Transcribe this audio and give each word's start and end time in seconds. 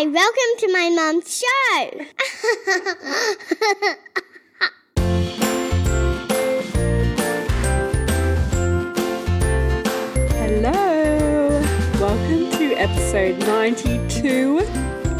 Hi, 0.00 0.06
welcome 0.06 0.52
to 0.60 0.72
my 0.72 0.88
mom's 0.88 1.36
show. 1.36 1.90
Hello, 10.38 11.60
welcome 12.00 12.50
to 12.52 12.74
episode 12.76 13.40
92 13.40 14.60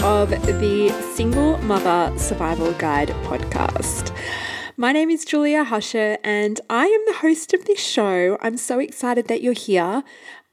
of 0.03 0.31
the 0.31 0.89
Single 1.15 1.59
Mother 1.59 2.19
Survival 2.19 2.73
Guide 2.73 3.11
podcast. 3.25 4.17
My 4.79 4.93
name 4.93 5.11
is 5.11 5.27
Julia 5.27 5.63
Hasche, 5.67 6.17
and 6.25 6.59
I 6.71 6.87
am 6.87 7.01
the 7.07 7.19
host 7.19 7.53
of 7.53 7.67
this 7.67 7.81
show. 7.81 8.39
I'm 8.41 8.57
so 8.57 8.79
excited 8.79 9.29
that 9.29 9.43
you're 9.43 9.53
here. 9.53 10.03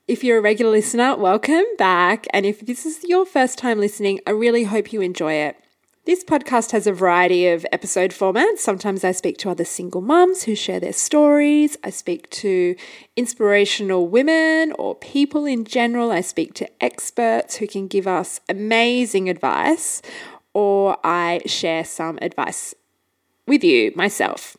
If 0.07 0.23
you're 0.23 0.37
a 0.37 0.41
regular 0.41 0.71
listener, 0.71 1.17
welcome 1.17 1.65
back. 1.77 2.27
And 2.31 2.45
if 2.45 2.65
this 2.65 2.85
is 2.85 3.03
your 3.03 3.25
first 3.25 3.57
time 3.57 3.77
listening, 3.77 4.21
I 4.25 4.31
really 4.31 4.63
hope 4.63 4.93
you 4.93 5.01
enjoy 5.01 5.33
it. 5.33 5.57
This 6.05 6.23
podcast 6.23 6.71
has 6.71 6.87
a 6.87 6.93
variety 6.93 7.49
of 7.49 7.65
episode 7.73 8.11
formats. 8.11 8.59
Sometimes 8.59 9.03
I 9.03 9.11
speak 9.11 9.37
to 9.39 9.49
other 9.49 9.65
single 9.65 9.99
mums 9.99 10.43
who 10.43 10.55
share 10.55 10.79
their 10.79 10.93
stories. 10.93 11.75
I 11.83 11.89
speak 11.89 12.29
to 12.29 12.77
inspirational 13.17 14.07
women 14.07 14.71
or 14.79 14.95
people 14.95 15.43
in 15.43 15.65
general. 15.65 16.09
I 16.09 16.21
speak 16.21 16.53
to 16.53 16.69
experts 16.81 17.57
who 17.57 17.67
can 17.67 17.89
give 17.89 18.07
us 18.07 18.39
amazing 18.47 19.29
advice, 19.29 20.01
or 20.53 20.95
I 21.03 21.41
share 21.45 21.83
some 21.83 22.17
advice 22.21 22.73
with 23.45 23.61
you 23.61 23.91
myself. 23.93 24.55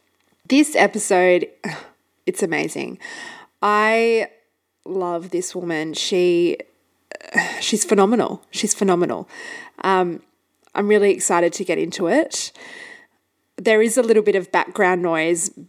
This 0.47 0.77
episode, 0.77 1.49
it's 2.27 2.43
amazing. 2.43 2.99
I 3.63 4.29
love 4.89 5.31
this 5.31 5.55
woman. 5.55 5.95
She 5.95 6.59
she's 7.61 7.85
phenomenal. 7.85 8.43
She's 8.51 8.75
phenomenal. 8.75 9.29
Um, 9.85 10.23
I'm 10.75 10.89
really 10.89 11.11
excited 11.11 11.53
to 11.55 11.65
get 11.65 11.79
into 11.79 12.07
it. 12.07 12.53
There 13.57 13.83
is 13.83 13.97
a 13.97 14.03
little 14.03 14.23
bit 14.23 14.37
of 14.37 14.53
background 14.53 15.03
noise. 15.03 15.51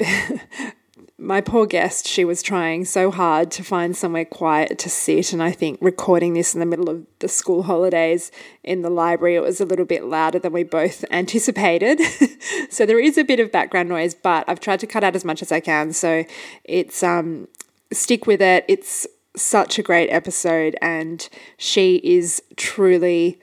My 1.21 1.41
poor 1.41 1.65
guest, 1.65 2.07
she 2.07 2.23
was 2.23 2.41
trying 2.41 2.85
so 2.85 3.11
hard 3.11 3.51
to 3.51 3.63
find 3.63 3.95
somewhere 3.95 4.23
quiet 4.23 4.79
to 4.79 4.89
sit. 4.89 5.33
And 5.33 5.43
I 5.43 5.51
think 5.51 5.77
recording 5.81 6.33
this 6.33 6.53
in 6.53 6.61
the 6.61 6.65
middle 6.65 6.89
of 6.89 7.05
the 7.19 7.27
school 7.27 7.63
holidays 7.63 8.31
in 8.63 8.83
the 8.83 8.89
library, 8.89 9.35
it 9.35 9.41
was 9.41 9.59
a 9.59 9.65
little 9.65 9.83
bit 9.83 10.05
louder 10.05 10.39
than 10.39 10.53
we 10.53 10.63
both 10.63 11.03
anticipated. 11.11 11.99
so 12.69 12.85
there 12.85 12.99
is 12.99 13.17
a 13.17 13.25
bit 13.25 13.41
of 13.41 13.51
background 13.51 13.89
noise, 13.89 14.13
but 14.13 14.45
I've 14.47 14.61
tried 14.61 14.79
to 14.79 14.87
cut 14.87 15.03
out 15.03 15.15
as 15.15 15.25
much 15.25 15.41
as 15.41 15.51
I 15.51 15.59
can. 15.59 15.91
So 15.91 16.23
it's, 16.63 17.03
um, 17.03 17.49
stick 17.91 18.25
with 18.25 18.41
it. 18.41 18.63
It's 18.67 19.07
such 19.39 19.79
a 19.79 19.83
great 19.83 20.09
episode, 20.09 20.75
and 20.81 21.27
she 21.57 21.95
is 22.03 22.41
truly 22.55 23.39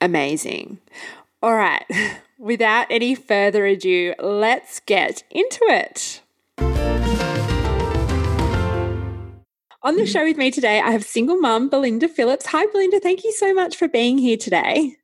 amazing. 0.00 0.78
All 1.42 1.54
right, 1.54 1.84
without 2.38 2.86
any 2.90 3.14
further 3.14 3.66
ado, 3.66 4.14
let's 4.20 4.80
get 4.80 5.22
into 5.30 5.60
it. 5.62 6.22
On 9.82 9.94
the 9.94 10.04
show 10.04 10.24
with 10.24 10.36
me 10.36 10.50
today, 10.50 10.80
I 10.80 10.90
have 10.90 11.04
single 11.04 11.36
mum 11.36 11.68
Belinda 11.68 12.08
Phillips. 12.08 12.46
Hi, 12.46 12.66
Belinda. 12.66 12.98
Thank 12.98 13.22
you 13.22 13.30
so 13.30 13.54
much 13.54 13.76
for 13.76 13.86
being 13.86 14.18
here 14.18 14.36
today. 14.36 14.96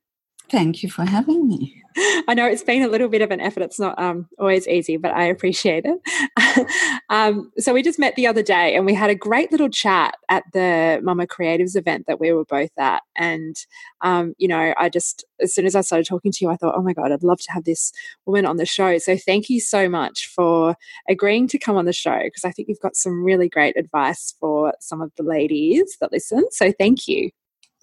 Thank 0.52 0.82
you 0.82 0.90
for 0.90 1.06
having 1.06 1.48
me. 1.48 1.82
I 2.28 2.34
know 2.34 2.46
it's 2.46 2.62
been 2.62 2.82
a 2.82 2.88
little 2.88 3.08
bit 3.08 3.22
of 3.22 3.30
an 3.30 3.40
effort. 3.40 3.62
It's 3.62 3.80
not 3.80 3.98
um, 3.98 4.28
always 4.38 4.68
easy, 4.68 4.98
but 4.98 5.14
I 5.14 5.24
appreciate 5.24 5.86
it. 5.86 7.00
um, 7.08 7.50
so 7.56 7.72
we 7.72 7.82
just 7.82 7.98
met 7.98 8.16
the 8.16 8.26
other 8.26 8.42
day 8.42 8.74
and 8.76 8.84
we 8.84 8.92
had 8.92 9.08
a 9.08 9.14
great 9.14 9.50
little 9.50 9.70
chat 9.70 10.14
at 10.28 10.44
the 10.52 11.00
Mama 11.02 11.26
Creatives 11.26 11.74
event 11.74 12.04
that 12.06 12.20
we 12.20 12.32
were 12.32 12.44
both 12.44 12.70
at. 12.78 13.02
And, 13.16 13.56
um, 14.02 14.34
you 14.36 14.46
know, 14.46 14.74
I 14.78 14.90
just, 14.90 15.24
as 15.40 15.54
soon 15.54 15.64
as 15.64 15.74
I 15.74 15.80
started 15.80 16.06
talking 16.06 16.32
to 16.32 16.44
you, 16.44 16.50
I 16.50 16.56
thought, 16.56 16.74
oh 16.76 16.82
my 16.82 16.92
God, 16.92 17.12
I'd 17.12 17.22
love 17.22 17.40
to 17.40 17.52
have 17.52 17.64
this 17.64 17.90
woman 18.26 18.44
on 18.44 18.58
the 18.58 18.66
show. 18.66 18.98
So 18.98 19.16
thank 19.16 19.48
you 19.48 19.58
so 19.58 19.88
much 19.88 20.26
for 20.26 20.76
agreeing 21.08 21.48
to 21.48 21.58
come 21.58 21.78
on 21.78 21.86
the 21.86 21.94
show 21.94 22.20
because 22.24 22.44
I 22.44 22.50
think 22.50 22.68
you've 22.68 22.78
got 22.80 22.94
some 22.94 23.24
really 23.24 23.48
great 23.48 23.78
advice 23.78 24.34
for 24.38 24.74
some 24.80 25.00
of 25.00 25.12
the 25.16 25.22
ladies 25.22 25.96
that 26.02 26.12
listen. 26.12 26.44
So 26.50 26.72
thank 26.78 27.08
you. 27.08 27.30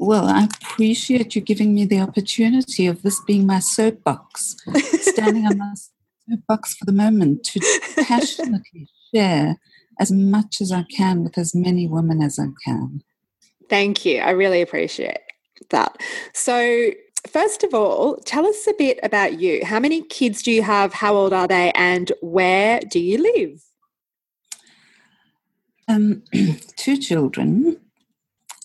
Well, 0.01 0.27
I 0.27 0.45
appreciate 0.45 1.35
you 1.35 1.41
giving 1.41 1.75
me 1.75 1.83
the 1.83 1.99
opportunity 1.99 2.87
of 2.87 3.01
this 3.01 3.19
being 3.27 3.45
my 3.45 3.59
soapbox, 3.59 4.55
standing 5.01 5.45
on 5.45 5.57
my 5.57 5.73
soapbox 6.29 6.75
for 6.75 6.85
the 6.85 6.93
moment 6.93 7.43
to 7.43 7.59
passionately 8.07 8.87
share 9.13 9.57
as 9.99 10.09
much 10.09 10.61
as 10.61 10.71
I 10.71 10.83
can 10.83 11.21
with 11.21 11.37
as 11.37 11.53
many 11.53 11.85
women 11.85 12.23
as 12.23 12.39
I 12.39 12.47
can. 12.63 13.03
Thank 13.69 14.05
you. 14.05 14.21
I 14.21 14.29
really 14.29 14.61
appreciate 14.61 15.19
that. 15.69 15.97
So, 16.33 16.91
first 17.27 17.65
of 17.65 17.73
all, 17.73 18.15
tell 18.25 18.45
us 18.45 18.67
a 18.67 18.73
bit 18.77 18.99
about 19.03 19.41
you. 19.41 19.65
How 19.65 19.81
many 19.81 20.03
kids 20.03 20.41
do 20.41 20.51
you 20.53 20.63
have? 20.63 20.93
How 20.93 21.13
old 21.13 21.33
are 21.33 21.47
they? 21.47 21.73
And 21.75 22.13
where 22.21 22.79
do 22.79 23.01
you 23.01 23.21
live? 23.21 23.61
Um, 25.89 26.23
two 26.77 26.95
children 26.95 27.75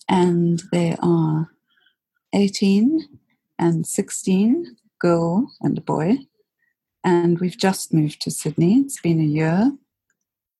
and 0.07 0.61
they 0.71 0.95
are 1.01 1.49
18 2.33 3.07
and 3.57 3.85
16, 3.87 4.75
girl 4.99 5.51
and 5.61 5.77
a 5.77 5.81
boy. 5.81 6.17
And 7.03 7.39
we've 7.39 7.57
just 7.57 7.93
moved 7.93 8.21
to 8.21 8.31
Sydney. 8.31 8.79
It's 8.79 8.99
been 8.99 9.19
a 9.19 9.23
year. 9.23 9.71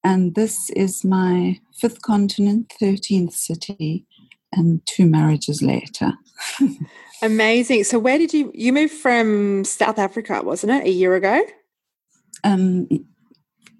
And 0.03 0.35
this 0.35 0.69
is 0.71 1.03
my 1.03 1.59
fifth 1.73 2.01
continent, 2.03 2.71
13th 2.79 3.33
city, 3.33 4.05
and 4.53 4.85
two 4.85 5.07
marriages 5.07 5.61
later. 5.63 6.13
Amazing. 7.21 7.85
So, 7.85 7.97
where 7.97 8.19
did 8.19 8.31
you 8.31 8.51
you 8.53 8.71
moved 8.71 8.93
from 8.93 9.65
South 9.65 9.97
Africa, 9.97 10.41
wasn't 10.43 10.73
it, 10.73 10.85
a 10.85 10.91
year 10.91 11.15
ago? 11.15 11.41
Um, 12.43 12.87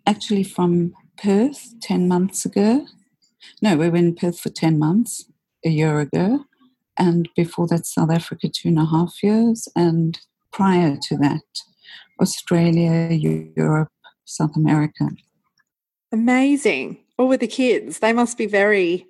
actually, 0.07 0.43
from 0.43 0.95
Perth 1.17 1.75
10 1.81 2.07
months 2.07 2.45
ago. 2.45 2.87
No, 3.61 3.77
we 3.77 3.89
were 3.89 3.97
in 3.97 4.15
Perth 4.15 4.39
for 4.39 4.49
10 4.49 4.79
months 4.79 5.25
a 5.65 5.69
year 5.69 5.99
ago, 5.99 6.45
and 6.97 7.27
before 7.35 7.67
that, 7.67 7.85
South 7.85 8.11
Africa 8.11 8.49
two 8.49 8.69
and 8.69 8.79
a 8.79 8.85
half 8.85 9.21
years, 9.23 9.67
and 9.75 10.19
prior 10.51 10.97
to 11.09 11.17
that, 11.17 11.43
Australia, 12.21 13.09
Europe, 13.55 13.89
South 14.25 14.55
America. 14.55 15.09
Amazing. 16.11 16.97
All 17.17 17.27
with 17.27 17.41
the 17.41 17.47
kids. 17.47 17.99
They 17.99 18.13
must 18.13 18.37
be 18.37 18.45
very 18.45 19.05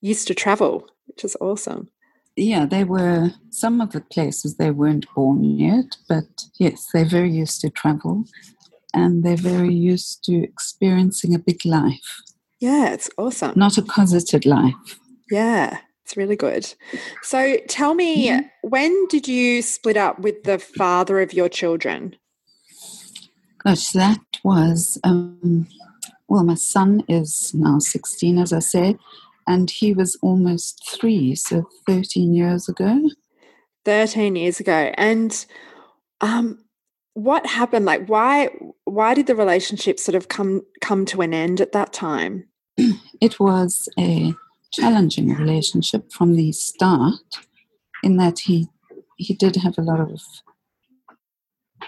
used 0.00 0.26
to 0.28 0.34
travel, 0.34 0.88
which 1.06 1.24
is 1.24 1.36
awesome. 1.40 1.90
Yeah, 2.36 2.66
they 2.66 2.84
were 2.84 3.30
some 3.50 3.80
of 3.80 3.92
the 3.92 4.02
places 4.02 4.56
they 4.56 4.70
weren't 4.70 5.06
born 5.14 5.42
yet, 5.42 5.96
but 6.08 6.24
yes, 6.58 6.88
they're 6.92 7.04
very 7.06 7.30
used 7.30 7.60
to 7.62 7.70
travel 7.70 8.24
and 8.92 9.24
they're 9.24 9.36
very 9.36 9.74
used 9.74 10.24
to 10.24 10.42
experiencing 10.42 11.34
a 11.34 11.38
big 11.38 11.64
life. 11.64 12.22
Yeah, 12.60 12.92
it's 12.92 13.10
awesome. 13.16 13.52
Not 13.56 13.78
a 13.78 13.82
closeted 13.82 14.46
life. 14.46 14.98
Yeah. 15.30 15.78
It's 16.06 16.16
really 16.16 16.36
good. 16.36 16.72
So 17.22 17.56
tell 17.66 17.94
me, 17.94 18.28
mm-hmm. 18.28 18.46
when 18.62 19.08
did 19.08 19.26
you 19.26 19.60
split 19.60 19.96
up 19.96 20.20
with 20.20 20.44
the 20.44 20.60
father 20.60 21.20
of 21.20 21.34
your 21.34 21.48
children? 21.48 22.14
Gosh, 23.64 23.88
that 23.88 24.20
was, 24.44 25.00
um, 25.02 25.66
well, 26.28 26.44
my 26.44 26.54
son 26.54 27.02
is 27.08 27.50
now 27.54 27.80
16, 27.80 28.38
as 28.38 28.52
I 28.52 28.60
said, 28.60 29.00
and 29.48 29.68
he 29.68 29.92
was 29.92 30.16
almost 30.22 30.88
three, 30.88 31.34
so 31.34 31.68
13 31.88 32.32
years 32.32 32.68
ago. 32.68 33.10
13 33.84 34.36
years 34.36 34.60
ago. 34.60 34.92
And 34.94 35.44
um, 36.20 36.60
what 37.14 37.46
happened? 37.46 37.84
Like, 37.84 38.06
why, 38.08 38.50
why 38.84 39.14
did 39.14 39.26
the 39.26 39.34
relationship 39.34 39.98
sort 39.98 40.14
of 40.14 40.28
come, 40.28 40.62
come 40.80 41.04
to 41.06 41.22
an 41.22 41.34
end 41.34 41.60
at 41.60 41.72
that 41.72 41.92
time? 41.92 42.46
It 43.18 43.40
was 43.40 43.88
a 43.98 44.34
challenging 44.76 45.34
relationship 45.34 46.12
from 46.12 46.34
the 46.36 46.52
start 46.52 47.14
in 48.02 48.16
that 48.18 48.40
he 48.40 48.68
he 49.16 49.34
did 49.34 49.56
have 49.56 49.78
a 49.78 49.82
lot 49.82 50.00
of 50.00 50.20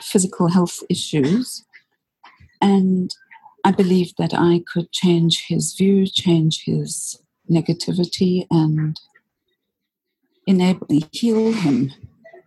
physical 0.01 0.49
health 0.49 0.83
issues 0.89 1.65
and 2.61 3.15
I 3.65 3.71
believed 3.73 4.15
that 4.19 4.33
I 4.35 4.63
could 4.73 4.91
change 4.93 5.47
his 5.47 5.75
view, 5.75 6.07
change 6.07 6.65
his 6.65 7.21
negativity 7.51 8.47
and 8.51 8.99
enable 10.47 10.87
heal 11.13 11.53
him. 11.53 11.93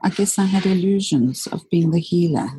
I 0.03 0.09
guess 0.09 0.39
I 0.39 0.45
had 0.45 0.65
illusions 0.65 1.47
of 1.47 1.69
being 1.69 1.91
the 1.91 1.99
healer. 1.99 2.49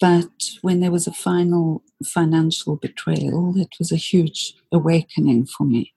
But 0.00 0.30
when 0.62 0.78
there 0.78 0.92
was 0.92 1.08
a 1.08 1.12
final 1.12 1.82
financial 2.06 2.76
betrayal, 2.76 3.54
it 3.56 3.74
was 3.80 3.90
a 3.90 3.96
huge 3.96 4.54
awakening 4.70 5.46
for 5.46 5.64
me 5.64 5.92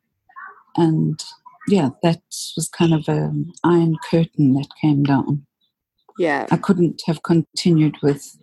and 0.77 1.23
yeah, 1.68 1.89
that 2.03 2.21
was 2.56 2.69
kind 2.69 2.94
of 2.94 3.07
an 3.07 3.51
iron 3.63 3.95
curtain 4.09 4.53
that 4.53 4.68
came 4.81 5.03
down. 5.03 5.45
Yeah. 6.18 6.47
I 6.51 6.57
couldn't 6.57 7.01
have 7.06 7.23
continued 7.23 7.97
with. 8.01 8.38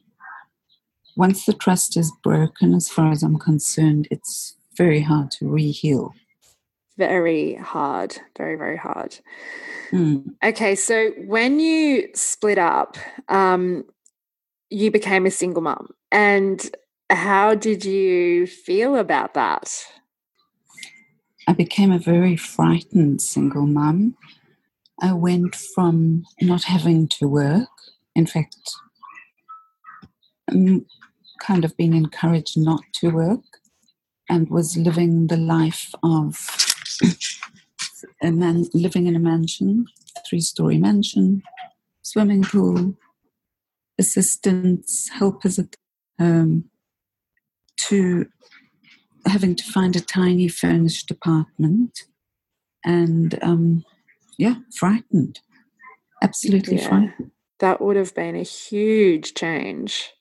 Once 1.17 1.47
the 1.47 1.53
trust 1.53 1.97
is 1.97 2.13
broken, 2.23 2.75
as 2.75 2.89
far 2.89 3.11
as 3.11 3.23
I'm 3.23 3.39
concerned, 3.39 4.07
it's 4.11 4.57
very 4.77 5.01
hard 5.01 5.31
to 5.33 5.49
re 5.49 5.71
heal. 5.71 6.15
very 6.97 7.55
hard. 7.55 8.19
Very, 8.37 8.57
very 8.57 8.77
hard. 8.77 9.19
Mm. 9.93 10.35
Okay, 10.45 10.75
so 10.75 11.11
when 11.27 11.61
you 11.61 12.09
split 12.15 12.59
up, 12.59 12.97
um, 13.29 13.85
you 14.71 14.91
became 14.91 15.25
a 15.27 15.31
single 15.31 15.63
mum. 15.63 15.91
And 16.13 16.69
how 17.11 17.55
did 17.55 17.85
you 17.85 18.47
feel 18.47 18.97
about 18.97 19.35
that? 19.35 19.85
I 21.49 21.55
became 21.55 21.91
a 21.91 21.99
very 21.99 22.37
frightened 22.37 23.23
single 23.23 23.65
mum. 23.65 24.19
I 25.01 25.15
went 25.15 25.57
from 25.57 26.25
not 26.43 26.65
having 26.65 27.09
to 27.09 27.27
work, 27.27 27.71
in 28.15 28.27
fact, 28.27 28.59
um, 30.53 30.85
kind 31.41 31.65
of 31.65 31.75
being 31.79 31.95
encouraged 31.95 32.59
not 32.59 32.83
to 32.97 33.09
work, 33.09 33.41
and 34.29 34.51
was 34.51 34.77
living 34.77 35.29
the 35.29 35.39
life 35.39 35.91
of 36.03 36.37
a 38.23 38.31
man 38.31 38.67
living 38.75 39.07
in 39.07 39.17
a 39.17 39.19
mansion, 39.19 39.87
three 40.29 40.43
story 40.43 40.77
mansion, 40.77 41.43
swimming 42.03 42.43
pool, 42.43 42.95
assistants, 43.99 45.09
helpers 45.09 45.59
at 45.59 45.75
home, 46.19 46.69
to 47.79 48.27
having 49.29 49.55
to 49.57 49.65
find 49.65 49.97
a 49.97 50.01
tiny 50.01 50.49
furnished 50.49 51.11
apartment 51.11 52.05
and 52.85 53.39
um, 53.43 53.85
yeah, 54.39 54.57
frightened. 54.75 55.41
Absolutely 56.23 56.77
Yeah. 56.77 56.89
frightened. 56.89 57.31
That 57.61 57.81
would 57.81 57.97
have 57.97 58.15
been 58.15 58.37
a 58.37 58.43
huge 58.43 59.35
change. 59.35 60.13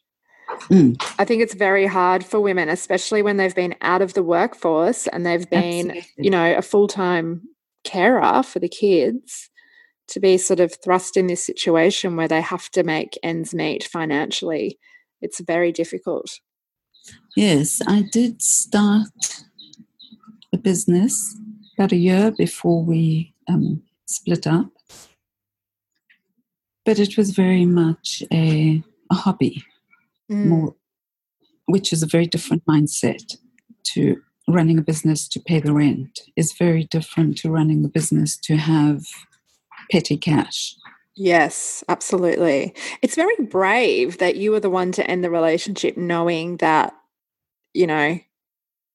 Mm, 0.69 1.01
I 1.19 1.25
think 1.25 1.42
it's 1.42 1.54
very 1.54 1.86
hard 1.86 2.25
for 2.25 2.39
women, 2.39 2.69
especially 2.69 3.21
when 3.21 3.38
they've 3.38 3.54
been 3.54 3.75
out 3.81 4.01
of 4.01 4.13
the 4.13 4.24
workforce 4.24 5.06
and 5.07 5.25
they've 5.25 5.50
been, 5.50 5.92
absolutely. 5.92 6.06
you 6.18 6.30
know, 6.30 6.57
a 6.57 6.62
full 6.62 6.88
time 6.88 7.42
carer 7.83 8.42
for 8.44 8.59
the 8.59 8.69
kids, 8.69 9.50
to 10.09 10.19
be 10.19 10.38
sort 10.38 10.59
of 10.59 10.74
thrust 10.83 11.18
in 11.18 11.27
this 11.27 11.45
situation 11.45 12.15
where 12.15 12.27
they 12.27 12.42
have 12.42 12.69
to 12.71 12.83
make 12.83 13.18
ends 13.24 13.54
meet 13.54 13.83
financially. 13.83 14.80
It's 15.21 15.42
very 15.42 15.71
difficult. 15.71 16.39
Yes, 17.36 17.81
I 17.88 18.04
did 18.12 18.42
start 18.42 19.44
a 20.54 20.57
business 20.57 21.38
about 21.77 21.92
a 21.92 21.98
year 21.98 22.31
before 22.31 22.83
we 22.83 23.33
um, 23.48 23.83
split 24.07 24.48
up. 24.48 24.69
But 26.86 27.00
it 27.00 27.18
was 27.18 27.31
very 27.31 27.65
much 27.65 28.24
a, 28.31 28.83
a 29.12 29.15
hobby, 29.15 29.63
Mm. 30.30 30.45
more, 30.45 30.75
which 31.68 31.94
is 31.94 32.04
a 32.04 32.07
very 32.07 32.25
different 32.27 32.65
mindset 32.65 33.38
to 33.94 34.21
running 34.50 34.77
a 34.77 34.81
business 34.81 35.25
to 35.30 35.39
pay 35.39 35.62
the 35.62 35.71
rent, 35.74 36.19
is 36.36 36.51
very 36.51 36.83
different 36.83 37.38
to 37.38 37.50
running 37.50 37.86
a 37.86 37.88
business 37.88 38.36
to 38.38 38.57
have 38.57 39.04
petty 39.89 40.18
cash. 40.18 40.75
Yes, 41.15 41.81
absolutely. 41.88 42.75
It's 43.01 43.15
very 43.15 43.36
brave 43.38 44.18
that 44.18 44.36
you 44.36 44.51
were 44.51 44.59
the 44.59 44.69
one 44.69 44.92
to 44.94 45.09
end 45.09 45.24
the 45.24 45.30
relationship 45.30 45.95
knowing 45.95 46.57
that, 46.57 46.94
you 47.78 47.86
know, 47.86 48.20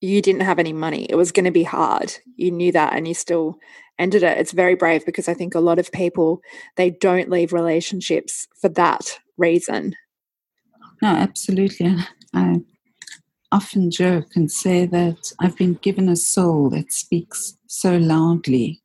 you 0.00 0.20
didn't 0.20 0.43
have 0.43 0.58
any 0.58 0.73
money. 0.73 1.06
It 1.08 1.14
was 1.14 1.31
going 1.31 1.44
to 1.44 1.52
be 1.52 1.62
hard. 1.62 2.17
You 2.34 2.50
knew 2.50 2.73
that 2.73 2.94
and 2.94 3.06
you 3.06 3.14
still 3.14 3.58
ended 3.99 4.25
it. 4.25 4.37
It's 4.38 4.50
very 4.50 4.75
brave 4.75 5.06
because 5.06 5.29
I 5.29 5.34
think 5.34 5.55
a 5.55 5.61
lot 5.61 5.79
of 5.79 5.93
people 5.93 6.43
they 6.76 6.90
don't 6.90 7.31
leave 7.31 7.52
relationships 7.52 8.49
for 8.61 8.69
that 8.70 9.20
reason. 9.38 9.94
No, 11.00 11.08
absolutely. 11.08 11.96
I 12.34 12.62
often 13.52 13.93
joke 13.93 14.34
and 14.34 14.50
say 14.50 14.87
that 14.87 15.32
I've 15.38 15.56
been 15.56 15.75
given 15.75 16.08
a 16.08 16.17
soul 16.17 16.69
that 16.70 16.93
speaks 16.93 17.56
so 17.69 17.96
loudly 17.96 18.82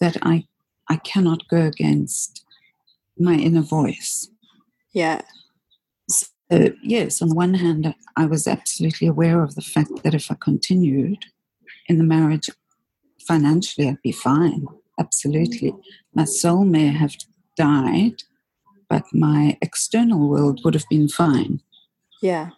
that 0.00 0.16
I, 0.22 0.46
I 0.88 0.96
cannot 0.96 1.48
go 1.48 1.62
against 1.62 2.44
my 3.18 3.34
inner 3.34 3.62
voice. 3.62 4.28
Yeah. 4.92 5.22
Yes, 6.50 7.20
on 7.20 7.28
the 7.28 7.34
one 7.34 7.54
hand, 7.54 7.94
I 8.16 8.26
was 8.26 8.46
absolutely 8.46 9.06
aware 9.06 9.42
of 9.42 9.54
the 9.54 9.62
fact 9.62 10.02
that 10.02 10.14
if 10.14 10.30
I 10.30 10.36
continued 10.40 11.24
in 11.86 11.98
the 11.98 12.04
marriage 12.04 12.48
financially, 13.26 13.88
I'd 13.88 14.02
be 14.02 14.12
fine. 14.12 14.66
Absolutely. 14.98 15.74
My 16.14 16.24
soul 16.24 16.64
may 16.64 16.86
have 16.86 17.14
died, 17.56 18.22
but 18.88 19.04
my 19.12 19.58
external 19.60 20.28
world 20.28 20.60
would 20.64 20.74
have 20.74 20.88
been 20.88 21.08
fine. 21.08 21.60
Yeah. 22.22 22.50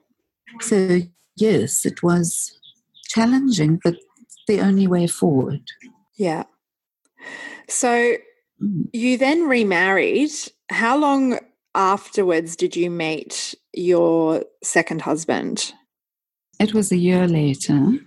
So, 0.60 1.00
yes, 1.36 1.84
it 1.84 2.02
was 2.02 2.58
challenging, 3.08 3.80
but 3.82 3.96
the 4.46 4.60
only 4.60 4.86
way 4.86 5.06
forward. 5.06 5.62
Yeah. 6.16 6.44
So 7.68 8.16
Mm. 8.62 8.88
you 8.92 9.16
then 9.16 9.48
remarried. 9.48 10.30
How 10.70 10.96
long 10.96 11.38
afterwards 11.74 12.56
did 12.56 12.76
you 12.76 12.90
meet 12.90 13.54
your 13.72 14.44
second 14.62 15.02
husband? 15.02 15.72
It 16.58 16.74
was 16.74 16.92
a 16.92 16.96
year 16.96 17.26
later, 17.26 17.98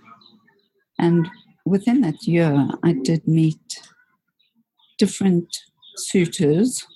and 0.98 1.28
within 1.64 2.00
that 2.02 2.26
year, 2.26 2.68
I 2.82 2.92
did 2.92 3.26
meet 3.26 3.80
different 4.98 5.56
suitors, 5.96 6.86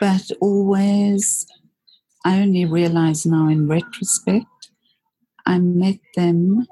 but 0.00 0.30
always, 0.40 1.46
I 2.24 2.40
only 2.40 2.64
realize 2.64 3.24
now 3.26 3.48
in 3.48 3.68
retrospect, 3.68 4.46
I 5.44 5.58
met 5.58 6.00
them 6.16 6.66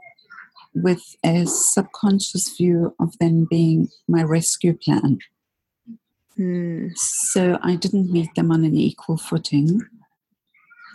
with 0.75 1.17
a 1.25 1.47
subconscious 1.47 2.57
view 2.57 2.95
of 2.99 3.17
them 3.19 3.47
being 3.49 3.89
my 4.09 4.25
rescue 4.25 4.77
plan. 4.77 5.19
Hmm. 6.37 6.89
So 6.97 7.59
I 7.63 7.77
didn't 7.77 8.11
meet 8.11 8.35
them 8.35 8.51
on 8.51 8.65
an 8.65 8.77
equal 8.77 9.17
footing 9.17 9.81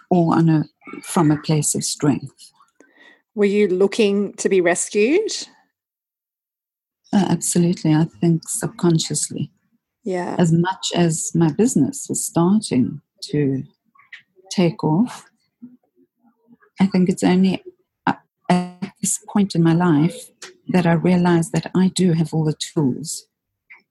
or 0.10 0.36
on 0.36 0.50
a 0.50 0.64
from 1.04 1.32
a 1.32 1.38
place 1.38 1.76
of 1.76 1.84
strength. 1.84 2.52
Were 3.36 3.46
you 3.46 3.68
looking 3.68 4.34
to 4.34 4.50
be 4.50 4.60
rescued? 4.62 5.32
Uh, 7.14 7.26
absolutely, 7.30 7.94
I 7.94 8.06
think 8.22 8.48
subconsciously, 8.48 9.52
Yeah. 10.04 10.36
as 10.38 10.52
much 10.52 10.92
as 10.96 11.32
my 11.34 11.52
business 11.52 12.08
was 12.10 12.24
starting 12.26 13.02
to 13.32 13.64
take 14.52 14.84
off, 14.84 15.26
I 16.80 16.86
think 16.88 17.10
it's 17.10 17.24
only 17.24 17.64
at 18.06 18.20
at 18.50 18.94
this 19.02 19.20
point 19.32 19.56
in 19.56 19.64
my 19.64 19.74
life 19.74 20.30
that 20.70 20.86
I 20.86 20.94
realized 20.94 21.52
that 21.54 21.72
I 21.76 21.90
do 21.90 22.14
have 22.14 22.34
all 22.34 22.44
the 22.44 22.58
tools 22.74 23.26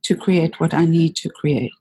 to 0.05 0.17
create 0.17 0.61
what 0.61 0.75
I 0.75 0.85
need 0.85 1.17
to 1.17 1.29
create. 1.29 1.73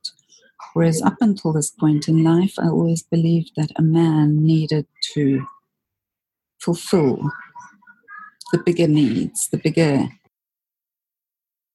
Whereas 0.77 1.01
up 1.01 1.17
until 1.21 1.53
this 1.53 1.71
point 1.71 2.07
in 2.07 2.23
life, 2.23 2.53
I 2.59 2.67
always 2.67 3.01
believed 3.01 3.53
that 3.57 3.71
a 3.77 3.81
man 3.81 4.45
needed 4.45 4.85
to 5.13 5.43
fulfill 6.59 7.31
the 8.51 8.59
bigger 8.59 8.87
needs, 8.87 9.49
the 9.49 9.57
bigger 9.57 10.07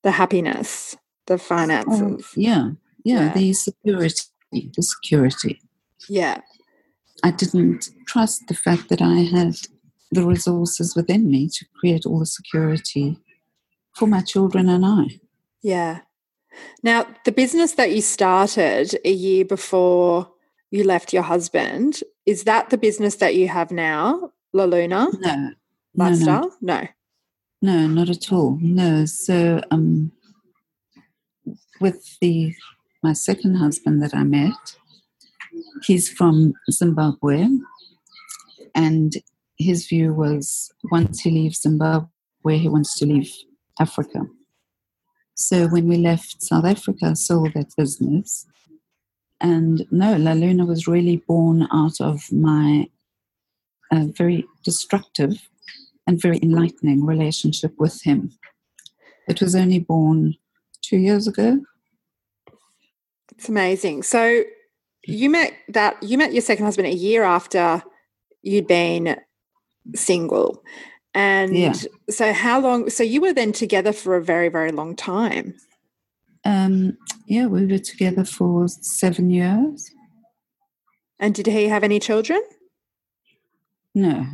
The 0.04 0.12
happiness, 0.12 0.97
the 1.26 1.37
finances. 1.37 2.00
Oh, 2.00 2.18
yeah, 2.37 2.71
yeah, 3.04 3.25
Yeah. 3.25 3.35
the 3.35 3.52
security, 3.54 4.23
the 4.52 4.82
security. 4.82 5.61
Yeah. 6.09 6.40
I 7.25 7.32
didn't 7.32 7.88
trust 8.06 8.47
the 8.47 8.54
fact 8.54 8.88
that 8.88 9.02
I 9.02 9.23
had 9.37 9.54
the 10.12 10.25
resources 10.25 10.94
within 10.94 11.28
me 11.28 11.49
to 11.49 11.66
create 11.80 12.06
all 12.06 12.21
the 12.21 12.26
security 12.26 13.18
for 13.97 14.06
my 14.06 14.21
children 14.21 14.68
and 14.68 14.87
I. 14.87 15.18
Yeah. 15.61 16.02
Now, 16.82 17.06
the 17.25 17.32
business 17.32 17.73
that 17.73 17.92
you 17.92 18.02
started 18.02 18.99
a 19.04 19.12
year 19.12 19.44
before 19.44 20.30
you 20.71 20.85
left 20.85 21.12
your 21.12 21.23
husband, 21.23 22.00
is 22.26 22.44
that 22.44 22.71
the 22.71 22.78
business 22.78 23.16
that 23.16 23.35
you 23.35 23.49
have 23.49 23.71
now, 23.71 24.32
La 24.52 24.64
Luna 24.64 25.09
No, 25.12 25.35
no, 25.35 25.52
no, 25.94 26.04
Lifestyle? 26.04 26.56
No. 26.61 26.88
no, 27.61 27.87
not 27.87 28.09
at 28.09 28.32
all. 28.32 28.59
No. 28.61 29.04
So, 29.04 29.61
um, 29.71 30.12
with 31.80 32.18
the 32.21 32.54
my 33.02 33.12
second 33.12 33.56
husband 33.56 34.02
that 34.02 34.14
I 34.14 34.23
met, 34.23 34.76
he's 35.85 36.09
from 36.09 36.54
Zimbabwe, 36.71 37.49
and 38.75 39.12
his 39.59 39.87
view 39.87 40.14
was 40.14 40.73
once 40.90 41.21
he 41.21 41.30
leaves 41.30 41.61
Zimbabwe, 41.61 42.09
he 42.59 42.68
wants 42.68 42.99
to 42.99 43.06
leave 43.06 43.30
Africa. 43.80 44.26
So 45.34 45.66
when 45.68 45.88
we 45.88 45.96
left 45.96 46.42
South 46.42 46.64
Africa, 46.64 47.06
I 47.06 47.12
sold 47.14 47.54
that 47.54 47.74
business. 47.76 48.46
And 49.40 49.86
no, 49.90 50.16
La 50.16 50.32
Luna 50.32 50.64
was 50.64 50.86
really 50.86 51.16
born 51.16 51.66
out 51.72 52.00
of 52.00 52.30
my 52.30 52.88
uh, 53.90 54.06
very 54.16 54.46
destructive 54.64 55.48
and 56.06 56.20
very 56.20 56.38
enlightening 56.42 57.04
relationship 57.04 57.72
with 57.78 58.02
him. 58.02 58.32
It 59.28 59.40
was 59.40 59.54
only 59.54 59.78
born 59.78 60.34
two 60.80 60.96
years 60.96 61.26
ago. 61.26 61.60
It's 63.36 63.48
amazing. 63.48 64.02
So 64.02 64.42
you 65.04 65.30
met 65.30 65.52
that 65.68 66.00
you 66.02 66.18
met 66.18 66.32
your 66.32 66.42
second 66.42 66.64
husband 66.64 66.88
a 66.88 66.94
year 66.94 67.22
after 67.24 67.82
you'd 68.42 68.66
been 68.66 69.16
single. 69.94 70.62
And 71.14 71.57
Yeah. 71.57 71.75
so, 72.09 72.33
how 72.33 72.61
long? 72.61 72.88
So, 72.90 73.02
you 73.02 73.21
were 73.21 73.33
then 73.35 73.52
together 73.52 73.92
for 73.92 74.16
a 74.16 74.23
very, 74.23 74.49
very 74.49 74.73
long 74.73 74.97
time. 74.97 75.54
Um, 76.45 76.97
yeah, 77.26 77.47
we 77.47 77.66
were 77.66 77.78
together 77.78 78.25
for 78.25 78.66
seven 78.69 79.31
years. 79.31 79.90
And 81.19 81.35
did 81.35 81.47
he 81.47 81.69
have 81.69 81.85
any 81.85 82.00
children? 82.00 82.42
No, 83.95 84.26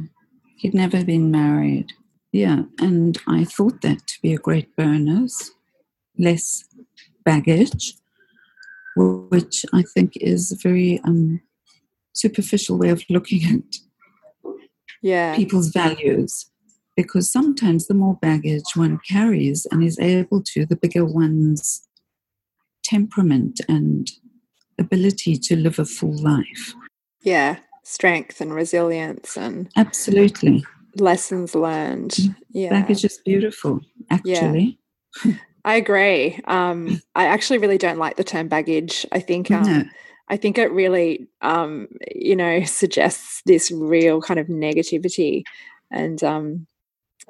he'd 0.57 0.75
never 0.75 1.05
been 1.05 1.31
married. 1.31 1.93
Yeah, 2.33 2.63
and 2.79 3.19
I 3.27 3.45
thought 3.45 3.81
that 3.83 4.07
to 4.07 4.23
be 4.23 4.33
a 4.33 4.39
great 4.39 4.75
bonus, 4.77 5.51
less 6.19 6.65
baggage, 7.25 7.95
which 8.97 9.67
I 9.73 9.83
think 9.83 10.17
is 10.17 10.53
a 10.53 10.57
very 10.57 11.01
um, 11.05 11.41
superficial 12.13 12.79
way 12.79 12.91
of 12.91 13.03
looking 13.11 13.43
at 13.45 14.55
Yeah. 15.03 15.37
people's 15.37 15.69
values. 15.69 16.51
Because 16.99 17.31
sometimes 17.31 17.87
the 17.87 17.95
more 17.95 18.19
baggage 18.21 18.75
one 18.75 18.99
carries 19.09 19.69
and 19.71 19.85
is 19.85 20.01
able 20.01 20.43
to, 20.43 20.67
the 20.67 20.75
bigger 20.75 21.05
one's 21.05 21.87
temperament 22.83 23.61
and 23.69 24.11
ability 24.81 25.37
to 25.37 25.55
live 25.55 25.79
a 25.79 25.85
full 25.85 26.21
life. 26.21 26.75
Yeah. 27.23 27.59
Strength 27.85 28.41
and 28.41 28.53
resilience 28.53 29.37
and 29.37 29.71
Absolutely. 29.77 30.65
lessons 30.97 31.55
learned. 31.55 32.19
Yeah. 32.51 32.71
Baggage 32.71 33.05
is 33.05 33.21
beautiful, 33.25 33.81
actually. 34.11 34.81
Yeah. 35.25 35.35
I 35.65 35.77
agree. 35.77 36.41
Um, 36.47 37.01
I 37.15 37.27
actually 37.27 37.59
really 37.59 37.79
don't 37.79 37.99
like 37.99 38.17
the 38.17 38.25
term 38.25 38.49
baggage. 38.49 39.07
I 39.13 39.21
think 39.21 39.53
um, 39.53 39.63
No. 39.63 39.85
I 40.29 40.37
think 40.37 40.59
it 40.59 40.73
really, 40.73 41.29
um, 41.43 41.87
you 42.13 42.35
know, 42.35 42.65
suggests 42.65 43.41
this 43.47 43.71
real 43.71 44.21
kind 44.21 44.41
of 44.41 44.49
negativity, 44.49 45.45
and 45.93 46.23
um, 46.25 46.67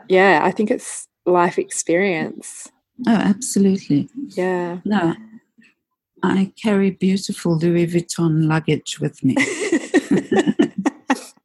yeah, 0.09 0.41
I 0.43 0.51
think 0.51 0.71
it's 0.71 1.09
life 1.27 1.59
experience. 1.59 2.69
Oh, 3.07 3.15
absolutely. 3.15 4.09
Yeah. 4.31 4.79
No, 4.85 5.15
I 6.23 6.53
carry 6.61 6.91
beautiful 6.91 7.57
Louis 7.59 7.87
Vuitton 7.87 8.49
luggage 8.49 8.99
with 9.01 9.23
me. 9.23 9.35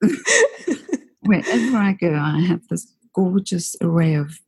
Wherever 1.22 1.78
I 1.78 1.94
go, 1.94 2.14
I 2.14 2.42
have 2.42 2.68
this 2.70 2.92
gorgeous 3.14 3.76
array 3.82 4.16
of 4.16 4.40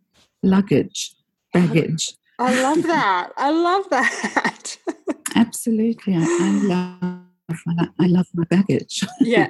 luggage, 0.43 1.15
baggage. 1.53 2.13
I 2.39 2.61
love 2.61 2.83
that. 2.83 3.31
I 3.37 3.51
love 3.51 3.89
that. 3.89 4.77
Absolutely. 5.35 6.15
I, 6.15 6.21
I 6.21 6.61
love 6.63 7.59
my, 7.65 7.89
I 7.99 8.07
love 8.07 8.27
my 8.33 8.43
baggage. 8.45 9.03
yeah. 9.21 9.47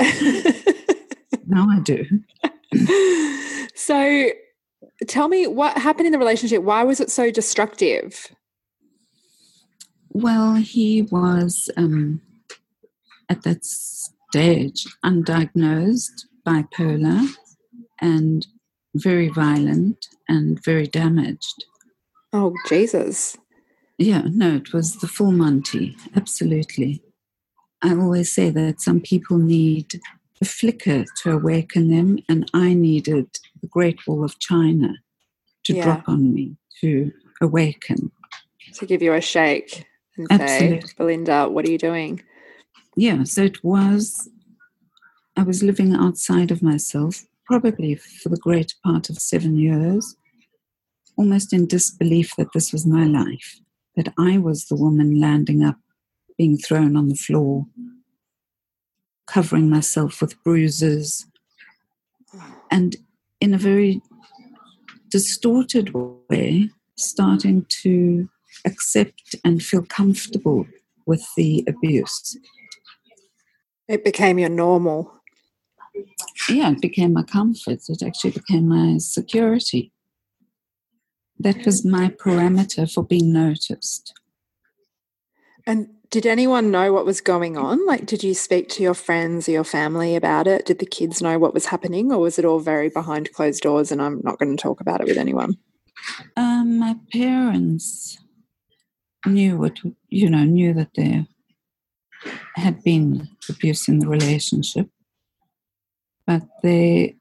now 1.48 1.68
I 1.70 1.80
do. 1.80 2.06
so, 3.76 4.30
tell 5.08 5.28
me 5.28 5.48
what 5.48 5.78
happened 5.78 6.08
in 6.08 6.12
the 6.12 6.20
relationship. 6.20 6.64
Why 6.64 6.84
was 6.84 7.00
it 7.00 7.12
so 7.12 7.32
destructive? 7.32 8.28
Well, 10.10 10.56
he 10.56 11.02
was 11.04 11.70
um, 11.76 12.22
at 13.30 13.44
that 13.44 13.66
stage 13.66 14.86
undiagnosed, 15.04 16.26
bipolar, 16.48 17.28
and 18.00 18.48
very 18.96 19.28
violent 19.28 20.08
and 20.30 20.64
very 20.64 20.88
damaged. 20.88 21.66
Oh, 22.32 22.54
Jesus. 22.68 23.38
Yeah, 23.98 24.24
no, 24.30 24.56
it 24.56 24.74
was 24.74 24.98
the 24.98 25.08
full 25.08 25.32
Monty, 25.32 25.96
absolutely. 26.16 27.02
I 27.82 27.96
always 27.96 28.34
say 28.34 28.50
that 28.50 28.82
some 28.82 29.00
people 29.00 29.38
need 29.38 30.02
a 30.42 30.46
flicker 30.46 31.06
to 31.24 31.32
awaken 31.32 31.90
them, 31.90 32.20
and 32.28 32.50
I 32.54 32.74
needed 32.74 33.28
the 33.62 33.68
Great 33.68 34.06
Wall 34.06 34.24
of 34.24 34.38
China 34.40 34.96
to 35.64 35.74
Yeah. 35.74 35.84
drop 35.84 36.10
on 36.10 36.34
me 36.34 36.58
to 36.82 37.12
awaken. 37.42 38.12
To 38.74 38.86
give 38.86 39.02
you 39.02 39.14
a 39.14 39.22
shake 39.22 39.86
and 40.18 40.30
say, 40.40 40.82
Belinda, 40.98 41.50
what 41.50 41.66
are 41.66 41.72
you 41.72 41.78
doing? 41.78 42.22
Yeah, 42.96 43.24
so 43.24 43.44
it 43.44 43.64
was, 43.64 44.30
I 45.36 45.44
was 45.44 45.64
living 45.64 45.94
outside 45.94 46.52
of 46.52 46.62
myself, 46.62 47.26
probably 47.46 47.96
for 47.96 48.30
the 48.30 48.38
greater 48.38 48.76
part 48.84 49.10
of 49.10 49.18
seven 49.18 49.58
years, 49.58 50.16
almost 51.18 51.54
in 51.54 51.68
disbelief 51.68 52.36
that 52.38 52.54
this 52.54 52.72
was 52.74 52.86
my 52.86 53.06
life, 53.06 53.60
that 53.96 54.14
I 54.18 54.38
was 54.38 54.66
the 54.66 54.76
woman 54.76 55.20
landing 55.20 55.64
up, 55.64 55.78
being 56.38 56.58
thrown 56.58 56.98
on 56.98 57.08
the 57.08 57.16
floor, 57.16 57.66
covering 59.28 59.70
myself 59.70 60.22
with 60.22 60.42
bruises, 60.44 61.26
and 62.72 62.96
in 63.42 63.54
a 63.54 63.58
very 63.58 64.02
distorted 65.10 65.94
way, 66.30 66.70
starting 66.98 67.66
to 67.70 68.30
accept 68.66 69.36
and 69.44 69.64
feel 69.64 69.84
comfortable 69.84 70.66
with 71.06 71.26
the 71.38 71.64
abuse. 71.68 72.38
It 73.88 74.04
became 74.04 74.40
your 74.40 74.50
normal. 74.50 75.12
yeah, 76.50 76.72
it 76.72 76.82
became 76.82 77.14
my 77.14 77.24
comfort. 77.24 77.80
It 77.88 78.02
actually 78.02 78.32
became 78.32 78.68
my 78.68 78.98
security. 78.98 79.92
That 81.40 81.66
was 81.66 81.86
my 81.86 82.10
parameter 82.10 82.92
for 82.92 83.04
being 83.04 83.32
noticed. 83.32 84.14
And 85.68 85.90
did 86.12 86.26
anyone 86.26 86.72
know 86.72 86.94
what 86.94 87.06
was 87.06 87.22
going 87.22 87.58
on? 87.58 87.86
Like, 87.86 88.06
did 88.06 88.24
you 88.24 88.34
speak 88.34 88.70
to 88.70 88.84
your 88.84 88.94
friends 88.94 89.50
or 89.50 89.52
your 89.52 89.64
family 89.64 90.16
about 90.16 90.48
it? 90.48 90.66
Did 90.66 90.80
the 90.80 90.86
kids 90.86 91.22
know 91.22 91.40
what 91.40 91.54
was 91.54 91.66
happening, 91.66 92.12
or 92.12 92.20
was 92.20 92.38
it 92.38 92.46
all 92.46 92.60
very 92.60 92.90
behind 92.90 93.34
closed 93.34 93.64
doors 93.64 93.92
and 93.92 94.02
I'm 94.02 94.22
not 94.24 94.40
going 94.40 94.56
to 94.56 94.62
talk 94.62 94.80
about 94.80 95.02
it 95.02 95.08
with 95.08 95.18
anyone? 95.18 95.58
Um, 96.38 96.78
my 96.80 96.96
parents 97.12 98.18
knew 99.26 99.58
what 99.58 99.80
you 100.10 100.30
know 100.30 100.44
knew 100.44 100.74
that 100.76 100.92
there 100.96 101.26
had 102.56 102.84
been 102.84 103.28
abuse 103.50 103.88
in 103.88 104.00
the 104.00 104.08
relationship, 104.08 104.88
but 106.28 106.44
they 106.62 107.16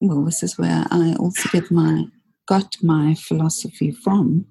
well, 0.00 0.24
this 0.24 0.42
is 0.42 0.58
where 0.58 0.84
I 0.90 1.16
also 1.18 1.48
get 1.48 1.70
my 1.70 2.04
got 2.46 2.76
my 2.82 3.14
philosophy 3.14 3.90
from, 3.90 4.46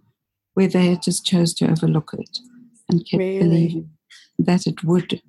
where 0.55 0.67
they 0.67 0.97
just 0.97 1.25
chose 1.25 1.53
to 1.55 1.69
overlook 1.69 2.15
it 2.17 2.39
and 2.93 3.05
kept 3.05 3.19
Really? 3.19 3.39
believing 3.39 3.89
that 4.39 4.67
it 4.67 4.83
would 4.83 5.21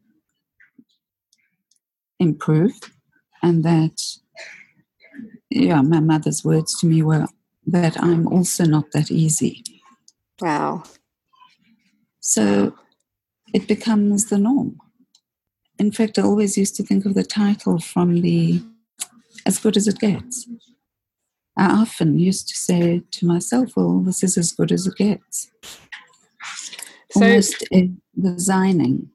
improve 2.21 2.73
and 3.42 3.64
that 3.64 3.97
yeah, 5.50 5.83
my 5.83 6.00
mother's 6.00 6.44
words 6.44 6.78
to 6.80 6.87
me 6.87 7.02
were 7.02 7.26
that 7.66 8.00
I'm 8.02 8.26
also 8.26 8.64
not 8.64 8.90
that 8.92 9.11
easy. 9.11 9.62
Wow. 10.40 10.83
So 12.21 12.75
it 13.52 13.68
becomes 13.68 14.26
the 14.26 14.38
norm. 14.38 14.78
In 15.78 15.92
fact, 15.92 16.18
I 16.18 16.23
always 16.23 16.59
used 16.59 16.76
to 16.76 16.83
think 16.83 17.04
of 17.04 17.14
the 17.14 17.25
title 17.25 17.78
from 17.78 18.21
the 18.21 18.62
As 19.47 19.59
Good 19.59 19.76
as 19.76 19.87
It 19.87 19.99
Gets. 19.99 20.49
I 21.56 21.66
often 21.66 22.18
used 22.18 22.49
to 22.49 22.56
say 22.56 23.02
to 23.12 23.26
myself, 23.26 23.76
well, 23.76 24.00
this 24.00 24.23
is 24.25 24.37
as 24.37 24.52
good 24.52 24.73
as 24.73 24.87
it 24.87 24.97
gets. 24.97 25.50
So, 27.14 27.21
Almost 27.26 27.64
uh, 27.73 27.80
resigning. 28.16 29.09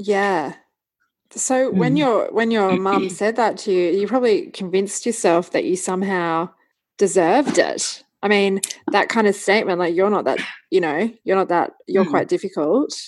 yeah. 0.00 0.54
So 1.30 1.70
when 1.70 1.94
Mm. 1.94 1.98
your 1.98 2.32
when 2.32 2.50
your 2.50 2.76
mum 2.88 3.08
said 3.08 3.36
that 3.36 3.56
to 3.58 3.72
you, 3.72 3.90
you 4.00 4.08
probably 4.08 4.50
convinced 4.50 5.06
yourself 5.06 5.52
that 5.52 5.64
you 5.64 5.76
somehow 5.76 6.48
deserved 6.98 7.58
it. 7.58 8.02
I 8.22 8.28
mean, 8.28 8.60
that 8.90 9.08
kind 9.08 9.28
of 9.28 9.36
statement, 9.36 9.78
like 9.78 9.94
you're 9.94 10.10
not 10.10 10.24
that, 10.24 10.40
you 10.70 10.80
know, 10.80 11.08
you're 11.24 11.36
not 11.36 11.48
that, 11.48 11.74
you're 11.86 12.04
Mm. 12.04 12.10
quite 12.10 12.28
difficult. 12.28 13.00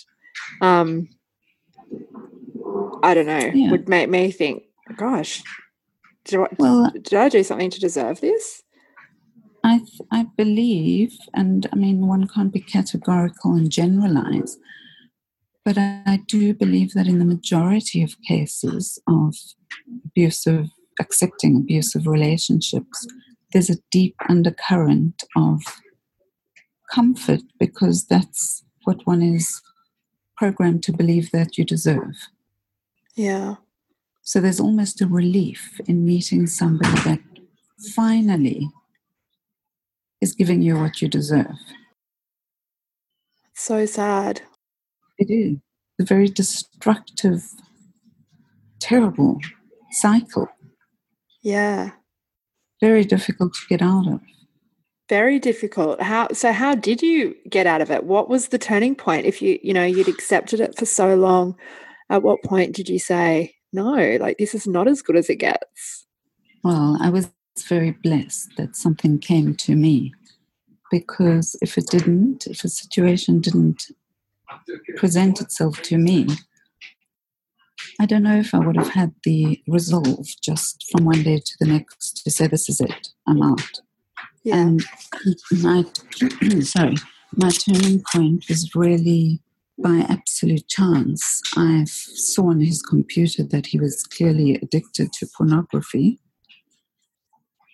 Um, 0.61 1.09
I 3.02 3.14
don't 3.14 3.26
know, 3.26 3.50
Yeah. 3.54 3.71
would 3.73 3.88
make 3.88 4.09
me 4.09 4.30
think, 4.30 4.64
gosh, 4.97 5.42
did 6.26 6.40
I, 6.40 6.47
Well, 6.59 6.92
did 6.92 7.14
I 7.14 7.28
do 7.28 7.42
something 7.42 7.71
to 7.71 7.80
deserve 7.80 8.21
this? 8.21 8.62
I, 9.65 9.79
th- 9.79 10.09
I 10.11 10.27
believe, 10.37 11.17
and 11.35 11.69
I 11.73 11.77
mean, 11.77 12.07
one 12.07 12.29
can't 12.29 12.53
be 12.53 12.61
categorical 12.61 13.55
and 13.55 13.71
generalize, 13.71 14.57
but 15.65 15.77
I, 15.77 16.03
I 16.07 16.21
do 16.27 16.55
believe 16.55 16.93
that 16.95 17.07
in 17.07 17.19
the 17.19 17.25
majority 17.25 18.03
of 18.03 18.21
cases 18.27 18.99
of 19.09 19.35
abusive, 20.07 20.69
accepting 21.00 21.57
abusive 21.57 22.07
relationships, 22.07 23.07
there's 23.53 23.71
a 23.71 23.79
deep 23.91 24.15
undercurrent 24.29 25.25
of 25.37 25.61
comfort 26.93 27.41
because 27.59 28.07
that's 28.07 28.65
what 28.85 29.07
one 29.07 29.23
is 29.23 29.61
programmed 30.37 30.83
to 30.85 30.93
believe 30.93 31.31
that 31.33 31.59
you 31.59 31.65
deserve. 31.65 32.15
Yeah. 33.17 33.57
So 34.23 34.41
there's 34.41 34.61
almost 34.61 35.00
a 35.00 35.07
relief 35.07 35.81
in 35.87 36.05
meeting 36.05 36.47
somebody 36.47 37.00
that 37.03 37.21
finally 37.95 38.69
is 40.20 40.32
giving 40.34 40.62
you 40.62 40.78
what 40.78 41.00
you 41.00 41.08
deserve. 41.08 41.56
So 43.54 43.87
sad. 43.87 44.42
It 45.18 45.30
is 45.30 45.56
a 46.00 46.04
very 46.04 46.28
destructive, 46.28 47.42
terrible 48.80 49.38
cycle. 49.90 50.48
Yeah. 51.42 51.90
very 52.80 53.04
difficult 53.04 53.54
to 53.54 53.60
get 53.68 53.82
out 53.82 54.06
of. 54.06 54.20
Very 55.08 55.38
difficult. 55.38 56.02
How 56.02 56.28
so 56.32 56.52
how 56.52 56.75
did 56.75 57.00
you 57.00 57.34
get 57.48 57.66
out 57.66 57.80
of 57.80 57.90
it? 57.90 58.04
What 58.04 58.28
was 58.28 58.48
the 58.48 58.58
turning 58.58 58.94
point? 58.94 59.25
If 59.26 59.40
you, 59.40 59.58
you 59.62 59.72
know, 59.72 59.84
you'd 59.84 60.08
accepted 60.08 60.60
it 60.60 60.76
for 60.78 60.84
so 60.84 61.14
long, 61.14 61.56
at 62.10 62.22
what 62.22 62.42
point 62.44 62.75
did 62.76 62.88
you 62.88 62.98
say, 62.98 63.54
no, 63.72 64.18
like 64.20 64.37
this 64.38 64.54
is 64.54 64.66
not 64.66 64.87
as 64.87 65.00
good 65.00 65.16
as 65.16 65.30
it 65.30 65.37
gets? 65.37 66.06
Well, 66.62 66.98
I 67.00 67.08
was 67.08 67.30
very 67.67 67.93
blessed 67.93 68.57
that 68.57 68.77
something 68.77 69.19
came 69.19 69.55
to 69.57 69.77
me 69.77 70.12
because 70.91 71.57
if 71.61 71.77
it 71.79 71.87
didn't, 71.87 72.47
if 72.47 72.65
a 72.65 72.69
situation 72.69 73.41
didn't 73.41 73.91
present 74.97 75.41
itself 75.41 75.83
to 75.83 75.99
me, 75.99 76.27
I 78.00 78.07
don't 78.07 78.23
know 78.23 78.38
if 78.38 78.55
I 78.55 78.59
would 78.59 78.77
have 78.77 78.91
had 78.91 79.12
the 79.25 79.61
resolve 79.67 80.27
just 80.43 80.87
from 80.91 81.05
one 81.05 81.23
day 81.23 81.38
to 81.38 81.57
the 81.61 81.67
next 81.67 82.23
to 82.25 82.31
say, 82.31 82.47
This 82.47 82.69
is 82.69 82.81
it, 82.81 83.09
I'm 83.27 83.43
out. 83.43 83.81
Yeah. 84.45 84.57
And 84.57 84.85
my 85.62 85.85
sorry, 86.61 86.97
my 87.37 87.50
turning 87.50 88.03
point 88.12 88.45
was 88.49 88.75
really 88.75 89.41
by 89.83 90.05
absolute 90.09 90.67
chance. 90.69 91.41
I 91.57 91.85
saw 91.85 92.50
on 92.50 92.61
his 92.61 92.83
computer 92.83 93.43
that 93.45 93.67
he 93.67 93.79
was 93.79 94.05
clearly 94.05 94.57
addicted 94.57 95.12
to 95.15 95.27
pornography. 95.37 96.21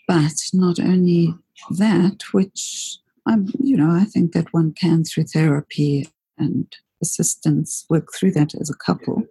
But 0.07 0.35
not 0.53 0.79
only 0.79 1.35
that, 1.79 2.23
which 2.33 2.99
I'm, 3.27 3.49
you 3.59 3.77
know, 3.77 3.91
I 3.91 4.05
think 4.05 4.33
that 4.33 4.53
one 4.53 4.73
can 4.73 5.05
through 5.05 5.25
therapy 5.25 6.09
and 6.39 6.75
assistance 7.03 7.87
work 7.89 8.09
through 8.13 8.33
that 8.33 8.55
as 8.55 8.71
a 8.71 8.75
couple, 8.75 9.23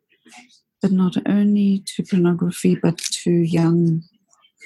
but 0.81 0.91
not 0.91 1.15
only 1.27 1.83
to 1.95 2.03
pornography, 2.03 2.75
but 2.75 2.97
to 2.97 3.31
young 3.31 4.03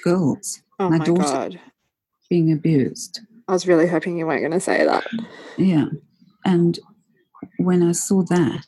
girls. 0.04 0.62
Oh 0.78 0.88
my, 0.88 0.98
my 0.98 1.04
daughter 1.04 1.22
God. 1.22 1.60
being 2.30 2.52
abused. 2.52 3.20
I 3.48 3.52
was 3.52 3.66
really 3.66 3.86
hoping 3.86 4.18
you 4.18 4.26
weren't 4.26 4.42
going 4.42 4.52
to 4.52 4.60
say 4.60 4.84
that. 4.84 5.06
Yeah. 5.56 5.86
And 6.44 6.78
when 7.58 7.82
I 7.82 7.92
saw 7.92 8.22
that, 8.24 8.66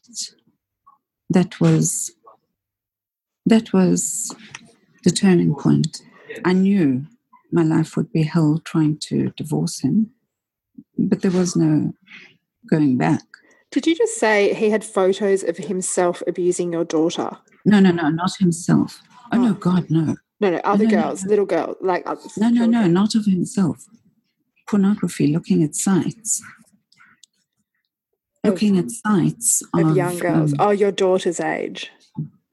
that 1.29 1.61
was 1.61 2.13
that 3.47 3.73
was 3.73 4.35
the 5.05 5.11
turning 5.11 5.55
point. 5.55 6.03
I 6.45 6.53
knew 6.53 7.07
my 7.53 7.63
life 7.63 7.97
would 7.97 8.13
be 8.13 8.23
hell 8.23 8.61
trying 8.65 8.99
to 8.99 9.31
divorce 9.37 9.81
him, 9.81 10.11
but 10.99 11.23
there 11.23 11.31
was 11.31 11.57
no 11.57 11.93
going 12.69 12.97
back. 12.97 13.23
Did 13.71 13.87
you 13.87 13.95
just 13.95 14.17
say 14.17 14.53
he 14.55 14.71
had 14.71 14.85
photos 14.85 15.45
of 15.45 15.57
himself 15.57 16.23
abusing 16.27 16.73
your 16.73 16.85
daughter? 16.85 17.31
No, 17.65 17.79
no, 17.79 17.93
no, 17.93 18.09
not 18.09 18.33
himself. 18.39 19.01
Oh, 19.33 19.39
oh. 19.39 19.39
no, 19.39 19.55
God, 19.55 19.91
no. 19.91 20.17
No, 20.41 20.51
no, 20.51 20.61
other 20.65 20.85
no, 20.85 20.91
girls, 20.91 21.25
no. 21.25 21.31
little 21.31 21.47
girl, 21.47 21.77
like 21.81 22.03
others. 22.07 22.37
No, 22.37 22.49
no, 22.49 22.67
no, 22.67 22.87
not 22.87 23.15
of 23.15 23.27
himself. 23.27 23.85
Pornography, 24.69 25.29
looking 25.29 25.63
at 25.63 25.75
sites. 25.75 26.43
Looking 28.43 28.79
at 28.79 28.91
sites 28.91 29.63
of, 29.75 29.91
of 29.91 29.97
young 29.97 30.19
girls. 30.19 30.53
Um, 30.55 30.59
oh, 30.61 30.71
your 30.71 30.93
daughter's 30.93 31.41
age. 31.41 31.91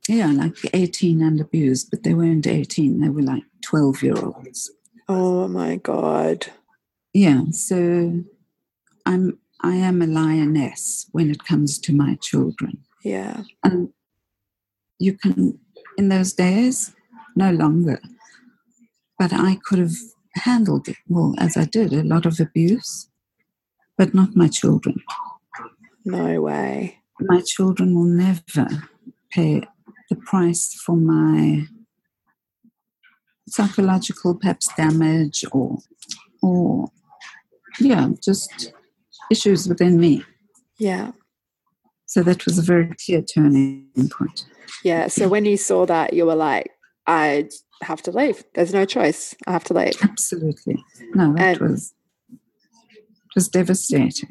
Yeah, 0.07 0.27
like 0.27 0.55
18 0.73 1.21
and 1.21 1.39
abused, 1.39 1.89
but 1.89 2.03
they 2.03 2.13
weren't 2.13 2.47
18, 2.47 2.99
they 2.99 3.09
were 3.09 3.21
like 3.21 3.43
12 3.65 4.03
year 4.03 4.17
olds. 4.17 4.71
Oh 5.09 5.47
my 5.47 5.77
God. 5.77 6.47
Yeah, 7.13 7.43
so 7.51 8.23
I'm 9.05 9.39
I 9.61 9.75
am 9.75 10.01
a 10.01 10.07
lioness 10.07 11.07
when 11.11 11.31
it 11.31 11.43
comes 11.45 11.79
to 11.79 11.93
my 11.93 12.15
children. 12.21 12.79
Yeah. 13.03 13.43
And 13.63 13.89
you 14.99 15.13
can 15.13 15.59
in 15.97 16.09
those 16.09 16.33
days, 16.33 16.93
no 17.35 17.51
longer. 17.51 17.99
But 19.17 19.33
I 19.33 19.57
could 19.63 19.79
have 19.79 19.95
handled 20.35 20.87
it, 20.87 20.97
well, 21.07 21.33
as 21.39 21.57
I 21.57 21.65
did, 21.65 21.91
a 21.91 22.03
lot 22.03 22.25
of 22.25 22.39
abuse, 22.39 23.09
but 23.97 24.13
not 24.13 24.35
my 24.35 24.47
children. 24.47 25.01
No 26.05 26.41
way. 26.41 26.99
My 27.19 27.41
children 27.41 27.95
will 27.95 28.03
never 28.03 28.67
pay 29.31 29.63
the 30.09 30.15
price 30.15 30.73
for 30.85 30.95
my 30.95 31.67
psychological 33.47 34.35
perhaps 34.35 34.69
damage 34.75 35.45
or 35.51 35.79
or 36.41 36.89
yeah 37.79 38.09
just 38.23 38.73
issues 39.31 39.67
within 39.67 39.99
me. 39.99 40.23
Yeah. 40.77 41.11
So 42.05 42.23
that 42.23 42.45
was 42.45 42.57
a 42.57 42.61
very 42.61 42.93
clear 43.05 43.21
turning 43.21 43.89
point. 44.11 44.45
Yeah 44.83 45.07
so 45.07 45.27
when 45.27 45.45
you 45.45 45.57
saw 45.57 45.85
that 45.85 46.13
you 46.13 46.25
were 46.25 46.35
like 46.35 46.71
i 47.07 47.47
have 47.83 48.01
to 48.03 48.11
leave. 48.11 48.43
There's 48.55 48.73
no 48.73 48.85
choice. 48.85 49.35
I 49.45 49.51
have 49.51 49.63
to 49.65 49.73
leave. 49.73 49.93
Absolutely. 50.01 50.83
No 51.13 51.33
that 51.33 51.61
and, 51.61 51.71
was 51.71 51.93
was 53.35 53.47
devastating. 53.47 54.29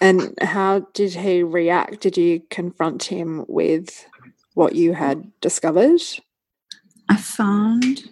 And 0.00 0.32
how 0.40 0.86
did 0.94 1.12
he 1.14 1.42
react? 1.42 2.00
Did 2.00 2.16
you 2.16 2.40
confront 2.48 3.02
him 3.04 3.44
with 3.48 4.06
what 4.54 4.76
you 4.76 4.92
had 4.92 5.28
discovered 5.40 6.00
I 7.10 7.16
found 7.16 8.04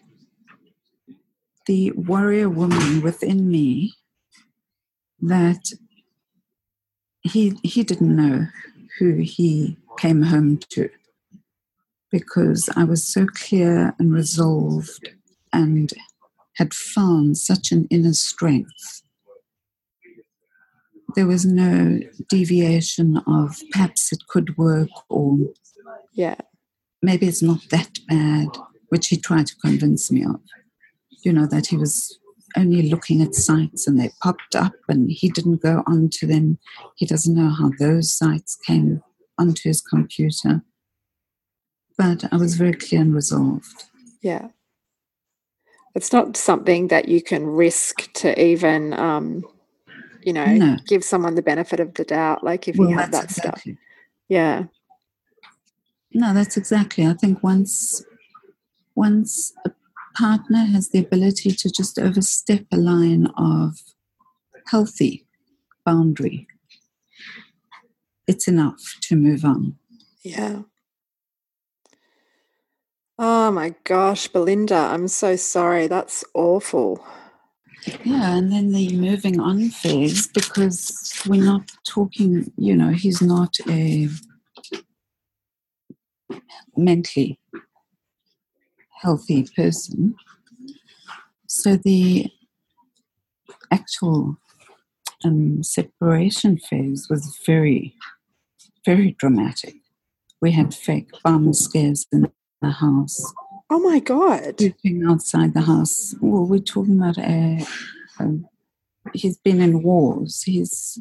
the 1.67 1.93
warrior 1.93 2.49
woman 2.49 3.01
within 3.01 3.49
me 3.49 3.95
that 5.21 5.71
he 7.21 7.57
he 7.63 7.85
didn't 7.85 8.17
know 8.17 8.49
who 8.99 9.19
he 9.19 9.77
came 10.01 10.23
home 10.23 10.59
to 10.71 10.91
because 12.11 12.69
I 12.75 12.83
was 12.83 13.05
so 13.05 13.27
clear 13.27 13.95
and 14.01 14.13
resolved 14.13 15.11
and 15.53 15.93
had 16.57 16.75
found 16.75 17.39
such 17.39 17.71
an 17.71 17.87
inner 17.91 18.15
strength. 18.15 19.03
There 21.15 21.29
was 21.29 21.47
no 21.47 22.01
deviation 22.29 23.19
of 23.29 23.63
perhaps 23.71 24.13
it 24.13 24.27
could 24.27 24.59
work 24.59 24.91
or 25.09 25.39
yeah 26.15 26.35
maybe 27.01 27.29
it's 27.29 27.43
not 27.43 27.61
that 27.71 28.01
bad 28.09 28.49
which 28.89 29.09
he 29.09 29.17
tried 29.17 29.47
to 29.47 29.57
convince 29.57 30.11
me 30.11 30.25
of. 30.25 30.41
You 31.25 31.33
know, 31.33 31.47
that 31.47 31.67
he 31.67 31.77
was 31.77 32.19
only 32.57 32.83
looking 32.83 33.23
at 33.23 33.35
sites 33.35 33.87
and 33.87 33.99
they 33.99 34.11
popped 34.23 34.55
up 34.55 34.73
and 34.89 35.11
he 35.11 35.29
didn't 35.29 35.63
go 35.63 35.83
onto 35.87 36.27
them. 36.27 36.59
He 36.97 37.07
doesn't 37.07 37.35
know 37.35 37.51
how 37.51 37.71
those 37.79 38.13
sites 38.13 38.57
came 38.67 39.03
onto 39.39 39.69
his 39.69 39.81
computer. 39.81 40.63
But 41.97 42.25
I 42.33 42.37
was 42.37 42.57
very 42.57 42.75
clear 42.75 43.01
and 43.01 43.15
resolved. 43.15 43.85
Yeah. 44.23 44.49
It's 45.95 46.13
not 46.13 46.37
something 46.37 46.89
that 46.89 47.09
you 47.09 47.23
can 47.23 47.47
risk 47.47 48.13
to 48.15 48.41
even, 48.41 48.93
um, 48.95 49.45
you 50.23 50.33
know, 50.33 50.47
no. 50.47 50.77
give 50.87 51.03
someone 51.03 51.35
the 51.35 51.43
benefit 51.43 51.81
of 51.81 51.95
the 51.95 52.05
doubt. 52.05 52.45
Like 52.45 52.69
if 52.69 52.77
well, 52.77 52.89
you 52.89 52.97
have 52.97 53.11
that 53.13 53.25
exactly. 53.25 53.73
stuff. 53.73 53.83
Yeah. 54.29 54.65
No, 56.13 56.33
that's 56.33 56.57
exactly. 56.57 57.07
I 57.07 57.15
think 57.15 57.43
once 57.43 58.03
once 58.99 59.53
a 59.65 59.71
partner 60.17 60.65
has 60.65 60.89
the 60.89 60.99
ability 60.99 61.53
to 61.53 61.71
just 61.71 62.01
overstep 62.01 62.65
a 62.73 62.77
line 62.77 63.27
of 63.39 63.79
healthy 64.67 65.25
boundary, 65.87 66.49
it's 68.27 68.49
enough 68.49 68.97
to 69.01 69.15
move 69.15 69.45
on. 69.45 69.77
Yeah. 70.25 70.63
Oh 73.21 73.53
my 73.53 73.77
gosh, 73.85 74.27
Belinda, 74.27 74.75
I'm 74.75 75.07
so 75.07 75.37
sorry. 75.37 75.87
That's 75.87 76.25
awful. 76.35 77.05
Yeah, 78.05 78.37
and 78.37 78.51
then 78.53 78.73
the 78.73 78.97
moving 78.97 79.39
on 79.39 79.71
phase 79.71 80.27
because 80.27 81.23
we're 81.25 81.45
not 81.45 81.71
talking, 81.87 82.53
you 82.57 82.75
know, 82.75 82.91
he's 82.91 83.23
not 83.23 83.57
a 83.69 84.09
mentally 86.77 87.39
healthy 89.01 89.47
person. 89.57 90.15
So 91.47 91.77
the 91.77 92.31
actual 93.71 94.37
um, 95.25 95.63
separation 95.63 96.59
phase 96.59 97.09
was 97.09 97.39
very, 97.47 97.95
very 98.85 99.13
dramatic. 99.19 99.77
We 100.41 100.53
had 100.53 100.75
fake 100.75 101.11
bomb 101.25 101.53
scares 101.53 102.07
in 102.13 102.31
the 102.61 102.71
house. 102.71 103.33
Oh 103.71 103.81
my 103.81 103.99
God. 103.99 104.59
Sleeping 104.59 105.05
outside 105.09 105.55
the 105.55 105.63
house. 105.63 106.15
Well, 106.21 106.45
we're 106.45 106.61
talking 106.61 106.97
about 106.97 107.19
a, 107.19 107.67
a 108.21 108.39
he's 109.15 109.37
been 109.39 109.61
in 109.61 109.83
wars. 109.83 110.43
He's 110.43 111.01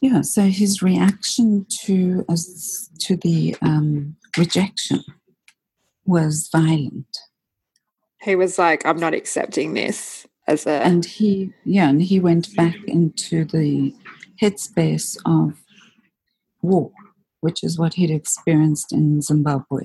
yeah. 0.00 0.22
So 0.22 0.42
his 0.42 0.80
reaction 0.80 1.66
to 1.82 2.24
as 2.30 2.88
to 3.00 3.16
the 3.16 3.56
um, 3.62 4.16
rejection 4.36 5.02
was 6.08 6.50
violent. 6.52 7.18
He 8.22 8.36
was 8.36 8.58
like, 8.58 8.86
I'm 8.86 8.98
not 9.00 9.14
accepting 9.14 9.74
this 9.74 10.26
as 10.48 10.66
a. 10.66 10.82
And 10.84 11.04
he, 11.06 11.52
yeah, 11.64 11.88
and 11.90 12.02
he 12.02 12.20
went 12.20 12.56
back 12.56 12.76
into 12.86 13.44
the 13.46 13.94
headspace 14.42 15.18
of 15.26 15.54
war, 16.62 16.92
which 17.42 17.64
is 17.64 17.78
what 17.78 17.94
he'd 17.94 18.10
experienced 18.12 18.92
in 18.92 19.22
Zimbabwe. 19.22 19.84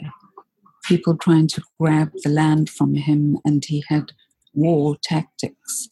people 0.86 1.18
trying 1.18 1.48
to 1.50 1.64
grab 1.80 2.12
the 2.24 2.30
land 2.30 2.70
from 2.70 2.96
him, 2.96 3.40
and 3.46 3.66
he 3.66 3.84
had 3.90 4.12
war 4.54 4.98
tactics. 5.04 5.90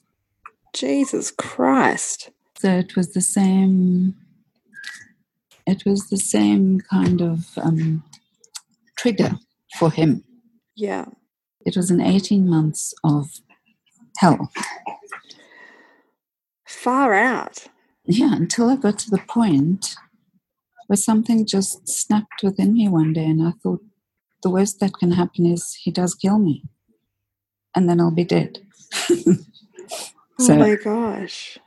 Jesus 0.73 1.31
Christ. 1.31 2.31
So 2.59 2.69
it 2.79 2.95
was 2.95 3.13
the 3.13 3.21
same. 3.21 4.15
It 5.67 5.85
was 5.85 6.09
the 6.09 6.17
same 6.17 6.81
kind 6.81 7.21
of 7.21 7.47
um, 7.57 8.03
trigger 8.97 9.39
for 9.77 9.91
him. 9.91 10.23
Yeah. 10.75 11.05
It 11.65 11.75
was 11.77 11.91
an 11.91 12.01
18 12.01 12.47
months 12.49 12.93
of 13.03 13.29
hell. 14.17 14.51
Far 16.65 17.13
out. 17.13 17.67
Yeah, 18.05 18.33
until 18.35 18.69
I 18.69 18.75
got 18.75 18.97
to 18.99 19.09
the 19.09 19.19
point 19.27 19.95
where 20.87 20.97
something 20.97 21.45
just 21.45 21.87
snapped 21.87 22.41
within 22.43 22.73
me 22.73 22.87
one 22.89 23.13
day, 23.13 23.25
and 23.25 23.41
I 23.47 23.51
thought, 23.61 23.81
the 24.43 24.49
worst 24.49 24.79
that 24.79 24.93
can 24.93 25.11
happen 25.11 25.45
is 25.45 25.75
he 25.83 25.91
does 25.91 26.15
kill 26.15 26.39
me, 26.39 26.63
and 27.75 27.87
then 27.87 28.01
I'll 28.01 28.09
be 28.11 28.23
dead. 28.23 28.57
oh 29.09 29.35
my 30.57 30.75
gosh. 30.75 31.59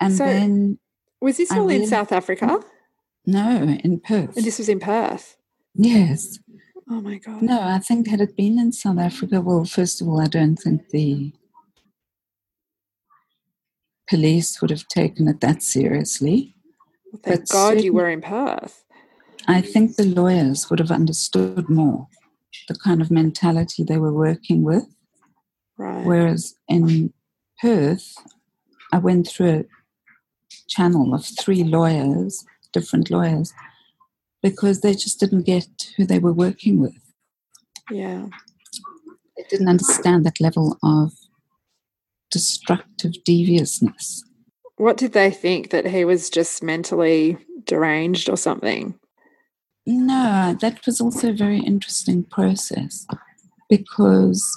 And 0.00 0.14
So- 0.16 0.24
then, 0.24 0.78
Was 1.20 1.36
this 1.36 1.52
I 1.52 1.58
all 1.58 1.68
in 1.68 1.86
South 1.86 2.12
Africa? 2.12 2.60
no, 3.26 3.62
in 3.84 4.00
Perth. 4.00 4.36
And 4.36 4.44
this 4.46 4.58
was 4.58 4.68
in 4.68 4.80
Perth. 4.80 5.36
Yes. 5.74 6.38
Oh 6.90 7.00
my 7.00 7.18
god. 7.18 7.42
No, 7.42 7.60
I 7.60 7.78
think 7.78 8.08
had 8.08 8.20
it 8.20 8.36
been 8.36 8.58
in 8.58 8.72
South 8.72 8.98
Africa, 8.98 9.40
well, 9.40 9.64
first 9.64 10.00
of 10.00 10.08
all, 10.08 10.20
I 10.20 10.26
don't 10.26 10.56
think 10.56 10.88
the 10.90 11.32
police 14.08 14.60
would 14.60 14.70
have 14.70 14.86
taken 14.88 15.28
it 15.28 15.40
that 15.40 15.62
seriously. 15.62 16.54
Well, 17.10 17.20
thank 17.24 17.40
but 17.40 17.48
God 17.48 17.80
you 17.82 17.92
were 17.92 18.10
in 18.10 18.20
Perth. 18.20 18.84
I 19.46 19.60
think 19.60 19.96
the 19.96 20.04
lawyers 20.04 20.70
would 20.70 20.78
have 20.78 20.90
understood 20.90 21.68
more 21.68 22.08
the 22.68 22.74
kind 22.74 23.02
of 23.02 23.10
mentality 23.10 23.84
they 23.84 23.98
were 23.98 24.12
working 24.12 24.62
with. 24.62 24.86
Right. 25.76 26.04
Whereas 26.04 26.54
in 26.68 27.12
Perth, 27.60 28.14
I 28.92 28.98
went 28.98 29.28
through 29.28 29.50
a 29.50 29.64
channel 30.68 31.14
of 31.14 31.24
three 31.24 31.64
lawyers, 31.64 32.44
different 32.72 33.10
lawyers, 33.10 33.52
because 34.44 34.82
they 34.82 34.92
just 34.92 35.18
didn't 35.18 35.46
get 35.46 35.66
who 35.96 36.04
they 36.04 36.18
were 36.18 36.32
working 36.32 36.78
with. 36.78 37.00
yeah. 37.90 38.26
They 39.36 39.44
didn't 39.48 39.68
understand 39.68 40.24
that 40.24 40.38
level 40.38 40.78
of 40.82 41.12
destructive 42.30 43.14
deviousness. 43.24 44.22
What 44.76 44.98
did 44.98 45.12
they 45.12 45.30
think 45.30 45.70
that 45.70 45.86
he 45.86 46.04
was 46.04 46.28
just 46.28 46.62
mentally 46.62 47.38
deranged 47.64 48.28
or 48.28 48.36
something? 48.36 48.94
No, 49.86 50.56
that 50.60 50.84
was 50.84 51.00
also 51.00 51.30
a 51.30 51.36
very 51.44 51.60
interesting 51.60 52.22
process 52.22 53.06
because 53.70 54.56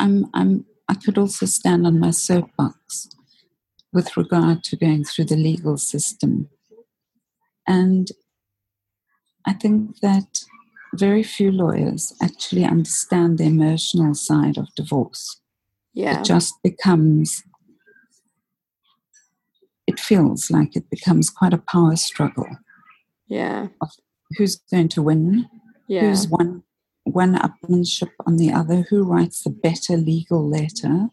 I'm, 0.00 0.26
I'm, 0.34 0.66
I 0.88 0.94
could 0.94 1.16
also 1.16 1.46
stand 1.46 1.86
on 1.86 2.00
my 2.00 2.10
soapbox 2.10 3.08
with 3.92 4.16
regard 4.16 4.64
to 4.64 4.76
going 4.76 5.04
through 5.04 5.26
the 5.26 5.36
legal 5.36 5.78
system. 5.78 6.50
And 7.70 8.08
I 9.46 9.52
think 9.52 10.00
that 10.00 10.40
very 10.94 11.22
few 11.22 11.52
lawyers 11.52 12.12
actually 12.20 12.64
understand 12.64 13.38
the 13.38 13.44
emotional 13.44 14.14
side 14.14 14.58
of 14.58 14.74
divorce. 14.74 15.40
Yeah. 15.94 16.18
It 16.18 16.24
just 16.24 16.52
becomes, 16.64 17.44
it 19.86 20.00
feels 20.00 20.50
like 20.50 20.74
it 20.74 20.90
becomes 20.90 21.30
quite 21.30 21.54
a 21.54 21.58
power 21.58 21.94
struggle. 21.94 22.48
Yeah. 23.28 23.68
Who's 24.36 24.56
going 24.72 24.88
to 24.88 25.02
win? 25.02 25.48
Yeah. 25.86 26.08
Who's 26.08 26.26
one 26.26 26.64
one 27.04 27.36
upmanship 27.38 28.10
on 28.26 28.36
the 28.36 28.52
other? 28.52 28.86
Who 28.90 29.04
writes 29.04 29.44
the 29.44 29.50
better 29.50 29.96
legal 29.96 30.48
letter? 30.48 31.08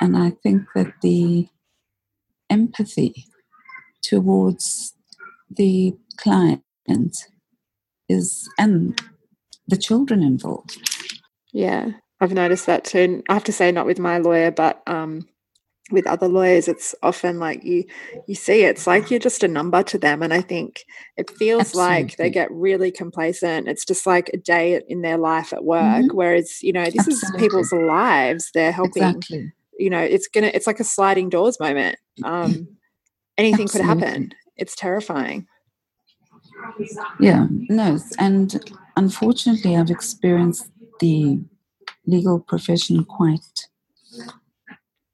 And 0.00 0.16
I 0.16 0.30
think 0.42 0.62
that 0.74 0.92
the 1.02 1.48
empathy 2.48 3.26
towards 4.02 4.94
the 5.50 5.96
client 6.16 6.62
is 8.08 8.48
and 8.58 9.00
the 9.68 9.76
children 9.76 10.22
involved. 10.22 10.78
Yeah, 11.52 11.92
I've 12.20 12.32
noticed 12.32 12.66
that 12.66 12.84
too. 12.84 12.98
And 12.98 13.22
I 13.28 13.34
have 13.34 13.44
to 13.44 13.52
say, 13.52 13.72
not 13.72 13.86
with 13.86 13.98
my 13.98 14.18
lawyer, 14.18 14.50
but 14.50 14.82
um, 14.86 15.26
with 15.90 16.06
other 16.06 16.28
lawyers, 16.28 16.68
it's 16.68 16.94
often 17.02 17.38
like 17.38 17.64
you 17.64 17.84
you 18.26 18.34
see 18.34 18.64
it's 18.64 18.86
like 18.86 19.10
you're 19.10 19.20
just 19.20 19.42
a 19.42 19.48
number 19.48 19.82
to 19.84 19.98
them, 19.98 20.22
and 20.22 20.32
I 20.32 20.40
think 20.40 20.84
it 21.16 21.30
feels 21.30 21.74
like 21.74 22.16
they 22.16 22.30
get 22.30 22.50
really 22.50 22.90
complacent. 22.90 23.68
It's 23.68 23.84
just 23.84 24.06
like 24.06 24.30
a 24.32 24.38
day 24.38 24.80
in 24.88 25.02
their 25.02 25.18
life 25.18 25.52
at 25.52 25.64
work, 25.64 26.12
whereas 26.12 26.62
you 26.62 26.72
know 26.72 26.84
this 26.84 27.08
is 27.08 27.24
people's 27.38 27.72
lives. 27.72 28.50
They're 28.54 28.72
helping. 28.72 29.02
Exactly. 29.02 29.52
You 29.78 29.90
know, 29.90 30.00
it's 30.00 30.26
gonna. 30.28 30.50
It's 30.54 30.66
like 30.66 30.80
a 30.80 30.84
sliding 30.84 31.28
doors 31.28 31.60
moment. 31.60 31.98
Um, 32.24 32.75
anything 33.38 33.68
could 33.68 33.80
happen. 33.82 34.32
It's 34.56 34.74
terrifying. 34.74 35.46
Yeah, 37.20 37.46
no, 37.50 37.98
and 38.18 38.72
unfortunately, 38.96 39.76
I've 39.76 39.90
experienced 39.90 40.70
the 41.00 41.40
legal 42.06 42.40
profession 42.40 43.04
quite 43.04 43.68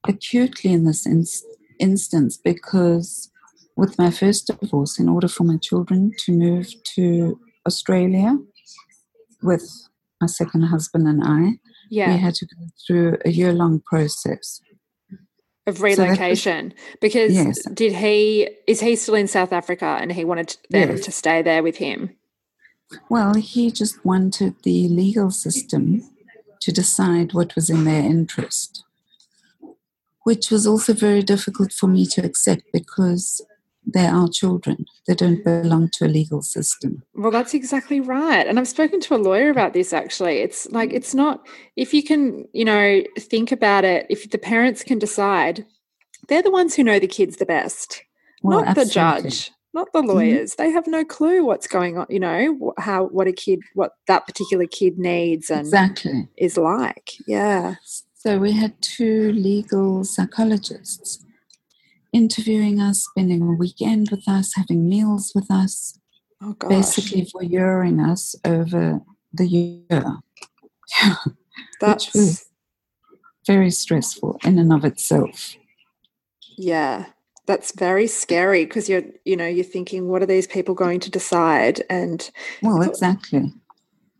acutely 0.08 0.72
in 0.72 0.84
this 0.84 1.06
ins- 1.06 1.44
instance 1.78 2.36
because 2.36 3.30
with 3.76 3.98
my 3.98 4.10
first 4.10 4.46
divorce, 4.60 4.98
in 4.98 5.08
order 5.08 5.28
for 5.28 5.44
my 5.44 5.56
children 5.56 6.12
to 6.18 6.32
move 6.32 6.68
to 6.94 7.40
Australia 7.66 8.36
with 9.42 9.64
my 10.20 10.26
second 10.26 10.62
husband 10.62 11.08
and 11.08 11.22
I, 11.24 11.58
Yeah. 11.90 12.12
we 12.14 12.18
had 12.20 12.34
to 12.36 12.46
go 12.46 12.66
through 12.86 13.18
a 13.24 13.30
year 13.30 13.52
long 13.52 13.80
process. 13.80 14.60
Of 15.66 15.80
relocation 15.82 16.74
because 17.00 17.32
Yes. 17.32 17.62
did 17.72 17.92
he 17.92 18.48
is 18.66 18.80
he 18.80 18.96
still 18.96 19.14
in 19.14 19.28
South 19.28 19.52
Africa 19.52 19.98
and 20.00 20.12
he 20.12 20.24
wanted 20.24 20.56
them 20.70 20.90
Yes. 20.90 21.04
to 21.04 21.12
stay 21.12 21.42
there 21.42 21.62
with 21.62 21.76
him 21.76 22.10
Well, 23.08 23.34
he 23.34 23.70
just 23.70 24.04
wanted 24.04 24.54
the 24.64 24.88
legal 24.88 25.30
system 25.30 26.02
to 26.60 26.72
decide 26.72 27.32
what 27.32 27.54
was 27.54 27.70
in 27.70 27.84
their 27.84 28.02
interest, 28.02 28.84
which 30.24 30.50
was 30.50 30.66
also 30.66 30.92
very 30.92 31.22
difficult 31.22 31.72
for 31.72 31.86
me 31.86 32.04
to 32.06 32.22
accept 32.24 32.62
because 32.72 33.40
they're 33.84 34.12
our 34.12 34.28
children. 34.28 34.84
They 35.06 35.14
don't 35.14 35.42
belong 35.44 35.90
to 35.94 36.06
a 36.06 36.08
legal 36.08 36.42
system. 36.42 37.02
well 37.14 37.30
that's 37.30 37.54
exactly 37.54 38.00
right. 38.00 38.46
And 38.46 38.58
I've 38.58 38.68
spoken 38.68 39.00
to 39.00 39.14
a 39.14 39.16
lawyer 39.16 39.50
about 39.50 39.72
this 39.72 39.92
actually. 39.92 40.38
It's 40.38 40.70
like 40.70 40.92
it's 40.92 41.14
not 41.14 41.46
if 41.76 41.92
you 41.92 42.02
can 42.02 42.46
you 42.52 42.64
know 42.64 43.02
think 43.18 43.52
about 43.52 43.84
it 43.84 44.06
if 44.08 44.30
the 44.30 44.38
parents 44.38 44.82
can 44.82 44.98
decide 44.98 45.66
they're 46.28 46.42
the 46.42 46.50
ones 46.50 46.74
who 46.74 46.84
know 46.84 46.98
the 46.98 47.08
kids 47.08 47.36
the 47.36 47.46
best 47.46 48.02
Well, 48.42 48.64
not 48.64 48.76
the 48.76 48.84
judge 48.84 49.50
not 49.74 49.92
the 49.92 50.00
mm-hmm. 50.00 50.10
lawyers. 50.10 50.56
They 50.56 50.70
have 50.70 50.86
no 50.86 51.04
clue 51.04 51.44
what's 51.44 51.66
going 51.66 51.98
on 51.98 52.06
you 52.08 52.20
know 52.20 52.72
how 52.78 53.06
what 53.06 53.26
a 53.26 53.32
kid 53.32 53.60
what 53.74 53.92
that 54.06 54.26
particular 54.26 54.66
kid 54.66 54.98
needs 54.98 55.50
and 55.50 55.60
Exactly. 55.60 56.28
is 56.36 56.56
like. 56.56 57.12
Yeah. 57.26 57.76
So 58.14 58.38
we 58.38 58.52
had 58.52 58.80
two 58.80 59.32
legal 59.32 60.04
psychologists 60.04 61.24
interviewing 62.12 62.80
us, 62.80 63.04
spending 63.10 63.42
a 63.42 63.52
weekend 63.52 64.10
with 64.10 64.28
us, 64.28 64.54
having 64.56 64.88
meals 64.88 65.32
with 65.34 65.50
us, 65.50 65.98
oh 66.42 66.54
basically 66.68 67.26
voyeuring 67.34 68.06
us 68.06 68.34
over 68.44 69.00
the 69.32 69.46
year. 69.46 70.04
that's 71.80 72.12
was- 72.14 72.46
Very 73.46 73.70
stressful 73.70 74.38
in 74.44 74.58
and 74.58 74.72
of 74.72 74.84
itself. 74.84 75.56
Yeah, 76.58 77.06
that's 77.46 77.72
very 77.72 78.06
scary 78.06 78.64
because 78.64 78.88
you're, 78.88 79.02
you 79.24 79.36
know, 79.36 79.46
you're 79.46 79.64
thinking, 79.64 80.08
what 80.08 80.22
are 80.22 80.26
these 80.26 80.46
people 80.46 80.74
going 80.74 81.00
to 81.00 81.10
decide? 81.10 81.82
And 81.90 82.30
Well, 82.62 82.82
exactly. 82.82 83.52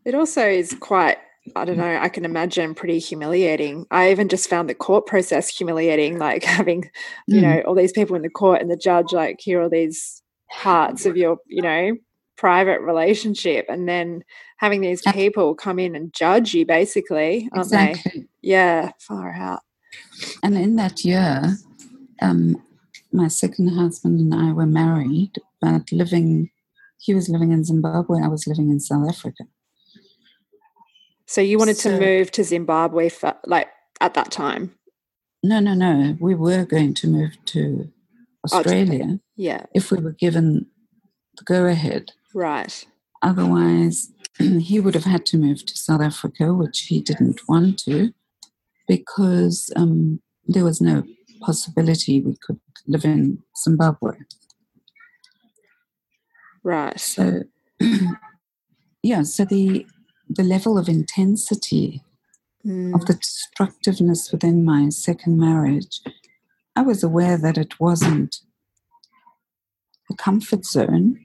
it 0.03 0.15
also 0.15 0.45
is 0.45 0.75
quite, 0.79 1.19
I 1.55 1.65
don't 1.65 1.77
know, 1.77 1.97
I 2.01 2.09
can 2.09 2.25
imagine 2.25 2.73
pretty 2.73 2.99
humiliating. 2.99 3.85
I 3.91 4.11
even 4.11 4.29
just 4.29 4.49
found 4.49 4.69
the 4.69 4.75
court 4.75 5.05
process 5.05 5.49
humiliating, 5.49 6.17
like 6.17 6.43
having, 6.57 6.89
you 7.27 7.41
Mm. 7.41 7.41
know, 7.41 7.61
all 7.67 7.75
these 7.75 7.91
people 7.91 8.15
in 8.15 8.21
the 8.21 8.29
court 8.29 8.61
and 8.61 8.71
the 8.71 8.77
judge 8.77 9.11
like 9.11 9.39
hear 9.41 9.61
all 9.61 9.69
these 9.69 10.21
parts 10.49 11.05
of 11.05 11.17
your, 11.17 11.37
you 11.47 11.61
know, 11.61 11.95
private 12.37 12.81
relationship 12.81 13.65
and 13.69 13.87
then 13.87 14.23
having 14.57 14.81
these 14.81 15.01
people 15.01 15.53
come 15.55 15.79
in 15.79 15.95
and 15.95 16.13
judge 16.13 16.53
you 16.53 16.65
basically, 16.65 17.49
aren't 17.53 17.71
they? 17.71 17.91
Exactly. 17.91 18.27
Yeah, 18.41 18.91
far 18.99 19.31
out. 19.33 19.61
And 20.41 20.57
in 20.57 20.75
that 20.77 21.03
year, 21.05 21.57
um, 22.21 22.61
my 23.11 23.27
second 23.27 23.69
husband 23.69 24.19
and 24.19 24.33
I 24.33 24.51
were 24.53 24.65
married, 24.65 25.33
but 25.61 25.91
living, 25.91 26.49
he 26.99 27.13
was 27.13 27.29
living 27.29 27.51
in 27.51 27.63
Zimbabwe, 27.63 28.21
I 28.23 28.27
was 28.27 28.47
living 28.47 28.69
in 28.69 28.79
South 28.79 29.07
Africa. 29.07 29.43
So 31.33 31.41
you 31.41 31.57
wanted 31.57 31.77
to 31.77 31.99
move 31.99 32.29
to 32.33 32.43
Zimbabwe 32.43 33.09
for 33.09 33.33
like 33.47 33.67
at 33.99 34.13
that 34.13 34.29
time. 34.29 34.75
No, 35.41 35.59
no, 35.59 35.73
no. 35.73 36.15
We 36.19 36.35
were 36.35 36.63
going 36.63 36.93
to 36.93 37.07
move 37.07 37.31
to 37.45 37.91
Oh, 38.51 38.57
Australia 38.57 39.19
Yeah. 39.35 39.65
if 39.73 39.89
we 39.89 39.97
were 39.97 40.11
given 40.11 40.67
the 41.37 41.43
go 41.43 41.65
ahead. 41.65 42.11
Right. 42.35 42.85
Otherwise, 43.23 44.11
he 44.37 44.79
would 44.79 44.93
have 44.93 45.05
had 45.05 45.25
to 45.27 45.37
move 45.37 45.65
to 45.65 45.75
South 45.75 46.01
Africa, 46.01 46.53
which 46.53 46.81
he 46.81 47.01
didn't 47.01 47.41
want 47.47 47.79
to, 47.85 48.13
because 48.87 49.71
um, 49.75 50.21
there 50.45 50.65
was 50.65 50.81
no 50.81 51.03
possibility 51.41 52.21
we 52.21 52.37
could 52.45 52.59
live 52.85 53.05
in 53.05 53.39
Zimbabwe. 53.57 54.17
Right. 56.61 56.99
So, 56.99 57.43
yeah, 59.01 59.23
so 59.23 59.45
the 59.45 59.87
the 60.29 60.43
level 60.43 60.77
of 60.77 60.87
intensity 60.89 62.01
Mm. 62.65 62.95
of 62.95 63.05
the 63.07 63.13
destructiveness 63.15 64.31
within 64.31 64.63
my 64.63 64.87
second 64.87 65.37
marriage, 65.37 65.99
I 66.77 66.81
was 66.81 67.03
aware 67.03 67.37
that 67.37 67.57
it 67.57 67.77
wasn't 67.77 68.37
a 70.09 70.15
comfort 70.15 70.63
zone, 70.65 71.19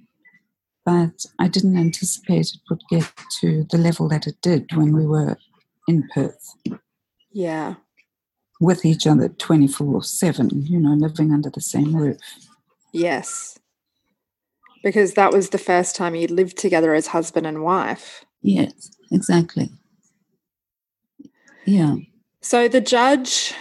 but 0.85 1.27
I 1.39 1.47
didn't 1.47 1.79
anticipate 1.79 2.55
it 2.55 2.61
would 2.69 2.83
get 2.91 3.13
to 3.41 3.65
the 3.71 3.79
level 3.79 4.09
that 4.09 4.27
it 4.27 4.41
did 4.43 4.75
when 4.77 4.93
we 4.93 5.07
were 5.07 5.37
in 5.87 6.09
Perth 6.13 6.57
Yeah. 7.31 7.77
with 8.61 8.85
each 8.85 9.07
other 9.07 9.29
24 9.29 10.03
7, 10.03 10.67
you 10.67 10.81
know, 10.81 10.95
living 10.95 11.33
under 11.33 11.51
the 11.51 11.61
same 11.61 11.95
roof. 11.95 12.19
Yes. 12.93 13.61
Because 14.83 15.15
that 15.15 15.33
was 15.33 15.51
the 15.51 15.59
first 15.59 15.95
time 15.95 16.17
you 16.17 16.27
lived 16.27 16.57
together 16.59 16.95
as 16.95 17.09
husband 17.09 17.47
and 17.47 17.63
wife. 17.63 18.25
Yes, 18.43 18.91
exactly. 19.11 19.71
Yeah. 21.65 21.97
So 22.41 22.69
the 22.69 22.81
judge, 22.81 23.53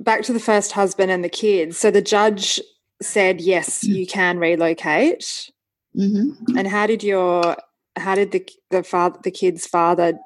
back 0.00 0.22
to 0.22 0.32
the 0.32 0.40
first 0.40 0.72
husband 0.72 1.10
and 1.10 1.22
the 1.22 1.28
kids. 1.28 1.78
So 1.78 1.90
the 1.90 2.02
judge 2.02 2.60
said, 3.00 3.40
yes, 3.40 3.84
you 3.84 4.06
can 4.06 4.38
relocate. 4.38 5.50
Mm-hmm. 5.96 6.56
And 6.56 6.66
how 6.68 6.86
did 6.86 7.02
your, 7.02 7.56
how 7.96 8.14
did 8.14 8.32
the 8.32 8.48
the 8.70 8.82
father, 8.82 9.18
the 9.22 9.30
kid's 9.30 9.66
father, 9.66 10.18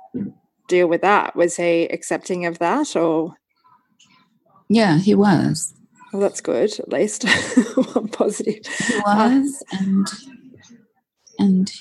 deal 0.68 0.86
with 0.88 1.02
that? 1.02 1.36
Was 1.36 1.56
he 1.56 1.84
accepting 1.84 2.46
of 2.46 2.58
that, 2.60 2.94
or 2.96 3.34
Yeah, 4.68 4.98
he 4.98 5.14
was. 5.14 5.74
well, 6.12 6.22
that's 6.22 6.40
good 6.40 6.78
at 6.78 6.88
least. 6.90 7.24
One 7.94 8.08
positive. 8.08 8.64
He 8.66 8.98
was, 8.98 9.62
and 9.72 10.06
and 11.38 11.72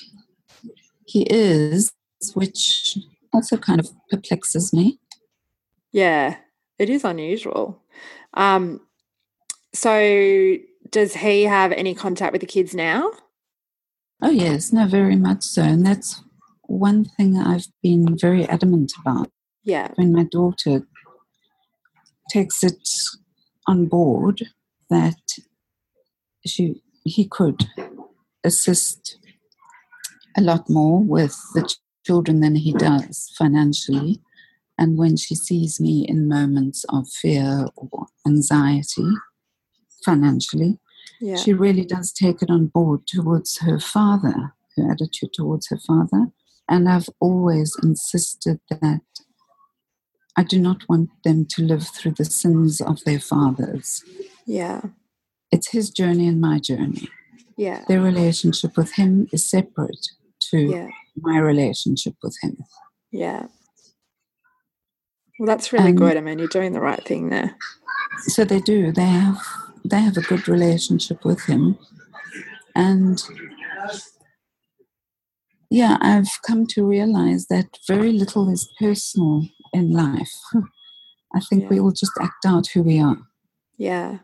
he 1.12 1.26
is, 1.28 1.92
which 2.34 2.96
also 3.34 3.58
kind 3.58 3.78
of 3.78 3.90
perplexes 4.10 4.72
me. 4.72 4.98
Yeah, 5.92 6.36
it 6.78 6.88
is 6.88 7.04
unusual. 7.04 7.82
Um, 8.32 8.80
so 9.74 10.56
does 10.90 11.14
he 11.14 11.42
have 11.42 11.72
any 11.72 11.94
contact 11.94 12.32
with 12.32 12.40
the 12.40 12.46
kids 12.46 12.74
now? 12.74 13.10
Oh 14.22 14.30
yes, 14.30 14.72
no, 14.72 14.86
very 14.86 15.16
much 15.16 15.42
so, 15.42 15.62
and 15.62 15.84
that's 15.84 16.22
one 16.62 17.04
thing 17.04 17.36
I've 17.36 17.66
been 17.82 18.16
very 18.18 18.48
adamant 18.48 18.92
about. 19.00 19.30
Yeah. 19.64 19.88
When 19.96 20.12
my 20.12 20.24
daughter 20.24 20.86
takes 22.30 22.64
it 22.64 22.88
on 23.66 23.86
board 23.86 24.42
that 24.88 25.20
she 26.46 26.82
he 27.04 27.26
could 27.26 27.68
assist 28.44 29.18
a 30.36 30.40
lot 30.40 30.68
more 30.68 31.00
with 31.00 31.36
the 31.54 31.62
ch- 31.62 31.78
children 32.06 32.40
than 32.40 32.56
he 32.56 32.72
does 32.72 33.32
financially. 33.38 34.20
And 34.78 34.96
when 34.98 35.16
she 35.16 35.34
sees 35.34 35.80
me 35.80 36.06
in 36.08 36.28
moments 36.28 36.84
of 36.88 37.08
fear 37.08 37.66
or 37.76 38.06
anxiety 38.26 39.08
financially, 40.04 40.78
Yeah. 41.20 41.36
she 41.36 41.52
really 41.52 41.84
does 41.84 42.12
take 42.12 42.42
it 42.42 42.50
on 42.50 42.66
board 42.66 43.06
towards 43.06 43.58
her 43.58 43.78
father, 43.78 44.54
her 44.76 44.90
attitude 44.90 45.32
towards 45.34 45.68
her 45.68 45.78
father. 45.78 46.32
And 46.68 46.88
I've 46.88 47.08
always 47.20 47.76
insisted 47.82 48.60
that 48.70 49.02
I 50.36 50.42
do 50.44 50.58
not 50.58 50.88
want 50.88 51.10
them 51.24 51.44
to 51.50 51.62
live 51.62 51.86
through 51.88 52.12
the 52.12 52.24
sins 52.24 52.80
of 52.80 53.04
their 53.04 53.20
fathers. 53.20 54.02
yeah. 54.46 54.80
It's 55.54 55.68
his 55.72 55.90
journey 55.90 56.26
and 56.28 56.40
my 56.40 56.58
journey. 56.58 57.10
Yeah. 57.58 57.84
Their 57.86 58.00
relationship 58.00 58.74
with 58.74 58.94
him 58.94 59.28
is 59.32 59.44
separate 59.44 60.08
to 60.52 60.58
Yeah. 60.58 60.88
my 61.16 61.38
relationship 61.38 62.14
with 62.22 62.36
him. 62.42 62.56
Yeah. 63.10 63.46
Well, 65.38 65.46
that's 65.46 65.72
really 65.72 65.90
Um, 65.90 65.96
good. 65.96 66.16
I 66.16 66.20
mean, 66.20 66.38
you're 66.38 66.48
doing 66.48 66.72
the 66.72 66.80
right 66.80 67.04
thing 67.04 67.28
there. 67.30 67.56
So 68.28 68.44
they 68.44 68.60
do. 68.60 68.92
They 68.92 69.06
have 69.06 69.38
they 69.84 70.00
have 70.00 70.16
a 70.16 70.20
good 70.22 70.46
relationship 70.46 71.24
with 71.24 71.40
him. 71.46 71.76
And 72.76 73.20
yeah, 75.70 75.96
I've 76.00 76.30
come 76.46 76.66
to 76.68 76.84
realize 76.86 77.46
that 77.48 77.78
very 77.88 78.12
little 78.12 78.48
is 78.48 78.68
personal 78.78 79.48
in 79.72 79.90
life. 79.92 80.32
I 81.34 81.40
think 81.40 81.68
we 81.70 81.80
all 81.80 81.92
just 81.92 82.12
act 82.20 82.44
out 82.46 82.68
who 82.68 82.82
we 82.82 83.00
are, 83.00 83.16
Yeah. 83.78 84.18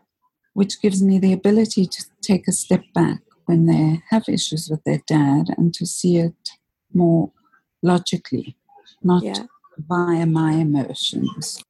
which 0.53 0.79
gives 0.81 1.01
me 1.01 1.17
the 1.19 1.33
ability 1.33 1.87
to 1.87 2.05
take 2.21 2.47
a 2.47 2.51
step 2.51 2.83
back 2.93 3.19
when 3.49 3.65
they 3.65 3.99
have 4.11 4.25
issues 4.29 4.69
with 4.69 4.83
their 4.83 5.01
dad 5.07 5.45
and 5.57 5.73
to 5.73 5.83
see 5.83 6.17
it 6.17 6.51
more 6.93 7.31
logically, 7.81 8.55
not 9.01 9.23
Yeah. 9.23 9.47
via 9.75 10.27
my 10.27 10.51
emotions. 10.67 11.63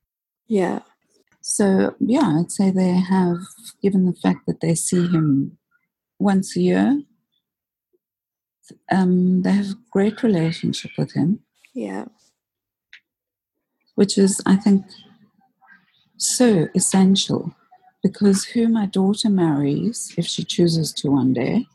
Yeah. 0.46 0.80
So, 1.39 1.96
yeah, 2.02 2.28
I'd 2.38 2.52
say 2.52 2.70
they 2.70 2.96
have, 3.15 3.38
given 3.82 4.04
the 4.06 4.20
fact 4.26 4.46
that 4.46 4.60
they 4.60 4.76
see 4.76 5.08
him 5.08 5.58
once 6.20 6.58
a 6.58 6.62
year, 6.62 7.02
um, 8.92 9.42
they 9.44 9.54
have 9.54 9.70
a 9.72 9.84
great 9.89 10.22
relationship 10.22 10.92
with 10.98 11.13
him, 11.13 11.30
Yeah. 11.74 12.06
which 13.96 14.18
is, 14.18 14.42
I 14.46 14.58
think, 14.58 14.84
so 16.18 16.68
essential 16.76 17.56
because 18.03 18.45
who 18.45 18.67
my 18.69 18.85
daughter 18.85 19.29
marries, 19.29 20.13
if 20.17 20.25
she 20.25 20.43
chooses 20.43 20.93
to 20.93 21.09
one 21.12 21.33
day, 21.33 21.67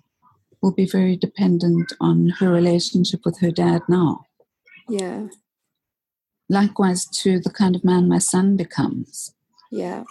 will 0.63 0.73
be 0.73 0.87
very 0.87 1.17
dependent 1.17 1.93
on 2.01 2.31
her 2.39 2.51
relationship 2.51 3.21
with 3.25 3.39
her 3.41 3.51
dad 3.51 3.83
now. 3.89 4.27
Yeah. 4.89 5.29
Likewise, 6.49 7.07
to 7.23 7.41
the 7.41 7.51
kind 7.51 7.77
of 7.77 7.85
man 7.85 8.09
my 8.09 8.19
son 8.19 8.57
becomes. 8.57 9.35
Yeah. 9.71 10.05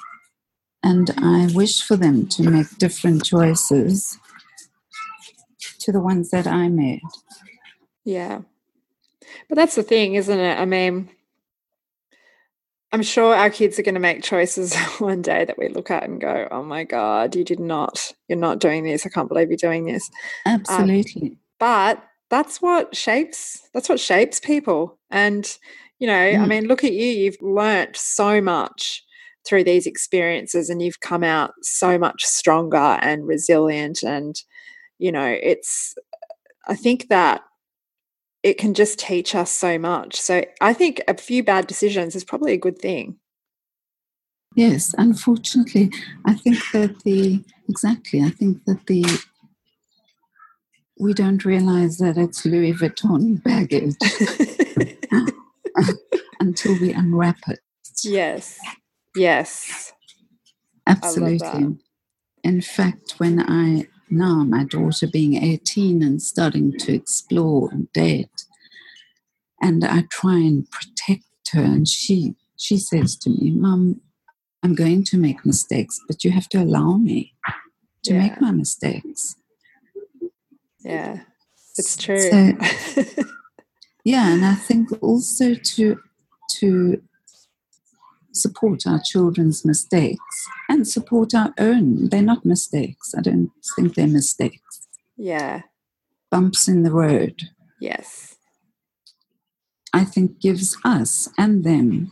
and 0.83 1.09
I 1.17 1.49
wish 1.53 1.81
for 1.81 1.95
them 1.95 2.27
to 2.27 2.43
make 2.43 2.77
different 2.77 3.23
choices 3.23 4.19
to 5.79 5.91
the 5.91 6.01
ones 6.01 6.29
that 6.31 6.45
I 6.45 6.67
made. 6.67 7.01
Yeah. 8.03 8.41
But 9.47 9.55
that's 9.55 9.75
the 9.75 9.83
thing, 9.83 10.15
isn't 10.15 10.37
it? 10.39 10.59
I 10.59 10.65
mean, 10.65 11.09
I'm 12.93 13.01
sure 13.01 13.33
our 13.35 13.49
kids 13.49 13.79
are 13.79 13.83
going 13.83 13.95
to 13.95 13.99
make 13.99 14.21
choices 14.23 14.75
one 14.99 15.23
day 15.23 15.45
that 15.45 15.57
we 15.57 15.67
look 15.67 15.89
at 15.89 16.03
and 16.03 16.21
go, 16.21 16.47
oh 16.51 16.63
my 16.63 16.83
God, 16.83 17.35
you 17.35 17.43
did 17.43 17.59
not, 17.59 18.13
you're 18.27 18.37
not 18.37 18.59
doing 18.59 18.83
this. 18.83 19.05
I 19.05 19.09
can't 19.09 19.27
believe 19.27 19.49
you're 19.49 19.57
doing 19.57 19.85
this. 19.85 20.09
Absolutely. 20.45 21.37
But 21.59 22.03
that's 22.29 22.61
what 22.61 22.95
shapes, 22.95 23.67
that's 23.73 23.89
what 23.89 23.99
shapes 23.99 24.39
people. 24.39 24.99
And, 25.09 25.45
you 25.99 26.05
know, 26.07 26.13
I 26.19 26.35
Mm. 26.35 26.47
mean, 26.47 26.67
look 26.67 26.83
at 26.83 26.93
you, 26.93 27.05
you've 27.05 27.41
learnt 27.41 27.97
so 27.97 28.39
much 28.39 29.03
through 29.45 29.63
these 29.63 29.87
experiences 29.87 30.69
and 30.69 30.81
you've 30.81 30.99
come 30.99 31.23
out 31.23 31.53
so 31.63 31.97
much 31.97 32.23
stronger 32.23 32.77
and 33.01 33.27
resilient. 33.27 34.03
And, 34.03 34.35
you 34.99 35.11
know, 35.11 35.35
it's, 35.41 35.95
I 36.67 36.75
think 36.75 37.07
that 37.09 37.41
it 38.43 38.57
can 38.57 38.73
just 38.73 38.99
teach 38.99 39.33
us 39.33 39.49
so 39.49 39.79
much. 39.79 40.19
So 40.19 40.43
I 40.61 40.73
think 40.73 41.01
a 41.07 41.15
few 41.15 41.43
bad 41.43 41.65
decisions 41.65 42.15
is 42.15 42.23
probably 42.23 42.53
a 42.53 42.57
good 42.57 42.77
thing. 42.77 43.17
yes, 44.55 44.93
unfortunately, 44.97 45.89
I 46.25 46.35
think 46.35 46.59
that 46.73 46.99
the, 47.03 47.43
exactly, 47.67 48.21
I 48.21 48.29
think 48.29 48.63
that 48.65 48.85
the, 48.85 49.05
we 50.99 51.13
don't 51.13 51.43
realize 51.43 51.97
that 51.97 52.17
it's 52.17 52.45
Louis 52.45 52.73
Vuitton 52.73 53.41
baggage 53.43 53.95
until 56.39 56.79
we 56.79 56.93
unwrap 56.93 57.37
it. 57.47 57.59
yes. 58.03 58.59
Yes. 59.15 59.93
Absolutely. 60.87 61.77
In 62.43 62.61
fact, 62.61 63.13
when 63.17 63.39
I 63.39 63.87
now 64.09 64.43
my 64.43 64.63
daughter 64.65 65.07
being 65.07 65.41
18 65.41 66.03
and 66.03 66.21
starting 66.21 66.77
to 66.79 66.93
explore 66.93 67.69
and 67.71 67.91
date, 67.93 68.29
and 69.63 69.83
I 69.83 70.03
try 70.11 70.35
and 70.49 70.69
protect 70.69 71.25
her, 71.53 71.61
and 71.63 71.87
she 71.87 72.35
she 72.57 72.77
says 72.77 73.15
to 73.17 73.29
me, 73.29 73.51
"Mum, 73.51 74.01
I'm 74.63 74.75
going 74.75 75.03
to 75.05 75.17
make 75.17 75.45
mistakes, 75.45 75.99
but 76.07 76.23
you 76.23 76.31
have 76.31 76.47
to 76.49 76.61
allow 76.61 76.97
me 76.97 77.33
to 78.03 78.13
Yeah. 78.13 78.19
make 78.23 78.41
my 78.41 78.51
mistakes." 78.51 79.35
Yeah. 80.83 81.21
It's 81.77 81.95
true. 81.97 82.19
So- 82.19 83.23
Yeah, 84.05 84.33
and 84.33 84.43
I 84.45 84.55
think 84.55 84.89
also 85.01 85.55
to 85.75 85.97
to 86.59 87.01
support 88.33 88.85
our 88.85 88.99
children's 89.01 89.63
mistakes 89.63 90.35
and 90.69 90.85
support 90.87 91.33
our 91.33 91.53
own. 91.57 92.09
They're 92.09 92.21
not 92.33 92.43
mistakes. 92.45 93.13
I 93.17 93.21
don't 93.21 93.51
think 93.75 93.95
they're 93.95 94.07
mistakes. 94.21 94.87
yeah. 95.15 95.61
bumps 96.31 96.67
in 96.67 96.81
the 96.83 96.91
road, 96.91 97.35
Yes. 97.79 98.35
I 99.93 100.03
think 100.03 100.39
gives 100.39 100.75
us 100.83 101.29
and 101.37 101.63
them 101.63 102.11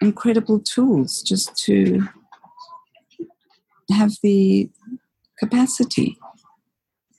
incredible 0.00 0.60
tools 0.60 1.22
just 1.22 1.56
to 1.64 2.06
have 3.90 4.12
the 4.22 4.70
capacity 5.38 6.18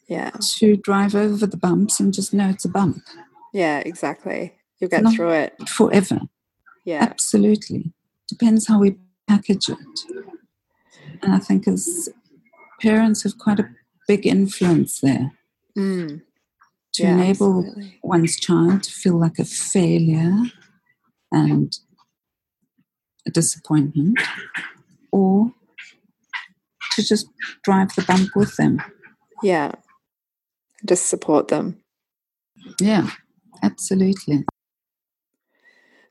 Yeah. 0.08 0.32
to 0.58 0.78
drive 0.78 1.16
over 1.16 1.46
the 1.46 1.58
bumps 1.58 2.00
and 2.00 2.14
just 2.14 2.34
know 2.34 2.50
it's 2.50 2.66
a 2.66 2.70
bump 2.70 3.02
Yeah, 3.54 3.80
exactly. 3.80 4.54
You'll 4.80 4.90
get 4.90 5.04
Not- 5.04 5.14
through 5.16 5.32
it. 5.32 5.70
forever. 5.70 6.22
Yeah. 6.86 7.04
Absolutely. 7.04 7.94
Depends 8.28 8.68
how 8.68 8.80
we 8.80 8.98
package 9.28 9.70
it. 9.70 9.78
And 11.22 11.34
I 11.34 11.40
think 11.40 11.68
as 11.68 12.10
parents 12.82 13.22
have 13.24 13.38
quite 13.38 13.60
a 13.60 13.70
big 14.08 14.26
influence 14.26 15.00
there 15.02 15.32
Mm. 15.78 16.22
To 16.94 17.04
Yeah, 17.04 17.14
enable 17.16 17.60
absolutely. 17.60 18.00
one's 18.04 18.36
child 18.40 18.84
to 18.84 18.92
feel 18.92 19.20
like 19.20 19.40
a 19.40 19.46
failure 19.46 20.38
and 21.32 21.76
a 23.26 23.32
disappointment, 23.32 24.20
or 25.12 25.52
to 26.96 27.04
just 27.04 27.28
drive 27.64 27.94
the 27.96 28.04
bump 28.04 28.30
with 28.36 28.56
them. 28.58 28.82
Yeah. 29.42 29.72
Just 30.86 31.08
support 31.08 31.48
them. 31.48 31.80
Yeah, 32.80 33.10
absolutely. 33.64 34.46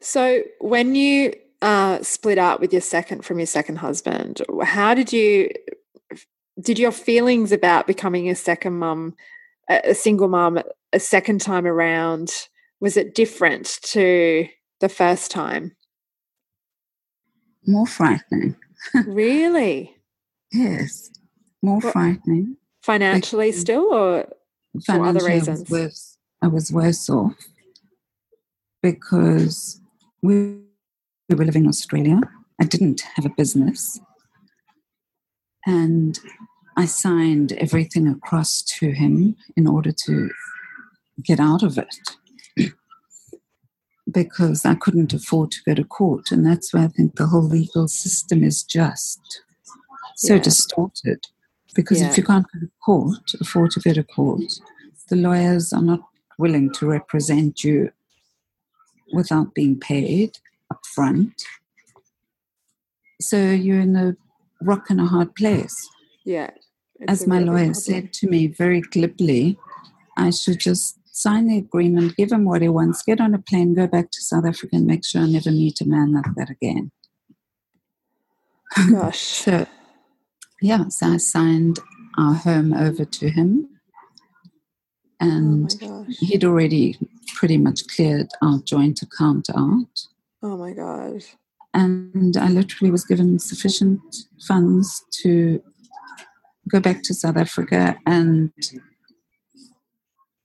So 0.00 0.42
when 0.60 0.94
you 0.94 1.34
uh, 1.60 2.02
split 2.02 2.38
up 2.38 2.60
with 2.60 2.72
your 2.72 2.80
second 2.82 3.24
from 3.24 3.38
your 3.38 3.46
second 3.46 3.76
husband, 3.76 4.42
how 4.64 4.94
did 4.94 5.12
you 5.12 5.50
did 6.60 6.78
your 6.78 6.90
feelings 6.90 7.52
about 7.52 7.86
becoming 7.86 8.28
a 8.28 8.34
second 8.34 8.78
mum, 8.78 9.14
a 9.68 9.94
single 9.94 10.28
mom 10.28 10.60
a 10.92 11.00
second 11.00 11.40
time 11.40 11.66
around? 11.66 12.48
Was 12.80 12.96
it 12.96 13.14
different 13.14 13.78
to 13.84 14.46
the 14.80 14.88
first 14.88 15.30
time? 15.30 15.76
More 17.66 17.86
frightening. 17.86 18.56
really, 19.06 19.94
Yes, 20.52 21.10
more 21.62 21.78
What- 21.78 21.92
frightening. 21.92 22.56
financially 22.82 23.52
still, 23.52 23.84
or 23.94 24.26
For 24.84 24.92
other 25.04 25.20
Financially, 25.20 25.32
I 25.32 25.36
was 25.38 25.48
reasons. 25.48 25.70
worse. 25.70 26.18
I 26.42 26.48
was 26.48 26.72
worse 26.72 27.08
off 27.08 27.36
because 28.82 29.80
we, 30.22 30.58
we 31.28 31.34
were 31.36 31.44
living 31.44 31.62
in 31.64 31.68
Australia. 31.68 32.20
I 32.60 32.64
didn't 32.64 33.02
have 33.14 33.24
a 33.24 33.30
business. 33.30 34.00
And 35.64 36.18
I 36.76 36.86
signed 36.86 37.52
everything 37.52 38.08
across 38.08 38.62
to 38.78 38.90
him 38.92 39.36
in 39.56 39.66
order 39.66 39.92
to 40.06 40.30
get 41.22 41.38
out 41.38 41.62
of 41.62 41.78
it 41.78 41.94
because 44.12 44.64
I 44.64 44.74
couldn't 44.74 45.12
afford 45.12 45.50
to 45.52 45.58
go 45.66 45.74
to 45.74 45.84
court. 45.84 46.32
And 46.32 46.46
that's 46.46 46.72
why 46.72 46.84
I 46.84 46.88
think 46.88 47.16
the 47.16 47.26
whole 47.26 47.42
legal 47.42 47.88
system 47.88 48.42
is 48.42 48.62
just 48.62 49.42
so 50.16 50.34
Yeah. 50.34 50.42
distorted. 50.42 51.26
Because 51.74 52.00
Yeah. 52.00 52.10
if 52.10 52.16
you 52.16 52.24
can't 52.24 52.46
go 52.52 52.60
to 52.60 52.70
court, 52.84 53.34
afford 53.40 53.70
to 53.72 53.80
go 53.80 53.92
to 53.92 54.02
court, 54.04 54.42
the 55.08 55.16
lawyers 55.16 55.72
are 55.72 55.82
not 55.82 56.00
willing 56.38 56.70
to 56.72 56.86
represent 56.86 57.62
you 57.64 57.90
without 59.12 59.54
being 59.54 59.78
paid 59.78 60.38
up 60.70 60.84
front. 60.86 61.42
So 63.20 63.36
you're 63.50 63.80
in 63.80 63.94
a 63.96 64.16
rock 64.62 64.90
and 64.90 65.00
a 65.00 65.06
hard 65.06 65.34
place. 65.34 65.88
Yeah? 66.24 66.50
As 67.08 67.26
my 67.26 67.38
lawyer 67.40 67.72
problem. 67.72 67.74
said 67.74 68.12
to 68.14 68.28
me 68.28 68.46
very 68.46 68.80
glibly, 68.80 69.58
I 70.16 70.30
should 70.30 70.60
just 70.60 70.98
sign 71.14 71.48
the 71.48 71.58
agreement, 71.58 72.16
give 72.16 72.32
him 72.32 72.44
what 72.44 72.62
he 72.62 72.68
wants, 72.68 73.02
get 73.02 73.20
on 73.20 73.34
a 73.34 73.38
plane, 73.38 73.74
go 73.74 73.86
back 73.86 74.10
to 74.10 74.20
South 74.22 74.46
Africa, 74.46 74.76
and 74.76 74.86
make 74.86 75.04
sure 75.04 75.22
I 75.22 75.26
never 75.26 75.50
meet 75.50 75.80
a 75.80 75.86
man 75.86 76.12
like 76.12 76.34
that 76.36 76.50
again. 76.50 76.90
Gosh, 78.90 79.18
So, 79.18 79.66
yeah, 80.60 80.88
so 80.88 81.06
I 81.14 81.16
signed 81.18 81.78
our 82.16 82.34
home 82.34 82.72
over 82.72 83.04
to 83.04 83.28
him, 83.28 83.68
oh 85.20 85.26
and 85.26 85.74
gosh, 85.80 86.16
he'd 86.20 86.44
already 86.44 86.98
pretty 87.34 87.58
much 87.58 87.86
cleared 87.88 88.28
our 88.42 88.58
joint 88.60 89.02
account 89.02 89.50
out. 89.50 90.06
oh 90.42 90.56
my 90.56 90.72
god, 90.72 91.22
And 91.74 92.36
I 92.36 92.48
literally 92.48 92.90
was 92.90 93.04
given 93.04 93.38
sufficient 93.38 94.00
funds 94.46 95.04
to 95.22 95.62
go 96.68 96.80
back 96.80 97.02
to 97.04 97.14
South 97.14 97.36
Africa 97.36 97.96
and 98.06 98.52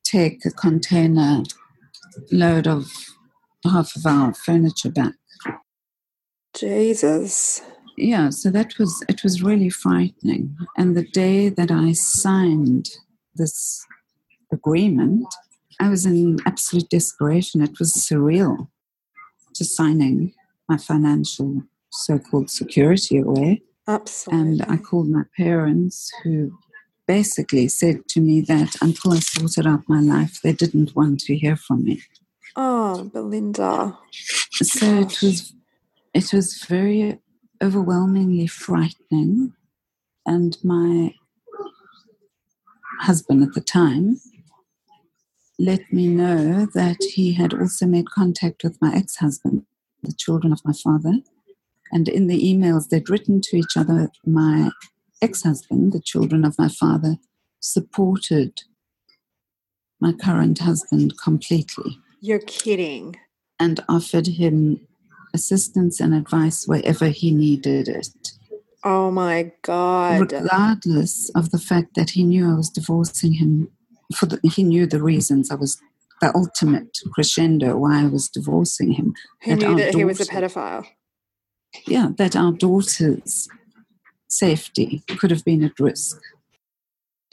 take 0.03 0.45
a 0.45 0.51
container 0.51 1.43
load 2.31 2.67
of 2.67 2.91
half 3.63 3.95
of 3.95 4.05
our 4.05 4.33
furniture 4.33 4.91
back. 4.91 5.13
Jesus, 6.53 7.61
Yeah, 7.97 8.29
so 8.29 8.49
that 8.49 8.77
was 8.79 9.03
it 9.07 9.23
was 9.23 9.43
really 9.43 9.69
frightening. 9.69 10.55
And 10.77 10.95
the 10.95 11.03
day 11.03 11.49
that 11.49 11.71
I 11.71 11.93
signed 11.93 12.89
this 13.35 13.85
agreement, 14.51 15.27
I 15.79 15.89
was 15.89 16.05
in 16.05 16.37
absolute 16.45 16.89
desperation. 16.89 17.61
It 17.61 17.77
was 17.79 17.93
surreal 17.93 18.67
just 19.57 19.75
signing 19.75 20.33
my 20.69 20.77
financial 20.77 21.63
so-called 21.89 22.49
security 22.49 23.17
away. 23.17 23.61
Absolutely. 23.87 24.65
And 24.65 24.65
I 24.69 24.77
called 24.77 25.09
my 25.09 25.23
parents 25.37 26.11
who 26.23 26.57
basically 27.07 27.67
said 27.69 28.07
to 28.09 28.21
me 28.21 28.41
that 28.41 28.77
until 28.81 29.13
I 29.13 29.19
sorted 29.19 29.67
out 29.67 29.83
my 29.87 30.01
life, 30.01 30.41
they 30.43 30.53
didn't 30.53 30.95
want 30.95 31.21
to 31.21 31.35
hear 31.35 31.55
from 31.55 31.83
me. 31.85 32.03
oh, 32.55 33.05
Belinda, 33.13 33.97
so 34.53 35.03
Gosh. 35.03 35.23
it 35.23 35.25
was 35.25 35.53
it 36.13 36.33
was 36.33 36.63
very 36.67 37.19
overwhelmingly 37.63 38.47
frightening 38.47 39.53
and 40.25 40.57
my 40.63 41.13
husband 43.01 43.43
at 43.43 43.53
the 43.53 43.61
time 43.61 44.19
let 45.59 45.91
me 45.93 46.07
know 46.07 46.67
that 46.73 46.97
he 47.15 47.33
had 47.33 47.53
also 47.53 47.85
made 47.87 48.09
contact 48.11 48.63
with 48.63 48.77
my 48.81 48.93
ex-husband 48.95 49.65
the 50.03 50.13
children 50.13 50.53
of 50.53 50.61
my 50.65 50.73
father 50.73 51.13
and 51.91 52.07
in 52.07 52.27
the 52.27 52.41
emails 52.41 52.89
they'd 52.89 53.09
written 53.09 53.41
to 53.41 53.57
each 53.57 53.75
other 53.77 54.09
my 54.25 54.69
ex-husband 55.21 55.93
the 55.93 56.01
children 56.01 56.45
of 56.45 56.57
my 56.57 56.67
father 56.67 57.17
supported 57.59 58.53
my 59.99 60.13
current 60.13 60.59
husband 60.59 61.13
completely 61.23 61.97
you're 62.21 62.39
kidding. 62.39 63.15
and 63.59 63.79
offered 63.89 64.27
him 64.27 64.79
assistance 65.33 65.99
and 65.99 66.13
advice 66.13 66.65
wherever 66.67 67.07
he 67.09 67.31
needed 67.31 67.87
it, 67.87 68.31
Oh 68.83 69.11
my 69.11 69.51
god. 69.61 70.31
regardless 70.31 71.29
of 71.35 71.51
the 71.51 71.59
fact 71.59 71.95
that 71.95 72.11
he 72.11 72.23
knew 72.23 72.49
I 72.49 72.55
was 72.55 72.69
divorcing 72.69 73.33
him. 73.33 73.69
For 74.15 74.25
the, 74.25 74.39
he 74.43 74.63
knew 74.63 74.85
the 74.87 75.01
reasons 75.03 75.51
I 75.51 75.55
was 75.55 75.77
the 76.21 76.33
ultimate 76.35 76.97
crescendo 77.13 77.77
why 77.77 78.01
I 78.03 78.07
was 78.07 78.29
divorcing 78.29 78.93
him. 78.93 79.13
That 79.45 79.59
knew 79.59 79.75
that 79.75 79.93
he 79.95 80.05
was 80.05 80.21
a 80.21 80.25
pedophile? 80.25 80.85
Yeah, 81.85 82.09
that 82.17 82.35
our 82.35 82.51
daughter's 82.51 83.47
safety 84.27 85.03
could 85.07 85.31
have 85.31 85.45
been 85.45 85.63
at 85.63 85.79
risk. 85.79 86.19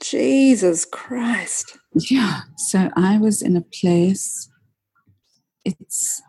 Jesus 0.01 0.85
Christ. 0.85 1.77
Yeah, 1.93 2.41
so 2.57 2.89
I 2.95 3.17
was 3.17 3.41
in 3.41 3.55
a 3.55 3.61
place. 3.61 4.49
It's 5.63 6.21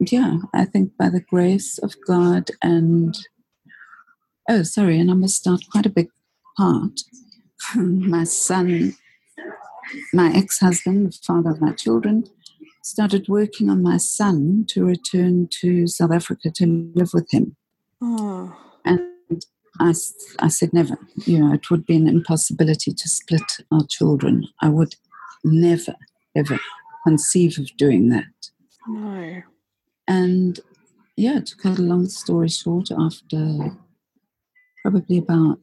yeah, 0.00 0.38
I 0.54 0.64
think 0.64 0.96
by 0.98 1.10
the 1.10 1.20
grace 1.20 1.78
of 1.78 1.94
God 2.06 2.50
and 2.62 3.14
oh, 4.48 4.62
sorry, 4.62 4.98
and 4.98 5.10
I 5.10 5.14
must 5.14 5.36
start 5.36 5.62
quite 5.70 5.86
a 5.86 5.90
big 5.90 6.08
part. 6.56 7.00
my 7.74 8.24
son, 8.24 8.96
my 10.12 10.32
ex-husband, 10.34 11.06
the 11.06 11.18
father 11.22 11.50
of 11.50 11.60
my 11.60 11.72
children, 11.72 12.24
started 12.90 13.28
working 13.28 13.70
on 13.70 13.82
my 13.82 13.96
son 13.96 14.64
to 14.68 14.84
return 14.84 15.48
to 15.60 15.86
South 15.86 16.10
Africa 16.10 16.50
to 16.56 16.90
live 16.94 17.10
with 17.14 17.28
him. 17.30 17.56
Oh, 18.02 18.56
And 18.84 19.00
I 19.78 19.92
said, 20.48 20.72
never. 20.72 20.98
You 21.24 21.38
know, 21.38 21.54
it 21.54 21.70
would 21.70 21.86
be 21.86 21.96
an 21.96 22.08
impossibility 22.08 22.92
to 22.92 23.08
split 23.08 23.58
our 23.70 23.86
children. 23.88 24.48
I 24.60 24.68
would 24.70 24.96
never, 25.44 25.94
ever 26.34 26.58
conceive 27.06 27.58
of 27.58 27.68
doing 27.76 28.08
that. 28.08 28.50
no. 28.88 29.42
And 30.08 30.58
yeah, 31.16 31.40
to 31.40 31.56
cut 31.56 31.78
a 31.78 31.82
long 31.82 32.08
story 32.08 32.48
short, 32.48 32.88
after 32.90 33.76
probably 34.82 35.18
about 35.18 35.60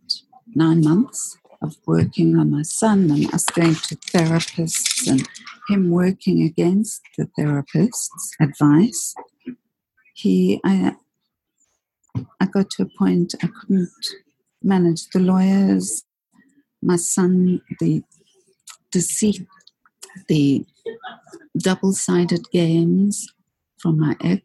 nine 0.55 0.81
months 0.81 1.37
of 1.61 1.75
working 1.85 2.37
on 2.37 2.51
my 2.51 2.61
son 2.61 3.09
and 3.11 3.33
us 3.33 3.45
going 3.45 3.75
to 3.75 3.95
therapists 3.95 5.07
and 5.07 5.27
him 5.69 5.89
working 5.89 6.43
against 6.43 7.01
the 7.17 7.29
therapist's 7.37 8.35
advice, 8.39 9.15
he, 10.13 10.59
I, 10.63 10.95
I 12.39 12.45
got 12.45 12.69
to 12.71 12.83
a 12.83 12.97
point 12.97 13.35
I 13.41 13.47
couldn't 13.47 13.89
manage 14.63 15.07
the 15.09 15.19
lawyers, 15.19 16.03
my 16.81 16.95
son, 16.95 17.61
the 17.79 18.03
deceit 18.91 19.45
the 20.27 20.65
double 21.57 21.93
sided 21.93 22.49
games 22.51 23.27
from 23.77 23.99
my 23.99 24.15
ex. 24.23 24.43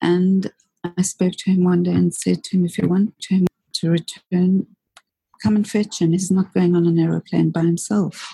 And 0.00 0.50
I 0.84 1.02
spoke 1.02 1.34
to 1.38 1.50
him 1.50 1.64
one 1.64 1.84
day 1.84 1.92
and 1.92 2.14
said 2.14 2.42
to 2.44 2.56
him, 2.56 2.64
if 2.64 2.78
you 2.78 2.88
want 2.88 3.14
to 3.20 3.90
return, 3.90 4.66
come 5.42 5.56
and 5.56 5.68
fetch 5.68 6.00
him. 6.00 6.12
He's 6.12 6.30
not 6.30 6.52
going 6.54 6.76
on 6.76 6.86
an 6.86 6.98
aeroplane 6.98 7.50
by 7.50 7.60
himself. 7.62 8.32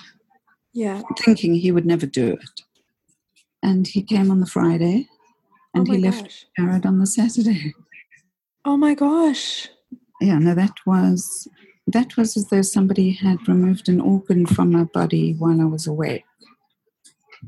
Yeah. 0.72 1.02
Thinking 1.24 1.54
he 1.54 1.72
would 1.72 1.86
never 1.86 2.06
do 2.06 2.32
it. 2.32 2.60
And 3.62 3.86
he 3.86 4.02
came 4.02 4.30
on 4.30 4.40
the 4.40 4.46
Friday 4.46 5.08
and 5.74 5.88
oh 5.88 5.92
he 5.92 5.98
left 5.98 6.22
gosh. 6.24 6.46
Jared 6.58 6.86
on 6.86 6.98
the 6.98 7.06
Saturday. 7.06 7.74
Oh 8.64 8.76
my 8.76 8.94
gosh. 8.94 9.68
Yeah, 10.20 10.38
no, 10.38 10.54
that 10.54 10.74
was 10.86 11.48
that 11.86 12.16
was 12.16 12.36
as 12.36 12.48
though 12.48 12.62
somebody 12.62 13.12
had 13.12 13.48
removed 13.48 13.88
an 13.88 14.00
organ 14.00 14.44
from 14.46 14.70
my 14.70 14.84
body 14.84 15.32
while 15.38 15.60
I 15.60 15.64
was 15.64 15.86
away. 15.86 16.24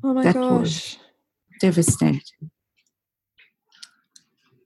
Oh 0.03 0.15
my 0.15 0.23
That 0.25 0.35
gosh. 0.35 0.61
was- 0.61 0.99
Devastating. 1.61 2.23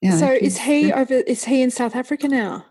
Yeah, 0.01 0.17
so 0.19 0.31
is 0.33 0.59
he 0.59 0.93
over 0.93 1.15
is 1.15 1.45
he 1.45 1.61
in 1.63 1.71
South 1.71 1.97
Africa 1.97 2.29
now? 2.29 2.67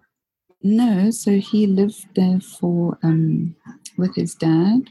No, 0.65 1.11
so 1.11 1.39
he 1.39 1.67
lived 1.67 2.07
there 2.15 2.39
for 2.39 2.97
um, 3.03 3.53
with 3.97 4.15
his 4.15 4.33
dad 4.33 4.87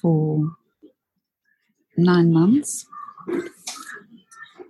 for 0.00 0.56
nine 1.96 2.32
months. 2.32 2.84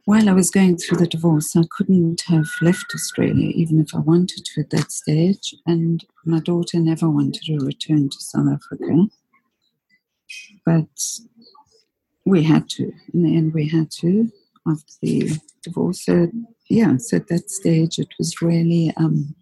While 0.05 0.29
I 0.29 0.33
was 0.33 0.51
going 0.51 0.77
through 0.77 0.99
the 0.99 1.07
divorce, 1.07 1.57
I 1.57 1.63
couldn't 1.71 2.23
have 2.27 2.47
left 2.61 2.93
Australia, 2.95 3.53
even 3.55 3.81
if 3.81 3.95
I 3.95 4.01
wanted 4.01 4.45
to 4.45 4.61
at 4.61 4.71
that 4.71 4.93
stage. 4.93 5.55
And 5.65 6.05
my 6.27 6.41
daughter 6.41 6.79
never 6.79 7.09
wanted 7.09 7.45
to 7.45 7.65
return 7.65 8.11
to 8.11 8.21
South 8.21 8.49
Africa. 8.53 9.07
But 10.67 10.91
we 12.27 12.43
had 12.43 12.69
to. 12.71 12.93
In 13.15 13.23
the 13.23 13.35
end, 13.35 13.55
we 13.55 13.67
had 13.69 13.91
to 14.01 14.31
after 14.67 14.93
the 15.01 15.31
divorce. 15.63 16.05
So, 16.05 16.29
yeah, 16.69 16.99
so 16.99 17.17
at 17.17 17.29
that 17.29 17.51
stage, 17.51 17.99
it 17.99 18.09
was 18.19 18.43
really. 18.43 18.93
Um, 18.99 19.35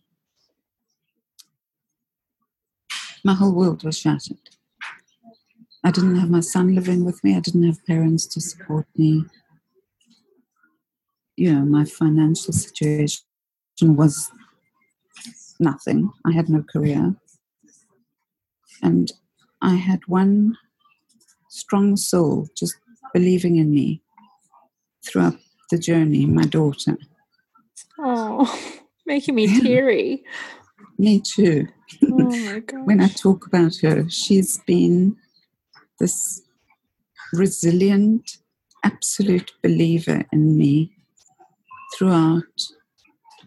my 3.25 3.35
whole 3.35 3.53
world 3.53 3.85
was 3.85 3.99
shattered. 3.99 4.39
I 5.83 5.91
didn't 5.91 6.17
have 6.17 6.31
my 6.31 6.41
son 6.41 6.75
living 6.75 7.05
with 7.05 7.23
me. 7.25 7.37
I 7.37 7.41
didn't 7.41 7.65
have 7.65 7.85
parents 7.87 8.27
to 8.27 8.41
support 8.41 8.87
me. 8.97 9.25
You 11.37 11.55
know, 11.55 11.65
my 11.65 11.85
financial 11.85 12.53
situation 12.53 13.25
was 13.83 14.31
nothing. 15.59 16.11
I 16.27 16.33
had 16.33 16.49
no 16.49 16.63
career. 16.63 17.15
And 18.83 19.11
I 19.63 19.75
had 19.75 20.01
one 20.07 20.57
strong 21.49 21.97
soul 21.97 22.49
just 22.57 22.77
believing 23.15 23.57
in 23.57 23.73
me 23.73 24.03
throughout 25.07 25.37
the 25.71 25.79
journey, 25.79 26.27
my 26.27 26.45
daughter. 26.45 26.97
Oh, 27.99 28.81
making 29.07 29.35
me 29.35 29.61
teary. 29.61 30.25
Me 31.01 31.19
too. 31.19 31.67
Oh 32.13 32.61
when 32.85 33.01
I 33.01 33.09
talk 33.09 33.47
about 33.47 33.75
her, 33.77 34.07
she's 34.11 34.59
been 34.67 35.17
this 35.99 36.43
resilient, 37.33 38.37
absolute 38.85 39.51
believer 39.63 40.27
in 40.31 40.59
me 40.59 40.93
throughout 41.97 42.53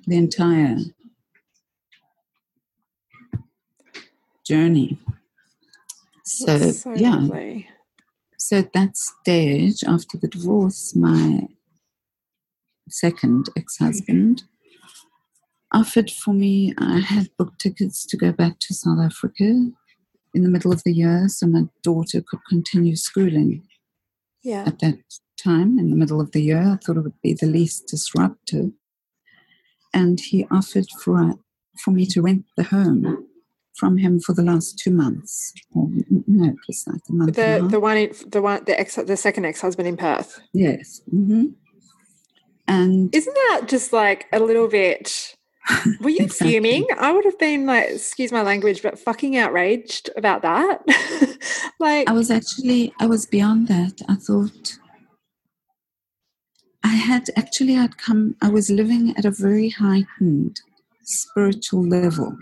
the 0.07 0.17
entire 0.17 0.77
journey. 4.43 4.97
So, 6.25 6.71
so 6.71 6.95
yeah, 6.95 7.17
lovely. 7.17 7.69
so 8.35 8.57
at 8.57 8.73
that 8.73 8.97
stage, 8.97 9.83
after 9.83 10.17
the 10.17 10.27
divorce, 10.27 10.95
my 10.95 11.49
second 12.89 13.49
ex 13.55 13.77
husband 13.77 14.41
offered 15.73 16.09
for 16.11 16.33
me, 16.33 16.73
I 16.77 16.99
had 16.99 17.29
booked 17.37 17.59
tickets 17.61 18.05
to 18.07 18.17
go 18.17 18.31
back 18.31 18.59
to 18.59 18.73
South 18.73 18.99
Africa 18.99 19.43
in 20.35 20.43
the 20.43 20.49
middle 20.49 20.71
of 20.71 20.83
the 20.83 20.93
year 20.93 21.27
so 21.27 21.47
my 21.47 21.63
daughter 21.83 22.21
could 22.27 22.39
continue 22.49 22.95
schooling 22.95 23.63
Yeah. 24.43 24.63
at 24.67 24.79
that 24.79 24.99
time 25.37 25.77
in 25.79 25.89
the 25.89 25.95
middle 25.95 26.21
of 26.21 26.31
the 26.31 26.41
year. 26.41 26.61
I 26.61 26.77
thought 26.77 26.97
it 26.97 27.01
would 27.01 27.21
be 27.21 27.33
the 27.33 27.45
least 27.47 27.87
disruptive. 27.87 28.71
And 29.93 30.19
he 30.19 30.45
offered 30.49 30.87
for, 31.03 31.35
for 31.83 31.91
me 31.91 32.05
to 32.07 32.21
rent 32.21 32.45
the 32.57 32.63
home 32.63 33.27
from 33.75 33.97
him 33.97 34.19
for 34.19 34.33
the 34.33 34.43
last 34.43 34.77
two 34.79 34.91
months. 34.91 35.53
Or, 35.75 35.87
no, 36.27 36.49
it 36.49 36.55
was 36.67 36.83
like 36.87 37.01
a 37.09 37.13
month 37.13 37.35
The 37.35 37.67
the 37.69 37.79
one 37.79 37.97
in, 37.97 38.13
the 38.27 38.41
one 38.41 38.63
the 38.65 38.79
ex 38.79 38.95
the 38.95 39.17
second 39.17 39.45
ex 39.45 39.61
husband 39.61 39.87
in 39.87 39.97
Perth. 39.97 40.39
Yes. 40.53 41.01
hmm 41.09 41.45
And 42.67 43.13
Isn't 43.13 43.33
that 43.33 43.61
just 43.67 43.91
like 43.93 44.25
a 44.31 44.39
little 44.39 44.67
bit? 44.67 45.35
Were 46.01 46.09
you 46.09 46.25
Exactly. 46.25 46.51
fuming? 46.53 46.87
I 46.97 47.11
would 47.11 47.25
have 47.25 47.39
been 47.39 47.65
like, 47.65 47.89
excuse 47.89 48.31
my 48.31 48.41
language, 48.41 48.81
but 48.83 48.99
fucking 48.99 49.37
outraged 49.37 50.09
about 50.17 50.41
that. 50.41 50.81
like, 51.79 52.09
I 52.09 52.13
was 52.13 52.29
actually, 52.29 52.93
I 52.99 53.05
was 53.05 53.25
beyond 53.25 53.67
that. 53.69 54.01
I 54.09 54.15
thought 54.15 54.77
I 56.83 56.95
had 56.95 57.29
actually, 57.37 57.77
I'd 57.77 57.97
come, 57.97 58.35
I 58.41 58.49
was 58.49 58.69
living 58.69 59.13
at 59.17 59.23
a 59.25 59.31
very 59.31 59.69
heightened 59.69 60.59
spiritual 61.03 61.87
level. 61.87 62.37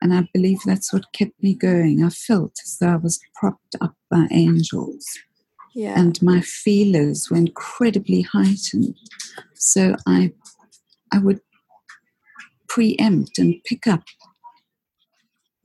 And 0.00 0.14
I 0.14 0.28
believe 0.32 0.58
that's 0.64 0.92
what 0.92 1.12
kept 1.12 1.42
me 1.42 1.54
going. 1.54 2.04
I 2.04 2.10
felt 2.10 2.52
as 2.64 2.76
though 2.78 2.92
I 2.92 2.96
was 2.96 3.18
propped 3.34 3.74
up 3.80 3.94
by 4.10 4.28
angels. 4.30 5.04
yeah, 5.74 5.98
and 5.98 6.20
my 6.22 6.40
feelers 6.40 7.28
were 7.30 7.36
incredibly 7.38 8.22
heightened. 8.22 8.94
So 9.54 9.96
I, 10.06 10.32
I 11.10 11.18
would 11.18 11.40
preempt 12.74 13.38
and 13.38 13.62
pick 13.64 13.86
up 13.86 14.02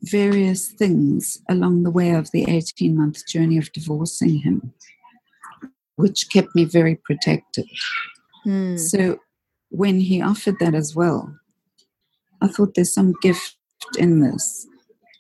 various 0.04 0.72
things 0.72 1.42
along 1.50 1.82
the 1.82 1.92
way 1.92 2.12
of 2.12 2.30
the 2.32 2.46
18 2.48 2.96
month 2.96 3.28
journey 3.28 3.58
of 3.58 3.72
divorcing 3.74 4.38
him, 4.38 4.74
which 5.96 6.30
kept 6.30 6.56
me 6.56 6.66
very 6.66 6.96
protected. 6.96 7.68
Hmm. 8.44 8.78
So 8.78 9.20
when 9.70 10.00
he 10.00 10.22
offered 10.22 10.60
that 10.60 10.76
as 10.76 10.96
well, 10.96 11.36
I 12.42 12.48
thought 12.48 12.76
there's 12.76 12.94
some 12.94 13.16
gift 13.22 13.56
in 13.98 14.20
this. 14.20 14.68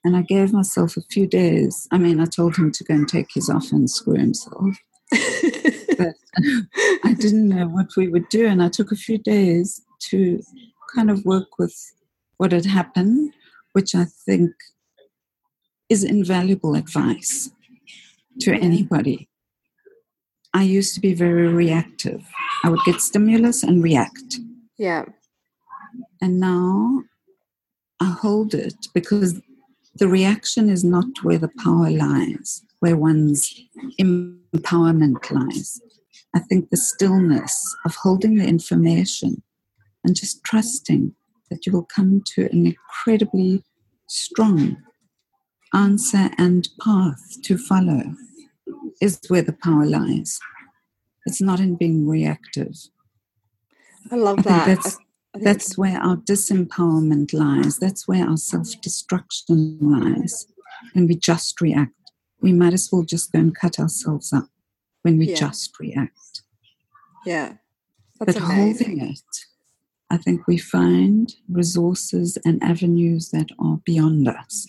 And 0.05 0.15
I 0.15 0.21
gave 0.21 0.53
myself 0.53 0.95
a 0.95 1.01
few 1.01 1.27
days. 1.27 1.87
I 1.91 1.97
mean, 1.97 2.19
I 2.21 2.25
told 2.25 2.55
him 2.55 2.71
to 2.71 2.83
go 2.83 2.93
and 2.93 3.07
take 3.07 3.33
his 3.33 3.49
off 3.49 3.71
and 3.71 3.89
screw 3.89 4.15
himself 4.15 4.77
but 5.97 6.13
I 7.03 7.15
didn't 7.17 7.49
know 7.49 7.67
what 7.67 7.87
we 7.97 8.07
would 8.07 8.29
do. 8.29 8.45
And 8.45 8.61
I 8.61 8.69
took 8.69 8.91
a 8.91 8.95
few 8.95 9.17
days 9.17 9.81
to 10.09 10.41
kind 10.95 11.09
of 11.11 11.25
work 11.25 11.57
with 11.57 11.75
what 12.37 12.51
had 12.51 12.65
happened, 12.65 13.33
which 13.73 13.95
I 13.95 14.05
think 14.05 14.51
is 15.89 16.03
invaluable 16.03 16.75
advice 16.75 17.49
to 18.41 18.53
anybody. 18.53 19.29
I 20.53 20.63
used 20.63 20.95
to 20.95 21.01
be 21.01 21.13
very 21.13 21.47
reactive. 21.47 22.25
I 22.63 22.69
would 22.69 22.79
get 22.85 23.01
stimulus 23.01 23.63
and 23.63 23.83
react. 23.83 24.39
yeah, 24.77 25.05
And 26.21 26.39
now 26.39 27.03
I 27.99 28.05
hold 28.05 28.53
it 28.53 28.75
because 28.93 29.41
the 29.95 30.07
reaction 30.07 30.69
is 30.69 30.83
not 30.83 31.07
where 31.23 31.37
the 31.37 31.51
power 31.63 31.89
lies, 31.89 32.63
where 32.79 32.95
one's 32.95 33.53
empowerment 33.99 35.29
lies. 35.29 35.81
I 36.35 36.39
think 36.39 36.69
the 36.69 36.77
stillness 36.77 37.75
of 37.85 37.95
holding 37.95 38.35
the 38.35 38.45
information 38.45 39.43
and 40.03 40.15
just 40.15 40.43
trusting 40.43 41.13
that 41.49 41.65
you 41.65 41.71
will 41.73 41.85
come 41.85 42.21
to 42.35 42.45
an 42.51 42.65
incredibly 42.67 43.63
strong 44.07 44.77
answer 45.73 46.29
and 46.37 46.67
path 46.81 47.41
to 47.43 47.57
follow 47.57 48.13
is 49.01 49.19
where 49.27 49.41
the 49.41 49.53
power 49.53 49.85
lies. 49.85 50.39
It's 51.25 51.41
not 51.41 51.59
in 51.59 51.75
being 51.75 52.07
reactive. 52.07 52.73
I 54.11 54.15
love 54.15 54.39
I 54.39 54.41
that. 54.43 54.65
that's 54.67 54.97
I 55.35 55.39
that's 55.41 55.77
where 55.77 55.99
our 55.99 56.17
disempowerment 56.17 57.33
lies. 57.33 57.77
That's 57.77 58.07
where 58.07 58.27
our 58.27 58.37
self 58.37 58.69
destruction 58.81 59.77
lies. 59.79 60.47
When 60.93 61.07
we 61.07 61.15
just 61.15 61.59
react, 61.61 61.93
we 62.41 62.51
might 62.53 62.73
as 62.73 62.89
well 62.91 63.03
just 63.03 63.31
go 63.31 63.39
and 63.39 63.55
cut 63.55 63.79
ourselves 63.79 64.33
up 64.33 64.49
when 65.03 65.17
we 65.19 65.29
Yeah. 65.29 65.35
just 65.35 65.79
react. 65.79 66.43
yeah, 67.25 67.57
that's 68.19 68.33
but 68.33 68.43
amazing. 68.43 68.99
holding 68.99 69.09
it, 69.11 69.45
I 70.11 70.17
think 70.17 70.47
we 70.47 70.57
find 70.57 71.33
resources 71.47 72.37
and 72.45 72.61
avenues 72.63 73.29
that 73.29 73.49
are 73.59 73.79
beyond 73.85 74.27
us. 74.27 74.65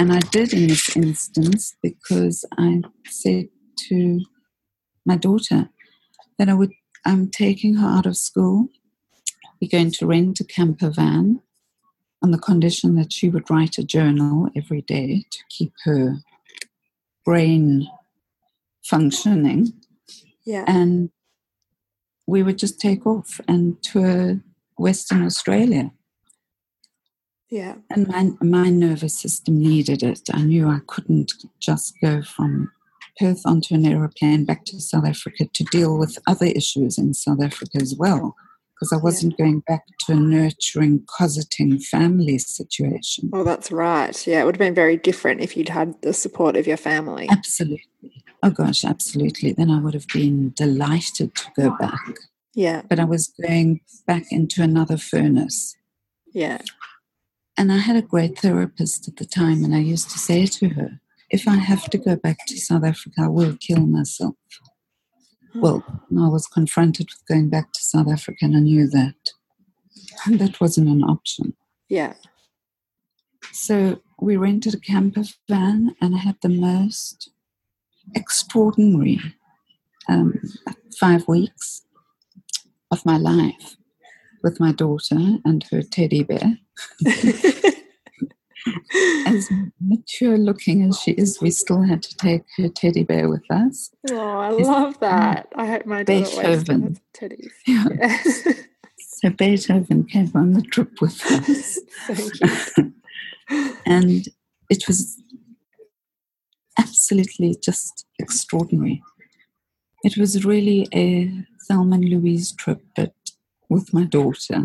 And 0.00 0.12
I 0.12 0.20
did 0.20 0.52
in 0.52 0.68
this 0.68 0.96
instance 0.96 1.76
because 1.82 2.44
I 2.58 2.82
said 3.06 3.48
to 3.88 4.20
my 5.04 5.16
daughter 5.16 5.68
that 6.38 6.48
I 6.48 6.54
would, 6.54 6.72
I'm 7.04 7.30
taking 7.30 7.74
her 7.74 7.88
out 7.88 8.06
of 8.06 8.16
school. 8.16 8.68
We're 9.60 9.70
going 9.70 9.92
to 9.92 10.06
rent 10.06 10.40
a 10.40 10.44
camper 10.44 10.90
van 10.90 11.40
on 12.22 12.30
the 12.30 12.38
condition 12.38 12.96
that 12.96 13.12
she 13.12 13.28
would 13.28 13.50
write 13.50 13.78
a 13.78 13.84
journal 13.84 14.48
every 14.56 14.82
day 14.82 15.24
to 15.30 15.38
keep 15.48 15.72
her 15.84 16.18
brain 17.24 17.88
functioning. 18.84 19.72
Yeah. 20.44 20.64
And 20.66 21.10
we 22.28 22.42
would 22.42 22.58
just 22.58 22.78
take 22.78 23.06
off 23.06 23.40
and 23.48 23.82
tour 23.82 24.38
Western 24.76 25.24
Australia. 25.24 25.90
Yeah. 27.50 27.76
And 27.88 28.06
my, 28.06 28.30
my 28.42 28.68
nervous 28.68 29.18
system 29.18 29.58
needed 29.58 30.02
it. 30.02 30.20
I 30.34 30.42
knew 30.42 30.68
I 30.68 30.80
couldn't 30.86 31.32
just 31.58 31.94
go 32.02 32.20
from 32.22 32.70
Perth 33.18 33.40
onto 33.46 33.74
an 33.74 33.86
aeroplane 33.86 34.44
back 34.44 34.66
to 34.66 34.78
South 34.78 35.06
Africa 35.06 35.48
to 35.54 35.64
deal 35.64 35.98
with 35.98 36.18
other 36.26 36.44
issues 36.44 36.98
in 36.98 37.14
South 37.14 37.42
Africa 37.42 37.78
as 37.80 37.94
well, 37.98 38.36
because 38.74 38.92
I 38.92 39.02
wasn't 39.02 39.34
yeah. 39.38 39.46
going 39.46 39.60
back 39.66 39.84
to 40.00 40.12
a 40.12 40.16
nurturing, 40.16 41.04
cosseting 41.08 41.78
family 41.78 42.36
situation. 42.36 43.30
Oh, 43.32 43.42
that's 43.42 43.72
right. 43.72 44.26
Yeah, 44.26 44.42
it 44.42 44.44
would 44.44 44.56
have 44.56 44.60
been 44.60 44.74
very 44.74 44.98
different 44.98 45.40
if 45.40 45.56
you'd 45.56 45.70
had 45.70 46.00
the 46.02 46.12
support 46.12 46.56
of 46.58 46.66
your 46.66 46.76
family. 46.76 47.26
Absolutely. 47.30 48.22
Oh, 48.42 48.50
gosh, 48.50 48.84
absolutely. 48.84 49.52
Then 49.52 49.70
I 49.70 49.80
would 49.80 49.94
have 49.94 50.06
been 50.08 50.52
delighted 50.56 51.34
to 51.34 51.50
go 51.56 51.76
back. 51.78 52.16
Yeah. 52.54 52.82
But 52.88 53.00
I 53.00 53.04
was 53.04 53.32
going 53.42 53.80
back 54.06 54.26
into 54.30 54.62
another 54.62 54.96
furnace. 54.96 55.76
Yeah. 56.32 56.62
And 57.56 57.72
I 57.72 57.78
had 57.78 57.96
a 57.96 58.02
great 58.02 58.38
therapist 58.38 59.08
at 59.08 59.16
the 59.16 59.24
time, 59.24 59.64
and 59.64 59.74
I 59.74 59.80
used 59.80 60.10
to 60.10 60.18
say 60.18 60.46
to 60.46 60.68
her, 60.70 61.00
if 61.30 61.46
I 61.46 61.56
have 61.56 61.90
to 61.90 61.98
go 61.98 62.16
back 62.16 62.38
to 62.46 62.56
South 62.58 62.84
Africa, 62.84 63.22
I 63.22 63.28
will 63.28 63.56
kill 63.56 63.80
myself. 63.80 64.34
Hmm. 65.52 65.60
Well, 65.60 65.84
I 66.18 66.28
was 66.28 66.46
confronted 66.46 67.08
with 67.10 67.26
going 67.26 67.48
back 67.50 67.72
to 67.72 67.80
South 67.80 68.08
Africa 68.08 68.38
and 68.42 68.56
I 68.56 68.60
knew 68.60 68.86
that. 68.88 69.14
And 70.26 70.38
that 70.38 70.60
wasn't 70.60 70.88
an 70.88 71.02
option. 71.02 71.54
Yeah. 71.88 72.14
So 73.52 74.00
we 74.20 74.36
rented 74.36 74.74
a 74.74 74.80
camper 74.80 75.24
van 75.48 75.94
and 76.00 76.14
I 76.14 76.18
had 76.18 76.36
the 76.42 76.48
most 76.48 77.30
extraordinary 78.14 79.20
um, 80.08 80.40
five 80.98 81.26
weeks 81.28 81.82
of 82.90 83.04
my 83.04 83.16
life 83.16 83.76
with 84.42 84.60
my 84.60 84.72
daughter 84.72 85.38
and 85.44 85.64
her 85.70 85.82
teddy 85.82 86.22
bear. 86.22 86.58
as 89.26 89.48
mature 89.80 90.38
looking 90.38 90.82
as 90.82 90.98
she 91.00 91.12
is, 91.12 91.40
we 91.40 91.50
still 91.50 91.82
had 91.82 92.02
to 92.02 92.16
take 92.16 92.42
her 92.56 92.68
teddy 92.68 93.04
bear 93.04 93.28
with 93.28 93.44
us. 93.50 93.90
Oh, 94.10 94.16
I 94.16 94.50
love 94.50 94.98
that. 95.00 95.48
I 95.54 95.66
hope 95.66 95.86
my 95.86 96.02
daughter 96.02 96.42
Beethoven. 96.42 96.98
teddies. 97.14 97.50
Yeah. 97.66 97.84
yeah. 97.98 98.22
so 98.98 99.30
Beethoven 99.30 100.04
came 100.04 100.30
on 100.34 100.52
the 100.52 100.62
trip 100.62 101.00
with 101.00 101.20
us. 101.30 101.78
and 103.86 104.28
it 104.70 104.86
was 104.86 105.22
absolutely 106.88 107.56
just 107.62 108.06
extraordinary. 108.18 109.02
It 110.04 110.16
was 110.16 110.44
really 110.44 110.88
a 110.94 111.30
Thelma 111.66 111.96
and 111.96 112.04
Louise 112.04 112.52
trip, 112.52 112.80
but 112.96 113.12
with 113.68 113.92
my 113.92 114.04
daughter. 114.04 114.62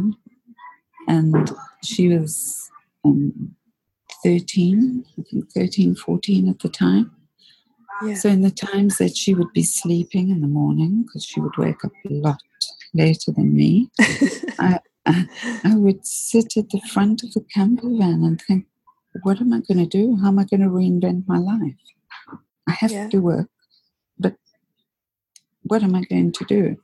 And 1.07 1.51
she 1.83 2.07
was 2.09 2.69
um, 3.03 3.55
13, 4.23 5.05
I 5.19 5.21
think 5.29 5.51
13, 5.51 5.95
14 5.95 6.49
at 6.49 6.59
the 6.59 6.69
time. 6.69 7.11
Yeah. 8.03 8.15
So, 8.15 8.29
in 8.29 8.41
the 8.41 8.51
times 8.51 8.97
that 8.97 9.15
she 9.15 9.33
would 9.33 9.53
be 9.53 9.63
sleeping 9.63 10.29
in 10.29 10.41
the 10.41 10.47
morning, 10.47 11.03
because 11.03 11.25
she 11.25 11.39
would 11.39 11.57
wake 11.57 11.85
up 11.85 11.91
a 12.09 12.13
lot 12.13 12.41
later 12.93 13.31
than 13.31 13.55
me, 13.55 13.89
I, 14.59 14.79
I, 15.05 15.27
I, 15.63 15.75
would 15.75 16.05
sit 16.05 16.57
at 16.57 16.69
the 16.69 16.81
front 16.91 17.23
of 17.23 17.33
the 17.33 17.45
camper 17.53 17.89
van 17.89 18.23
and 18.23 18.41
think, 18.41 18.65
what 19.21 19.39
am 19.39 19.53
I 19.53 19.59
going 19.59 19.77
to 19.77 19.85
do? 19.85 20.17
How 20.21 20.29
am 20.29 20.39
I 20.39 20.45
going 20.45 20.61
to 20.61 20.67
reinvent 20.67 21.27
my 21.27 21.37
life? 21.37 21.75
I 22.67 22.71
have 22.71 22.91
yeah. 22.91 23.09
to 23.09 23.19
work, 23.19 23.49
but 24.17 24.35
what 25.63 25.83
am 25.83 25.95
I 25.95 26.03
going 26.03 26.31
to 26.31 26.45
do? 26.45 26.77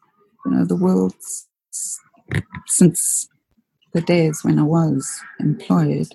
You 0.45 0.51
know, 0.51 0.65
the 0.65 0.75
world, 0.75 1.15
since 2.67 3.27
the 3.93 4.01
days 4.01 4.43
when 4.43 4.59
I 4.59 4.63
was 4.63 5.21
employed, 5.39 6.07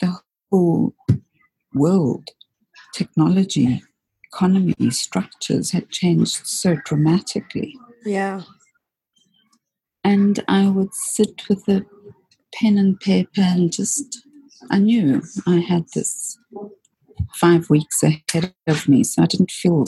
the 0.00 0.16
whole 0.50 0.94
world, 1.74 2.28
technology, 2.94 3.82
economy, 4.32 4.74
structures 4.90 5.70
had 5.70 5.90
changed 5.90 6.46
so 6.46 6.76
dramatically. 6.84 7.76
Yeah. 8.04 8.42
And 10.04 10.42
I 10.48 10.68
would 10.68 10.94
sit 10.94 11.48
with 11.48 11.68
a 11.68 11.84
pen 12.54 12.76
and 12.78 12.98
paper 12.98 13.40
and 13.40 13.72
just, 13.72 14.26
I 14.70 14.78
knew 14.78 15.22
I 15.46 15.56
had 15.56 15.86
this 15.94 16.38
five 17.34 17.70
weeks 17.70 18.02
ahead 18.02 18.54
of 18.66 18.88
me, 18.88 19.04
so 19.04 19.22
I 19.22 19.26
didn't 19.26 19.50
feel 19.50 19.86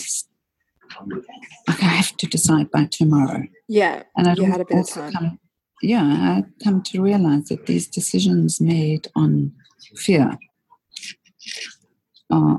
like 1.67 1.83
I 1.83 1.87
have 1.87 2.17
to 2.17 2.27
decide 2.27 2.71
by 2.71 2.87
tomorrow. 2.87 3.45
Yeah, 3.69 4.03
and 4.17 4.29
I 4.29 4.31
had 4.47 4.61
a 4.61 4.65
bit 4.65 4.79
of 4.79 4.91
time. 4.91 5.13
Come, 5.13 5.39
yeah, 5.83 6.03
I 6.03 6.45
come 6.63 6.83
to 6.83 7.03
realize 7.03 7.49
that 7.49 7.67
these 7.67 7.87
decisions 7.89 8.61
made 8.61 9.09
on 9.15 9.53
fear 9.97 10.39
uh, 12.31 12.57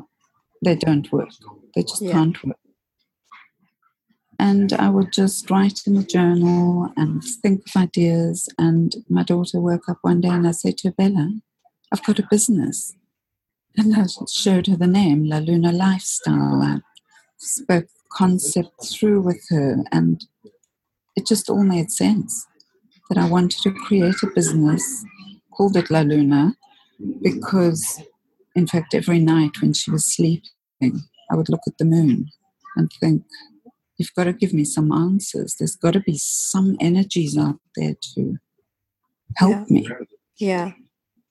they 0.63 0.76
don't 0.76 1.11
work. 1.11 1.30
They 1.76 1.84
just 1.84 2.01
yeah. 2.01 2.13
can't 2.13 2.43
work. 2.43 2.57
And 4.38 4.73
I 4.73 4.89
would 4.89 5.13
just 5.13 5.49
write 5.49 5.82
in 5.88 5.95
a 5.95 6.03
journal 6.03 6.91
and 6.97 7.23
think 7.23 7.63
of 7.67 7.82
ideas. 7.82 8.49
And 8.57 8.93
my 9.09 9.23
daughter 9.23 9.61
woke 9.61 9.88
up 9.88 9.99
one 10.01 10.21
day 10.21 10.30
and 10.30 10.47
I 10.47 10.51
said 10.51 10.78
to 10.80 10.89
her, 10.89 10.93
Bella, 10.93 11.32
I've 11.91 12.03
got 12.03 12.19
a 12.19 12.28
business. 12.30 12.93
And 13.78 13.95
I 13.95 14.05
showed 14.32 14.67
her 14.67 14.78
the 14.78 14.88
name, 14.88 15.26
La 15.26 15.39
Luna 15.39 15.71
Lifestyle. 15.71 16.61
I 16.61 16.80
spoke 17.38 17.88
concept 18.11 18.88
through 18.88 19.21
with 19.21 19.45
her, 19.49 19.84
and 19.91 20.26
it 21.15 21.26
just 21.26 21.49
all 21.49 21.63
made 21.63 21.91
sense 21.91 22.47
that 23.09 23.17
I 23.17 23.28
wanted 23.28 23.61
to 23.61 23.71
create 23.71 24.23
a 24.23 24.28
business, 24.34 25.03
called 25.51 25.76
it 25.78 25.91
La 25.91 26.01
Luna, 26.01 26.55
because 27.21 28.01
in 28.55 28.67
fact, 28.67 28.93
every 28.93 29.19
night 29.19 29.61
when 29.61 29.73
she 29.73 29.91
was 29.91 30.05
sleeping, 30.05 31.03
I 31.30 31.36
would 31.36 31.49
look 31.49 31.61
at 31.67 31.78
the 31.78 31.86
moon 31.86 32.30
and 32.78 32.89
think, 32.99 33.23
you've 33.97 34.13
got 34.15 34.26
to 34.26 34.34
give 34.34 34.53
me 34.53 34.63
some 34.63 34.91
answers. 34.91 35.55
There's 35.59 35.76
got 35.76 35.91
to 35.93 35.99
be 35.99 36.17
some 36.17 36.78
energies 36.80 37.38
out 37.38 37.59
there 37.76 37.95
to 38.15 38.38
help 39.36 39.51
yeah. 39.51 39.65
me. 39.69 39.88
Yeah. 40.38 40.71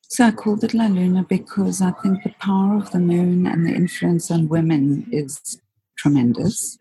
So 0.08 0.24
I 0.26 0.30
called 0.30 0.62
it 0.62 0.74
La 0.74 0.86
Luna 0.86 1.24
because 1.28 1.82
I 1.82 1.90
think 2.02 2.22
the 2.22 2.34
power 2.38 2.76
of 2.76 2.90
the 2.92 2.98
moon 2.98 3.46
and 3.46 3.66
the 3.66 3.74
influence 3.74 4.30
on 4.30 4.48
women 4.48 5.08
is 5.10 5.60
tremendous. 5.98 6.78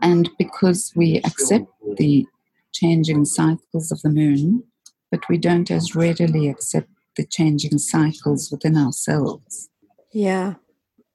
And 0.00 0.30
because 0.38 0.92
we 0.96 1.18
accept 1.18 1.66
the 1.96 2.26
changing 2.72 3.26
cycles 3.26 3.92
of 3.92 4.00
the 4.02 4.08
moon, 4.08 4.64
but 5.10 5.28
we 5.28 5.36
don't 5.36 5.70
as 5.70 5.94
readily 5.94 6.48
accept 6.48 6.88
the 7.16 7.26
changing 7.26 7.78
cycles 7.78 8.50
within 8.50 8.76
ourselves. 8.76 9.68
Yeah. 10.12 10.54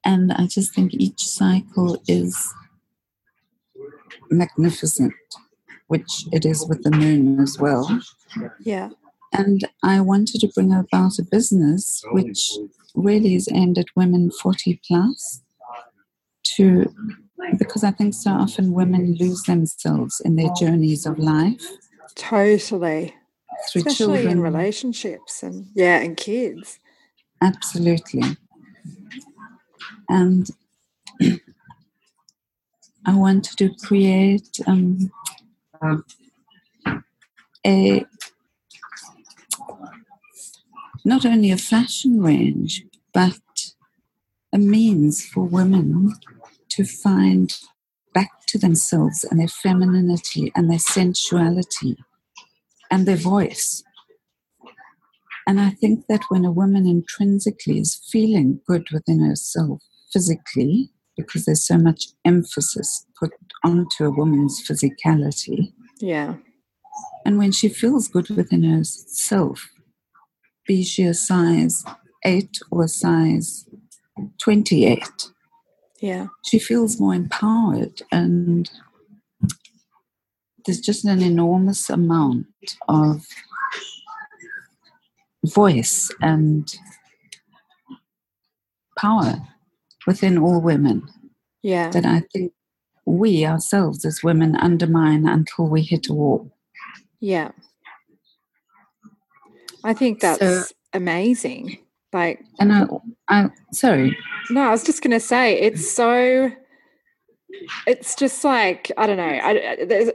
And 0.05 0.31
I 0.31 0.45
just 0.45 0.73
think 0.73 0.93
each 0.93 1.25
cycle 1.25 2.01
is 2.07 2.53
magnificent, 4.29 5.13
which 5.87 6.25
it 6.31 6.45
is 6.45 6.65
with 6.67 6.83
the 6.83 6.91
moon 6.91 7.39
as 7.39 7.57
well. 7.59 8.01
Yeah. 8.59 8.89
And 9.34 9.67
I 9.84 10.01
wanted 10.01 10.41
to 10.41 10.47
bring 10.47 10.73
about 10.73 11.19
a 11.19 11.23
business 11.23 12.03
which 12.11 12.51
really 12.95 13.36
is 13.36 13.49
aimed 13.53 13.78
at 13.78 13.86
women 13.95 14.32
40 14.32 14.80
plus 14.88 15.41
to 16.55 16.93
because 17.59 17.84
I 17.84 17.91
think 17.91 18.13
so 18.13 18.32
often 18.32 18.73
women 18.73 19.15
lose 19.19 19.43
themselves 19.43 20.21
in 20.23 20.36
their 20.36 20.49
journeys 20.59 21.05
of 21.05 21.19
life. 21.19 21.63
Totally 22.15 23.13
through 23.71 23.82
Especially 23.82 24.17
children. 24.17 24.28
in 24.28 24.41
relationships 24.41 25.43
and 25.43 25.67
yeah, 25.73 25.99
and 25.99 26.15
kids. 26.17 26.80
Absolutely. 27.41 28.38
And 30.09 30.49
I 33.05 33.15
wanted 33.15 33.57
to 33.57 33.69
create 33.86 34.59
um, 34.67 35.11
a 37.65 38.05
not 41.07 41.25
only 41.25 41.51
a 41.51 41.57
fashion 41.57 42.21
range, 42.21 42.83
but 43.13 43.39
a 44.51 44.57
means 44.57 45.25
for 45.25 45.45
women 45.45 46.13
to 46.67 46.83
find 46.83 47.57
back 48.13 48.45
to 48.47 48.57
themselves 48.57 49.23
and 49.23 49.39
their 49.39 49.47
femininity 49.47 50.51
and 50.53 50.69
their 50.69 50.79
sensuality 50.79 51.95
and 52.91 53.05
their 53.05 53.15
voice. 53.15 53.83
And 55.47 55.61
I 55.61 55.69
think 55.69 56.07
that 56.09 56.25
when 56.27 56.43
a 56.43 56.51
woman 56.51 56.85
intrinsically 56.85 57.79
is 57.79 58.01
feeling 58.11 58.59
good 58.67 58.87
within 58.91 59.21
herself 59.25 59.79
physically, 60.11 60.91
because 61.15 61.45
there's 61.45 61.65
so 61.65 61.77
much 61.77 62.07
emphasis 62.25 63.05
put 63.17 63.31
onto 63.63 64.03
a 64.03 64.11
woman's 64.11 64.61
physicality. 64.67 65.71
Yeah. 66.01 66.35
And 67.25 67.37
when 67.37 67.53
she 67.53 67.69
feels 67.69 68.09
good 68.09 68.29
within 68.29 68.63
herself, 68.63 69.69
be 70.68 70.84
she 70.84 71.03
a 71.03 71.13
size 71.13 71.84
8 72.26 72.59
or 72.72 72.84
a 72.84 72.88
size 72.88 73.65
28, 74.39 75.01
Yeah. 76.01 76.28
She 76.43 76.59
feels 76.59 76.99
more 76.99 77.13
empowered, 77.15 78.01
and 78.11 78.70
there's 80.65 80.82
just 80.82 81.05
an 81.05 81.22
enormous 81.22 81.89
amount 81.89 82.47
of 82.88 83.26
voice 85.45 86.11
and 86.22 86.76
power 88.97 89.36
within 90.05 90.38
all 90.38 90.59
women 90.59 91.07
Yeah. 91.61 91.89
that 91.91 92.05
I 92.05 92.22
think 92.34 92.53
we 93.05 93.45
ourselves 93.45 94.03
as 94.03 94.24
women 94.24 94.55
undermine 94.55 95.28
until 95.28 95.68
we 95.68 95.82
hit 95.82 96.09
a 96.09 96.13
wall. 96.13 96.51
Yeah. 97.22 97.51
I 99.88 99.93
think 99.93 100.19
that's 100.19 100.39
So- 100.39 100.63
amazing. 100.93 101.79
Like, 102.13 102.43
And 102.59 102.71
I, 102.71 102.85
I 103.27 103.49
sorry, 103.73 104.17
no, 104.49 104.61
I 104.61 104.71
was 104.71 104.83
just 104.83 105.01
going 105.01 105.11
to 105.11 105.19
say, 105.19 105.59
it's 105.59 105.91
so, 105.91 106.49
it's 107.85 108.15
just 108.15 108.43
like, 108.45 108.91
I 108.97 109.05
don't 109.05 109.17
know, 109.17 109.23
I, 109.23 109.51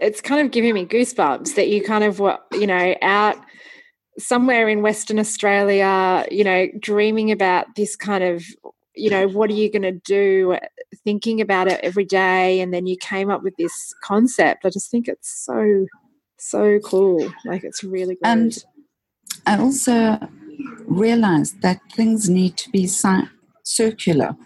it's 0.01 0.23
kind 0.23 0.45
of 0.45 0.51
giving 0.53 0.73
me 0.73 0.87
goosebumps 0.87 1.55
that 1.55 1.68
you 1.68 1.83
kind 1.83 2.03
of, 2.03 2.18
were, 2.18 2.39
you 2.53 2.66
know, 2.66 2.95
out 3.03 3.37
somewhere 4.18 4.68
in 4.70 4.81
Western 4.81 5.18
Australia, 5.18 6.27
you 6.31 6.45
know, 6.45 6.66
dreaming 6.81 7.31
about 7.31 7.66
this 7.77 7.95
kind 7.95 8.25
of, 8.25 8.43
you 8.97 9.11
know, 9.11 9.29
what 9.29 9.51
are 9.51 9.55
you 9.55 9.70
going 9.70 9.83
to 9.83 9.93
do, 9.93 10.57
thinking 11.05 11.43
about 11.43 11.68
it 11.68 11.79
every 11.83 12.07
day. 12.07 12.61
And 12.61 12.73
then 12.73 12.87
you 12.87 12.97
came 12.97 13.31
up 13.31 13.43
with 13.43 13.55
this 13.59 13.95
concept. 14.03 14.64
I 14.64 14.70
just 14.70 14.91
think 14.91 15.09
it's 15.09 15.31
so, 15.45 15.87
so 16.39 16.79
cool. 16.81 17.31
Like, 17.45 17.64
it's 17.64 17.85
really 17.85 18.14
good. 18.14 18.25
And 18.25 18.64
I 19.47 19.59
also 19.59 20.18
realized 20.86 21.61
that 21.62 21.80
things 21.95 22.28
need 22.28 22.57
to 22.59 22.70
be 22.70 22.86
ci- 22.86 23.28
circular. 23.64 24.36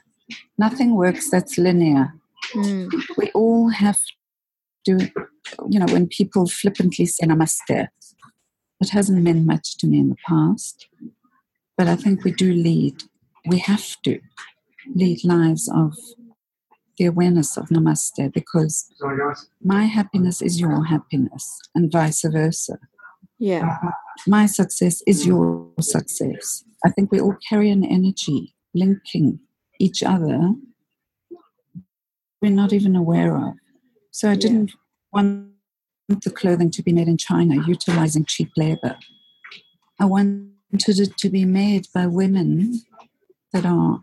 Nothing 0.59 0.95
works 0.97 1.31
that's 1.31 1.59
linear. 1.59 2.15
Mm, 2.55 2.91
We 3.17 3.31
all 3.33 3.69
have 3.71 3.99
to, 4.87 4.99
you 5.69 5.79
know, 5.79 5.87
when 5.93 6.07
people 6.09 6.47
flippantly 6.49 7.07
say 7.07 7.27
namaste, 7.27 7.89
it 8.81 8.89
hasn't 8.91 9.23
meant 9.23 9.47
much 9.47 9.77
to 9.79 9.87
me 9.87 9.99
in 9.99 10.11
the 10.11 10.17
past, 10.27 10.89
but 11.77 11.89
I 11.89 11.97
think 11.97 12.25
we 12.25 12.33
do 12.33 12.53
lead, 12.53 13.03
we 13.47 13.59
have 13.59 13.97
to 14.05 14.21
lead 14.95 15.25
lives 15.25 15.69
of 15.75 15.95
the 16.99 17.07
awareness 17.07 17.57
of 17.57 17.69
namaste 17.69 18.33
because 18.33 18.91
my 19.63 19.85
happiness 19.85 20.41
is 20.41 20.61
your 20.61 20.85
happiness 20.85 21.61
and 21.75 21.91
vice 21.93 22.23
versa. 22.23 22.79
yeah. 23.39 23.79
My 24.27 24.47
success 24.47 25.03
is 25.07 25.27
your 25.27 25.71
success. 25.81 26.65
I 26.85 26.91
think 26.91 27.11
we 27.11 27.21
all 27.21 27.37
carry 27.49 27.71
an 27.71 27.85
energy 27.85 28.55
linking 28.75 29.41
each 29.79 30.03
other 30.03 30.55
we're 32.43 32.51
not 32.51 32.73
even 32.73 32.97
aware 32.97 33.37
of. 33.37 33.55
So 34.11 34.31
I 34.31 34.35
didn't 34.35 34.73
want 35.13 35.51
the 36.09 36.31
clothing 36.31 36.71
to 36.73 36.83
be 36.83 36.93
made 36.93 37.09
in 37.09 37.17
China 37.17 37.57
utilizing 37.67 38.25
cheap 38.25 38.51
labor. 38.57 38.97
I 39.99 40.05
wanted 40.05 40.53
it 41.01 41.17
to 41.19 41.29
be 41.29 41.45
made 41.45 41.87
by 41.95 42.07
women 42.07 42.81
that 43.53 43.67
are 43.67 44.01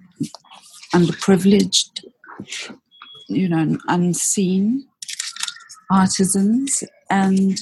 underprivileged, 0.93 2.03
you 3.29 3.47
know, 3.47 3.77
unseen 3.87 4.87
artisans 5.91 6.83
and 7.09 7.59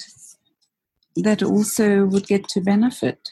that 1.24 1.44
also 1.44 2.06
would 2.06 2.28
get 2.28 2.48
to 2.50 2.62
benefit. 2.62 3.30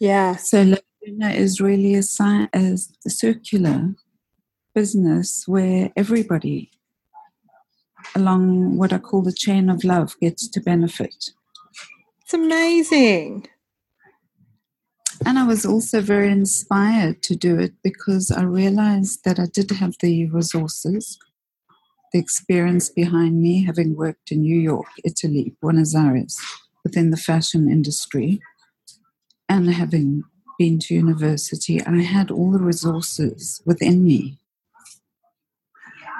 Yeah. 0.00 0.36
So 0.36 0.62
La 0.62 0.76
Luna 1.06 1.30
is 1.30 1.60
really 1.60 1.94
a, 1.94 2.02
sci- 2.02 2.48
a 2.52 2.76
circular 3.08 3.94
business 4.74 5.44
where 5.46 5.92
everybody 5.96 6.70
along 8.14 8.76
what 8.76 8.92
I 8.92 8.98
call 8.98 9.22
the 9.22 9.32
chain 9.32 9.70
of 9.70 9.84
love 9.84 10.14
gets 10.20 10.48
to 10.48 10.60
benefit. 10.60 11.30
It's 12.22 12.34
amazing. 12.34 13.46
And 15.26 15.38
I 15.38 15.46
was 15.46 15.64
also 15.64 16.00
very 16.00 16.30
inspired 16.30 17.22
to 17.22 17.36
do 17.36 17.58
it 17.58 17.72
because 17.82 18.30
I 18.30 18.42
realized 18.42 19.24
that 19.24 19.38
I 19.38 19.46
did 19.46 19.70
have 19.70 19.94
the 20.00 20.26
resources, 20.26 21.18
the 22.12 22.18
experience 22.18 22.88
behind 22.90 23.40
me, 23.40 23.64
having 23.64 23.96
worked 23.96 24.32
in 24.32 24.42
New 24.42 24.58
York, 24.60 24.88
Italy, 25.04 25.54
Buenos 25.62 25.94
Aires, 25.94 26.38
within 26.84 27.10
the 27.10 27.16
fashion 27.16 27.68
industry, 27.70 28.40
and 29.48 29.72
having 29.72 30.22
been 30.58 30.78
to 30.78 30.94
university, 30.94 31.82
I 31.82 32.02
had 32.02 32.30
all 32.30 32.52
the 32.52 32.58
resources 32.62 33.60
within 33.64 34.04
me 34.04 34.38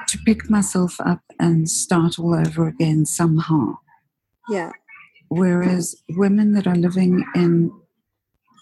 to 0.09 0.19
pick 0.27 0.51
myself 0.51 0.97
up 1.01 1.21
and 1.39 1.69
start 1.69 2.19
all 2.19 2.35
over 2.35 2.67
again 2.67 3.07
somehow. 3.07 3.79
Yeah. 4.49 4.73
Whereas 5.29 5.95
women 6.11 6.53
that 6.53 6.67
are 6.67 6.77
living 6.77 7.25
in 7.35 7.73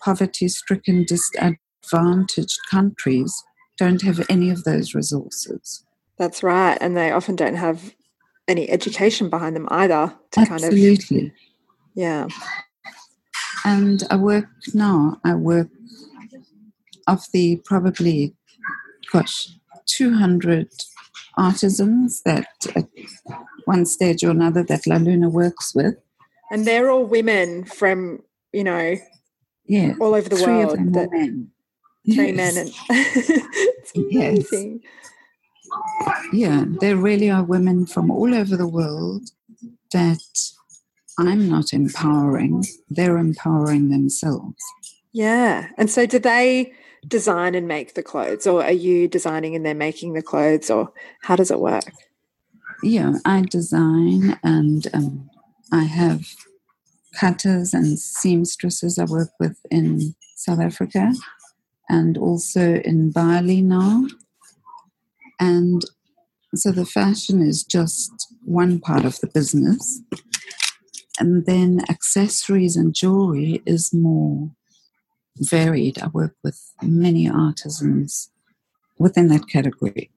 poverty 0.05 0.48
stricken, 0.48 1.05
disadvantaged 1.05 2.59
countries 2.70 3.42
don't 3.78 4.03
have 4.03 4.24
any 4.28 4.50
of 4.50 4.64
those 4.64 4.94
resources. 4.94 5.84
That's 6.18 6.42
right. 6.42 6.78
And 6.80 6.96
they 6.96 7.11
often 7.11 7.36
don't 7.36 7.57
have 7.57 7.94
any 8.48 8.70
education 8.70 9.30
behind 9.30 9.57
them 9.57 9.68
either 9.70 10.14
to 10.32 10.46
kind 10.46 10.62
of 10.62 10.72
Absolutely. 10.72 11.32
Yeah. 11.95 12.26
And 13.64 14.03
I 14.11 14.16
work 14.16 14.49
now, 14.74 15.20
I 15.24 15.34
work 15.34 15.68
of 17.07 17.24
the 17.32 17.57
probably, 17.64 18.34
gosh, 19.12 19.49
200 19.86 20.68
artisans 21.36 22.22
that 22.24 22.47
at 22.74 22.88
one 23.64 23.86
stage 23.86 24.24
or 24.24 24.30
another 24.30 24.62
that 24.64 24.86
La 24.86 24.97
Luna 24.97 25.28
works 25.28 25.74
with. 25.74 25.95
And 26.51 26.66
they're 26.66 26.90
all 26.90 27.05
women 27.05 27.64
from, 27.64 28.22
you 28.53 28.64
know, 28.64 28.97
Yeah. 29.66 29.95
all 30.01 30.14
over 30.14 30.28
the 30.28 30.36
three 30.36 30.61
of 30.62 30.68
world. 30.68 30.78
them 30.78 30.93
that- 30.93 31.11
men. 31.12 31.51
three 32.05 32.32
Yes. 32.32 32.36
men 32.36 32.57
and 32.59 32.70
it's 32.90 33.93
Yes. 33.95 34.47
Yeah, 36.32 36.64
there 36.80 36.97
really 36.97 37.30
are 37.30 37.45
women 37.45 37.86
from 37.86 38.11
all 38.11 38.34
over 38.34 38.57
the 38.57 38.68
world 38.68 39.30
that 39.93 40.20
I'm 41.19 41.49
not 41.49 41.73
empowering. 41.73 42.65
They're 42.89 43.19
empowering 43.19 43.91
themselves. 43.91 44.63
Yeah. 45.13 45.69
And 45.77 45.91
so 45.91 46.07
do 46.07 46.19
they 46.19 46.73
design 47.07 47.55
and 47.55 47.67
make 47.69 47.95
the 47.95 48.03
clothes 48.03 48.47
or 48.47 48.63
are 48.63 48.73
you 48.73 49.09
designing 49.09 49.55
and 49.55 49.67
they're 49.67 49.75
making 49.75 50.13
the 50.13 50.23
clothes 50.23 50.71
or 50.71 50.93
how 51.23 51.37
does 51.37 51.51
it 51.51 51.61
work? 51.61 51.85
Yeah, 52.83 53.15
I 53.25 53.43
design 53.43 54.39
and 54.43 54.87
um, 54.95 55.31
I 55.73 55.85
have 55.85 56.25
cutters 57.15 57.75
and 57.75 57.99
seamstresses 57.99 58.99
I 58.99 59.05
work 59.05 59.31
with 59.39 59.59
in 59.71 60.15
South 60.37 60.61
Africa 60.61 61.13
and 61.89 62.17
also 62.17 62.77
in 62.77 63.11
Bali 63.11 63.61
now. 63.61 64.07
And 65.39 65.83
so 66.55 66.71
the 66.71 66.87
fashion 66.87 67.43
is 67.43 67.65
just 67.65 68.33
one 68.45 68.81
part 68.81 69.05
of 69.05 69.19
the 69.21 69.27
business. 69.27 70.01
And 71.19 71.47
then 71.47 71.83
accessories 71.89 72.77
and 72.77 72.95
jewelry 72.95 73.63
is 73.67 73.93
more 73.93 74.51
varied. 75.37 75.99
I 75.99 76.09
work 76.09 76.35
with 76.43 76.73
many 76.83 77.29
artisans 77.29 78.31
within 78.99 79.29
that 79.29 79.49
category. 79.49 80.11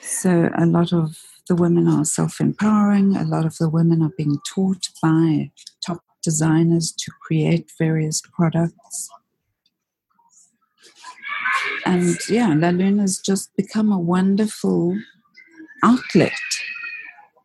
So 0.00 0.50
a 0.56 0.66
lot 0.66 0.92
of 0.92 1.18
the 1.48 1.54
women 1.54 1.86
are 1.88 2.04
self 2.04 2.40
empowering, 2.40 3.16
a 3.16 3.24
lot 3.24 3.44
of 3.44 3.56
the 3.58 3.68
women 3.68 4.02
are 4.02 4.12
being 4.16 4.38
taught 4.46 4.88
by 5.02 5.50
top 5.84 6.02
designers 6.22 6.92
to 6.92 7.12
create 7.22 7.70
various 7.78 8.20
products. 8.32 9.08
And 11.84 12.16
yeah, 12.28 12.52
La 12.54 12.70
Luna's 12.70 13.18
just 13.18 13.54
become 13.56 13.92
a 13.92 13.98
wonderful 13.98 14.98
outlet, 15.84 16.32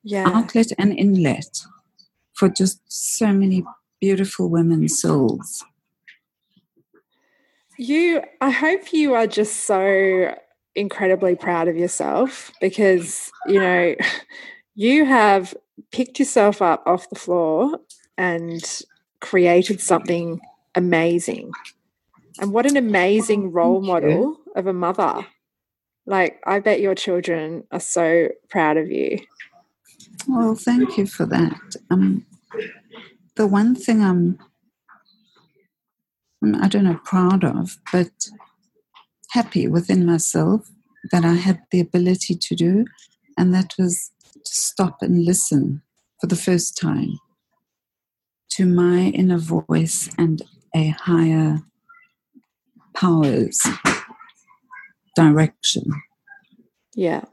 Yeah. 0.03 0.27
outlet 0.27 0.71
and 0.79 0.93
inlet 0.97 1.63
for 2.41 2.49
just 2.49 2.81
so 2.87 3.31
many 3.31 3.63
beautiful 3.99 4.49
women's 4.49 4.99
souls. 4.99 5.63
You, 7.77 8.23
I 8.41 8.49
hope 8.49 8.91
you 8.91 9.13
are 9.13 9.27
just 9.27 9.67
so 9.67 10.35
incredibly 10.73 11.35
proud 11.35 11.67
of 11.67 11.77
yourself 11.77 12.51
because, 12.59 13.31
you 13.45 13.59
know, 13.59 13.93
you 14.75 15.05
have 15.05 15.53
picked 15.91 16.17
yourself 16.17 16.63
up 16.63 16.81
off 16.87 17.11
the 17.11 17.19
floor 17.19 17.77
and 18.17 18.81
created 19.19 19.79
something 19.79 20.41
amazing. 20.73 21.51
And 22.39 22.53
what 22.53 22.65
an 22.65 22.75
amazing 22.75 23.51
role 23.51 23.81
model 23.81 24.37
of 24.55 24.65
a 24.65 24.73
mother. 24.73 25.27
Like, 26.07 26.41
I 26.47 26.59
bet 26.59 26.81
your 26.81 26.95
children 26.95 27.65
are 27.71 27.79
so 27.79 28.29
proud 28.49 28.77
of 28.77 28.89
you. 28.89 29.19
Well, 30.27 30.55
thank 30.55 30.97
you 30.97 31.05
for 31.05 31.27
that. 31.27 31.75
Um, 31.91 32.25
the 33.35 33.47
one 33.47 33.75
thing 33.75 34.01
I'm, 34.03 34.37
I 36.61 36.67
don't 36.67 36.85
know, 36.85 36.99
proud 37.03 37.43
of, 37.43 37.77
but 37.91 38.11
happy 39.31 39.67
within 39.67 40.05
myself 40.05 40.69
that 41.11 41.25
I 41.25 41.33
had 41.33 41.61
the 41.71 41.79
ability 41.79 42.35
to 42.35 42.55
do, 42.55 42.85
and 43.37 43.53
that 43.53 43.73
was 43.77 44.11
to 44.45 44.51
stop 44.53 44.97
and 45.01 45.25
listen 45.25 45.81
for 46.19 46.27
the 46.27 46.35
first 46.35 46.77
time 46.77 47.17
to 48.51 48.65
my 48.65 49.05
inner 49.15 49.37
voice 49.37 50.09
and 50.17 50.41
a 50.75 50.89
higher 50.89 51.59
powers 52.93 53.59
direction. 55.15 55.83
Yeah. 56.95 57.23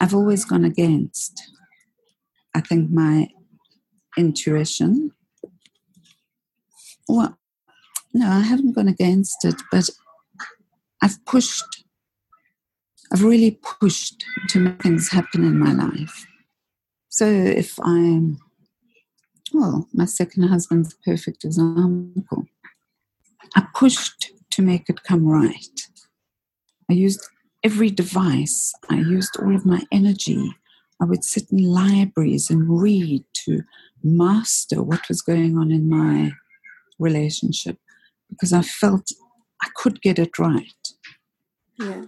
I've 0.00 0.14
always 0.14 0.44
gone 0.44 0.64
against, 0.64 1.50
I 2.54 2.60
think, 2.60 2.90
my 2.90 3.28
intuition. 4.16 5.12
Well, 7.08 7.38
no, 8.12 8.28
I 8.28 8.40
haven't 8.40 8.72
gone 8.72 8.88
against 8.88 9.44
it, 9.44 9.56
but 9.70 9.90
I've 11.02 11.22
pushed, 11.26 11.84
I've 13.12 13.24
really 13.24 13.58
pushed 13.80 14.24
to 14.48 14.60
make 14.60 14.82
things 14.82 15.10
happen 15.10 15.44
in 15.44 15.58
my 15.58 15.72
life. 15.72 16.26
So 17.08 17.26
if 17.26 17.78
I'm, 17.82 18.38
well, 19.52 19.88
my 19.92 20.04
second 20.04 20.44
husband's 20.44 20.94
a 20.94 21.10
perfect 21.10 21.44
example. 21.44 22.46
I 23.54 23.66
pushed 23.74 24.32
to 24.50 24.62
make 24.62 24.88
it 24.88 25.02
come 25.02 25.26
right. 25.26 25.80
I 26.90 26.94
used 26.94 27.20
every 27.62 27.90
device, 27.90 28.72
I 28.90 28.96
used 28.96 29.36
all 29.38 29.54
of 29.54 29.66
my 29.66 29.82
energy. 29.90 30.54
I 31.00 31.04
would 31.04 31.24
sit 31.24 31.50
in 31.50 31.58
libraries 31.58 32.50
and 32.50 32.80
read 32.80 33.24
to 33.44 33.62
master 34.04 34.82
what 34.82 35.08
was 35.08 35.22
going 35.22 35.56
on 35.56 35.72
in 35.72 35.88
my 35.88 36.32
relationship 36.98 37.78
because 38.28 38.52
I 38.52 38.62
felt 38.62 39.10
I 39.62 39.68
could 39.74 40.02
get 40.02 40.18
it 40.18 40.38
right. 40.38 40.88
Yeah. 41.78 42.04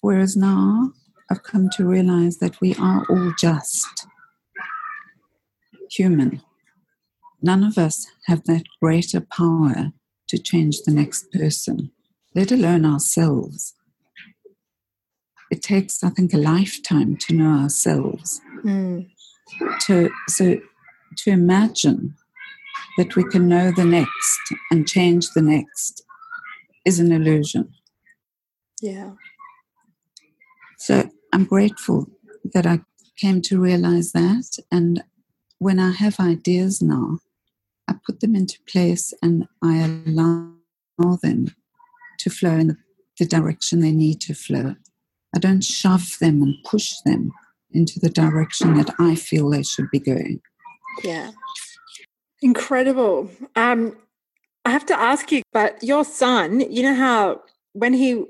Whereas 0.00 0.36
now 0.36 0.92
I've 1.30 1.42
come 1.42 1.70
to 1.70 1.86
realize 1.86 2.38
that 2.38 2.60
we 2.60 2.74
are 2.74 3.04
all 3.08 3.32
just 3.38 4.06
human. 5.90 6.42
None 7.42 7.62
of 7.62 7.78
us 7.78 8.06
have 8.26 8.44
that 8.44 8.64
greater 8.82 9.20
power 9.20 9.92
to 10.28 10.38
change 10.38 10.82
the 10.82 10.92
next 10.92 11.30
person, 11.30 11.90
let 12.34 12.50
alone 12.50 12.84
ourselves. 12.84 13.74
It 15.50 15.62
takes, 15.62 16.02
I 16.02 16.10
think, 16.10 16.32
a 16.32 16.38
lifetime 16.38 17.16
to 17.18 17.34
know 17.34 17.62
ourselves. 17.62 18.40
Mm. 18.64 19.08
To, 19.82 20.10
so 20.28 20.56
to 21.18 21.30
imagine 21.30 22.14
that 22.96 23.16
we 23.16 23.24
can 23.24 23.48
know 23.48 23.70
the 23.70 23.84
next 23.84 24.40
and 24.70 24.86
change 24.86 25.30
the 25.30 25.42
next 25.42 26.04
is 26.84 26.98
an 27.00 27.12
illusion. 27.12 27.72
Yeah. 28.80 29.12
So 30.78 31.10
I'm 31.32 31.44
grateful 31.44 32.08
that 32.52 32.66
I 32.66 32.80
came 33.16 33.40
to 33.42 33.60
realize 33.60 34.12
that. 34.12 34.58
And 34.70 35.02
when 35.58 35.78
I 35.78 35.92
have 35.92 36.20
ideas 36.20 36.82
now, 36.82 37.18
I 37.88 37.94
put 38.06 38.20
them 38.20 38.34
into 38.34 38.58
place 38.68 39.12
and 39.22 39.48
I 39.62 39.78
allow 39.78 40.52
them 41.22 41.54
to 42.18 42.30
flow 42.30 42.50
in 42.50 42.76
the 43.18 43.26
direction 43.26 43.80
they 43.80 43.92
need 43.92 44.20
to 44.22 44.34
flow. 44.34 44.76
I 45.34 45.38
don't 45.38 45.64
shove 45.64 46.18
them 46.20 46.42
and 46.42 46.54
push 46.64 46.92
them 47.04 47.32
into 47.72 47.98
the 47.98 48.10
direction 48.10 48.74
that 48.74 48.94
I 48.98 49.14
feel 49.14 49.50
they 49.50 49.62
should 49.62 49.90
be 49.90 49.98
going. 49.98 50.40
Yeah. 51.02 51.32
Incredible. 52.42 53.30
Um, 53.56 53.96
I 54.64 54.70
have 54.70 54.86
to 54.86 54.98
ask 54.98 55.30
you, 55.32 55.42
but 55.52 55.82
your 55.82 56.04
son, 56.04 56.60
you 56.70 56.82
know 56.82 56.94
how 56.94 57.42
when 57.72 57.92
he 57.92 58.24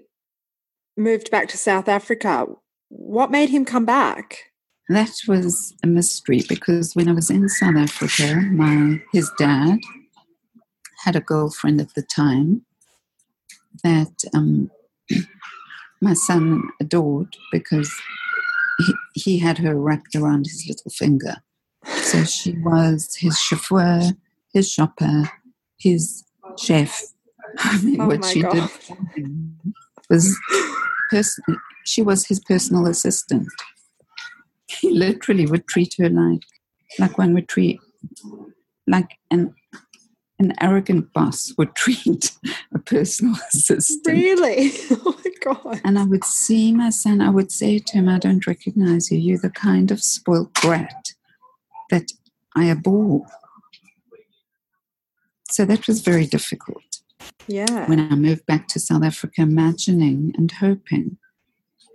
moved 0.96 1.30
back 1.30 1.48
to 1.48 1.56
South 1.56 1.88
Africa, 1.88 2.46
what 2.88 3.30
made 3.30 3.50
him 3.50 3.64
come 3.64 3.84
back? 3.84 4.52
That 4.88 5.12
was 5.26 5.74
a 5.82 5.86
mystery 5.86 6.42
because 6.48 6.94
when 6.94 7.08
I 7.08 7.12
was 7.12 7.30
in 7.30 7.48
South 7.48 7.76
Africa, 7.76 8.36
my 8.52 9.00
his 9.12 9.30
dad 9.38 9.78
had 11.04 11.16
a 11.16 11.20
girlfriend 11.20 11.80
at 11.80 11.94
the 11.94 12.02
time 12.02 12.64
that 13.82 14.24
um, 14.34 14.70
my 16.00 16.12
son 16.12 16.62
adored 16.80 17.36
because 17.50 17.92
he, 18.78 18.94
he 19.14 19.38
had 19.38 19.58
her 19.58 19.74
wrapped 19.74 20.14
around 20.14 20.46
his 20.46 20.66
little 20.68 20.90
finger. 20.90 21.36
So 21.86 22.24
she 22.24 22.52
was 22.58 23.14
his 23.16 23.38
chauffeur, 23.38 24.00
his 24.52 24.70
shopper, 24.70 25.30
his 25.78 26.24
chef. 26.58 27.00
I 27.58 27.80
mean, 27.82 28.00
Oh 28.00 28.08
what 28.08 28.24
she 28.24 28.42
God. 28.42 28.52
did 28.52 28.70
was 30.10 30.38
pers- 31.10 31.40
she 31.84 32.02
was 32.02 32.26
his 32.26 32.40
personal 32.40 32.86
assistant. 32.86 33.48
He 34.66 34.90
literally 34.90 35.46
would 35.46 35.66
treat 35.66 35.94
her 35.98 36.08
like 36.08 36.42
like 36.98 37.18
one 37.18 37.34
would 37.34 37.48
treat 37.48 37.80
like 38.86 39.10
an 39.30 39.54
an 40.38 40.52
arrogant 40.60 41.12
boss 41.12 41.52
would 41.56 41.74
treat 41.76 42.32
a 42.74 42.78
personal 42.78 43.34
assistant. 43.52 44.06
Really? 44.06 44.72
Oh 44.90 45.16
my 45.24 45.30
God. 45.52 45.80
And 45.84 45.98
I 45.98 46.04
would 46.04 46.24
see 46.24 46.72
my 46.72 46.88
son, 46.90 47.20
I 47.20 47.28
would 47.28 47.52
say 47.52 47.78
to 47.78 47.92
him, 47.98 48.08
I 48.08 48.18
don't 48.18 48.46
recognize 48.46 49.10
you. 49.10 49.18
You're 49.18 49.38
the 49.38 49.50
kind 49.50 49.90
of 49.90 50.02
spoiled 50.02 50.52
brat 50.54 51.13
that 51.90 52.12
I 52.56 52.70
abhor. 52.70 53.26
So 55.50 55.64
that 55.64 55.86
was 55.86 56.00
very 56.00 56.26
difficult. 56.26 56.82
Yeah. 57.46 57.86
When 57.86 58.00
I 58.00 58.14
moved 58.14 58.46
back 58.46 58.68
to 58.68 58.80
South 58.80 59.04
Africa, 59.04 59.42
imagining 59.42 60.34
and 60.36 60.50
hoping 60.50 61.18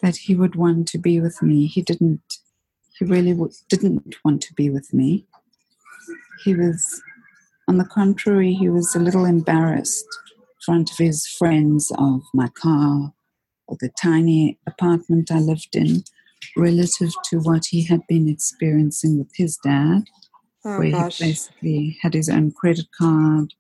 that 0.02 0.16
he 0.16 0.36
would 0.36 0.56
want 0.56 0.88
to 0.90 0.98
be 0.98 1.20
with 1.20 1.42
me, 1.42 1.68
he 1.68 1.82
didn't. 1.82 2.22
He 2.98 3.06
really 3.06 3.32
w- 3.32 3.52
didn't 3.70 4.16
want 4.26 4.42
to 4.44 4.54
be 4.54 4.70
with 4.70 4.94
me. 4.94 5.26
He 6.44 6.54
was, 6.54 7.02
on 7.68 7.78
the 7.78 7.86
contrary, 7.86 8.54
he 8.54 8.70
was 8.70 8.96
a 8.96 9.00
little 9.00 9.26
embarrassed 9.26 10.08
in 10.38 10.44
front 10.66 10.92
of 10.92 10.98
his 10.98 11.26
friends 11.26 11.92
of 11.98 12.22
my 12.34 12.50
car 12.50 13.14
or 13.68 13.78
the 13.80 13.90
tiny 14.02 14.58
apartment 14.68 15.32
I 15.32 15.40
lived 15.40 15.76
in 15.76 16.04
relative 16.56 17.12
to 17.26 17.40
what 17.40 17.66
he 17.66 17.84
had 17.84 18.02
been 18.08 18.28
experiencing 18.28 19.18
with 19.18 19.32
his 19.36 19.58
dad, 19.58 20.04
Oh 20.66 20.78
where 20.78 20.92
gosh. 20.92 21.18
he 21.20 21.26
basically 21.26 21.98
had 22.02 22.14
his 22.14 22.30
own 22.30 22.52
credit 22.52 22.86
card, 22.98 23.54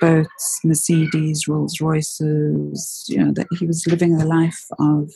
boats, 0.00 0.60
Mercedes, 0.64 1.46
Rolls 1.46 1.80
Royces, 1.80 3.04
you 3.08 3.22
know, 3.22 3.32
that 3.32 3.46
he 3.58 3.66
was 3.66 3.86
living 3.86 4.14
a 4.14 4.24
life 4.24 4.66
of 4.78 5.10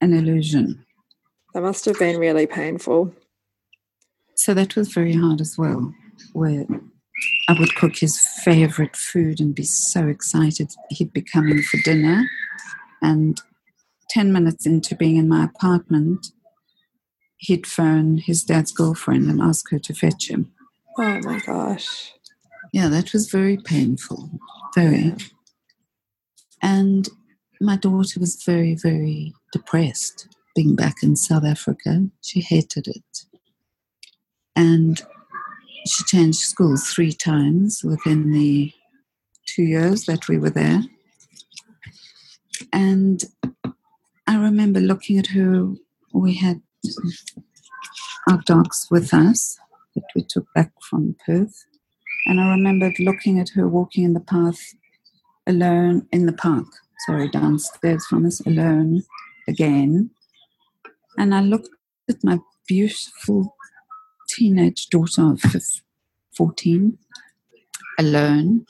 an 0.00 0.12
illusion. 0.12 0.84
That 1.54 1.62
must 1.62 1.84
have 1.86 1.98
been 1.98 2.18
really 2.18 2.46
painful. 2.46 3.14
So 4.36 4.54
that 4.54 4.76
was 4.76 4.92
very 4.92 5.14
hard 5.14 5.40
as 5.40 5.56
well, 5.56 5.92
where 6.32 6.66
I 7.48 7.58
would 7.58 7.74
cook 7.76 7.96
his 7.96 8.18
favorite 8.44 8.96
food 8.96 9.40
and 9.40 9.54
be 9.54 9.62
so 9.62 10.08
excited 10.08 10.72
he'd 10.90 11.12
be 11.12 11.22
coming 11.22 11.62
for 11.62 11.78
dinner. 11.78 12.24
And 13.02 13.40
10 14.10 14.32
minutes 14.32 14.66
into 14.66 14.94
being 14.94 15.16
in 15.16 15.28
my 15.28 15.44
apartment, 15.44 16.28
he'd 17.36 17.66
phone 17.66 18.18
his 18.18 18.44
dad's 18.44 18.72
girlfriend 18.72 19.28
and 19.28 19.40
ask 19.40 19.70
her 19.70 19.78
to 19.78 19.94
fetch 19.94 20.30
him. 20.30 20.52
Oh 20.98 21.20
my 21.22 21.40
gosh. 21.40 22.12
Yeah, 22.72 22.88
that 22.88 23.12
was 23.12 23.30
very 23.30 23.56
painful, 23.56 24.30
very. 24.74 25.14
And 26.62 27.08
my 27.60 27.76
daughter 27.76 28.18
was 28.18 28.42
very, 28.44 28.74
very 28.74 29.34
depressed 29.52 30.28
being 30.54 30.74
back 30.74 31.02
in 31.02 31.16
South 31.16 31.44
Africa. 31.44 32.06
She 32.20 32.40
hated 32.40 32.88
it. 32.88 33.24
And 34.56 35.02
she 35.86 36.04
changed 36.04 36.38
schools 36.38 36.88
three 36.88 37.12
times 37.12 37.82
within 37.84 38.32
the 38.32 38.72
two 39.46 39.64
years 39.64 40.06
that 40.06 40.28
we 40.28 40.38
were 40.38 40.50
there. 40.50 40.82
And 42.72 43.24
I 44.26 44.36
remember 44.36 44.80
looking 44.80 45.18
at 45.18 45.28
her. 45.28 45.74
We 46.12 46.34
had 46.36 46.62
our 48.28 48.40
dogs 48.46 48.86
with 48.90 49.12
us 49.12 49.58
that 49.94 50.04
we 50.14 50.24
took 50.28 50.46
back 50.54 50.72
from 50.80 51.16
Perth. 51.26 51.64
And 52.26 52.40
I 52.40 52.50
remembered 52.50 52.98
looking 52.98 53.38
at 53.38 53.50
her 53.50 53.68
walking 53.68 54.04
in 54.04 54.14
the 54.14 54.20
path 54.20 54.74
alone 55.46 56.08
in 56.10 56.24
the 56.24 56.32
park, 56.32 56.66
sorry, 57.06 57.28
downstairs 57.28 58.06
from 58.06 58.24
us, 58.24 58.40
alone 58.46 59.02
again. 59.46 60.10
And 61.18 61.34
I 61.34 61.40
looked 61.40 61.68
at 62.08 62.24
my 62.24 62.38
beautiful 62.66 63.54
teenage 64.30 64.88
daughter 64.88 65.32
of 65.32 65.42
14 66.36 66.98
alone. 67.98 68.66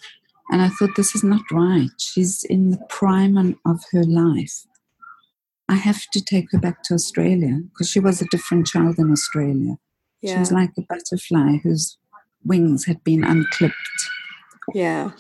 And 0.50 0.62
I 0.62 0.68
thought, 0.68 0.96
this 0.96 1.14
is 1.14 1.22
not 1.22 1.42
right. 1.52 1.90
She's 1.98 2.44
in 2.44 2.70
the 2.70 2.84
prime 2.88 3.57
of 3.64 3.80
her 3.92 4.05
life. 4.05 4.66
I 5.68 5.76
have 5.76 6.06
to 6.12 6.20
take 6.22 6.52
her 6.52 6.58
back 6.58 6.82
to 6.84 6.94
Australia 6.94 7.60
because 7.70 7.88
she 7.88 8.00
was 8.00 8.20
a 8.20 8.26
different 8.30 8.66
child 8.66 8.98
in 8.98 9.10
Australia. 9.10 9.78
She 10.24 10.38
was 10.38 10.52
like 10.52 10.70
a 10.78 10.82
butterfly 10.82 11.58
whose 11.62 11.98
wings 12.44 12.86
had 12.86 13.04
been 13.04 13.24
unclipped. 13.24 13.76
Yeah. 14.72 15.10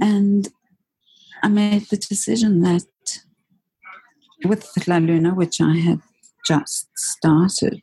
And 0.00 0.48
I 1.42 1.48
made 1.48 1.82
the 1.90 1.98
decision 1.98 2.60
that 2.60 2.86
with 4.44 4.86
La 4.86 4.96
Luna, 4.96 5.34
which 5.34 5.60
I 5.60 5.76
had 5.76 6.00
just 6.46 6.88
started, 6.96 7.82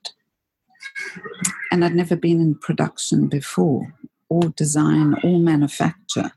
and 1.71 1.85
I'd 1.85 1.95
never 1.95 2.15
been 2.15 2.41
in 2.41 2.55
production 2.55 3.27
before, 3.27 3.93
or 4.29 4.49
design, 4.55 5.15
or 5.23 5.39
manufacture. 5.39 6.31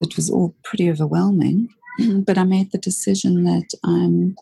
It 0.00 0.14
was 0.14 0.30
all 0.30 0.54
pretty 0.62 0.88
overwhelming, 0.88 1.68
but 2.26 2.38
I 2.38 2.44
made 2.44 2.72
the 2.72 2.78
decision 2.78 3.44
that 3.44 3.68
I'm, 3.84 4.36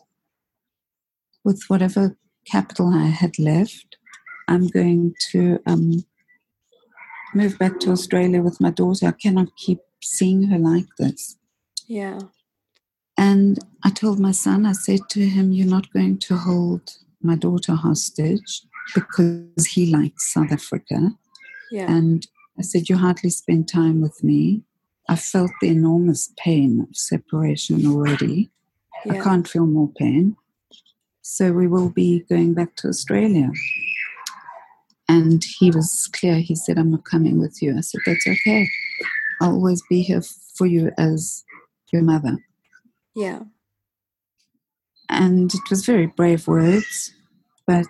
with 1.43 1.63
whatever 1.67 2.17
capital 2.45 2.93
I 2.93 3.07
had 3.07 3.37
left, 3.39 3.97
I'm 4.47 4.67
going 4.67 5.15
to 5.31 5.59
um, 5.65 6.05
move 7.33 7.57
back 7.57 7.79
to 7.81 7.91
Australia 7.91 8.41
with 8.41 8.61
my 8.61 8.69
daughter. 8.71 9.07
I 9.07 9.11
cannot 9.11 9.55
keep 9.57 9.79
seeing 10.01 10.43
her 10.43 10.57
like 10.57 10.87
this. 10.97 11.37
Yeah. 11.87 12.19
And 13.17 13.59
I 13.83 13.89
told 13.91 14.19
my 14.19 14.31
son, 14.31 14.65
I 14.65 14.73
said 14.73 15.01
to 15.11 15.25
him, 15.25 15.51
You're 15.51 15.67
not 15.67 15.91
going 15.91 16.17
to 16.19 16.35
hold 16.35 16.97
my 17.21 17.35
daughter 17.35 17.73
hostage 17.73 18.61
because 18.93 19.65
he 19.67 19.87
likes 19.87 20.33
South 20.33 20.51
Africa. 20.51 21.11
Yeah. 21.71 21.91
And 21.91 22.25
I 22.59 22.61
said, 22.61 22.89
You 22.89 22.97
hardly 22.97 23.29
spend 23.29 23.67
time 23.67 24.01
with 24.01 24.23
me. 24.23 24.63
I 25.07 25.15
felt 25.15 25.51
the 25.61 25.69
enormous 25.69 26.31
pain 26.37 26.87
of 26.89 26.95
separation 26.95 27.85
already. 27.85 28.49
I 29.09 29.19
can't 29.19 29.47
feel 29.47 29.67
more 29.67 29.91
pain. 29.97 30.35
So 31.21 31.51
we 31.51 31.67
will 31.67 31.89
be 31.89 32.21
going 32.29 32.53
back 32.53 32.75
to 32.77 32.87
Australia. 32.87 33.51
And 35.07 35.43
he 35.59 35.69
was 35.69 36.09
clear. 36.11 36.35
He 36.35 36.55
said, 36.55 36.79
I'm 36.79 36.91
not 36.91 37.05
coming 37.05 37.39
with 37.39 37.61
you. 37.61 37.77
I 37.77 37.81
said, 37.81 38.01
That's 38.05 38.25
okay. 38.27 38.67
I'll 39.41 39.53
always 39.53 39.83
be 39.89 40.01
here 40.01 40.23
for 40.55 40.65
you 40.65 40.91
as 40.97 41.43
your 41.91 42.01
mother. 42.01 42.37
Yeah. 43.15 43.41
And 45.07 45.53
it 45.53 45.61
was 45.69 45.85
very 45.85 46.07
brave 46.07 46.47
words, 46.47 47.13
but 47.67 47.85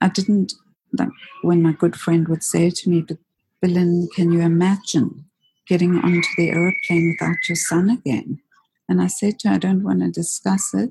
I 0.00 0.08
didn't 0.08 0.54
like 0.98 1.08
when 1.42 1.62
my 1.62 1.72
good 1.72 1.94
friend 1.94 2.26
would 2.28 2.42
say 2.42 2.70
to 2.70 2.88
me, 2.88 3.02
But 3.02 3.18
Bilin, 3.62 4.08
can 4.14 4.32
you 4.32 4.40
imagine 4.40 5.26
getting 5.70 5.96
onto 5.98 6.28
the 6.36 6.50
aeroplane 6.50 7.16
without 7.16 7.48
your 7.48 7.54
son 7.54 7.88
again? 7.88 8.40
And 8.88 9.00
I 9.00 9.06
said 9.06 9.38
to 9.38 9.48
her, 9.48 9.54
I 9.54 9.58
don't 9.58 9.84
want 9.84 10.00
to 10.00 10.10
discuss 10.10 10.74
it. 10.74 10.90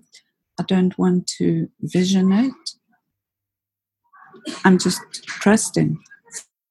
I 0.57 0.63
don't 0.63 0.97
want 0.97 1.27
to 1.37 1.69
vision 1.81 2.31
it. 2.31 2.53
I'm 4.63 4.77
just 4.79 5.01
trusting. 5.25 5.99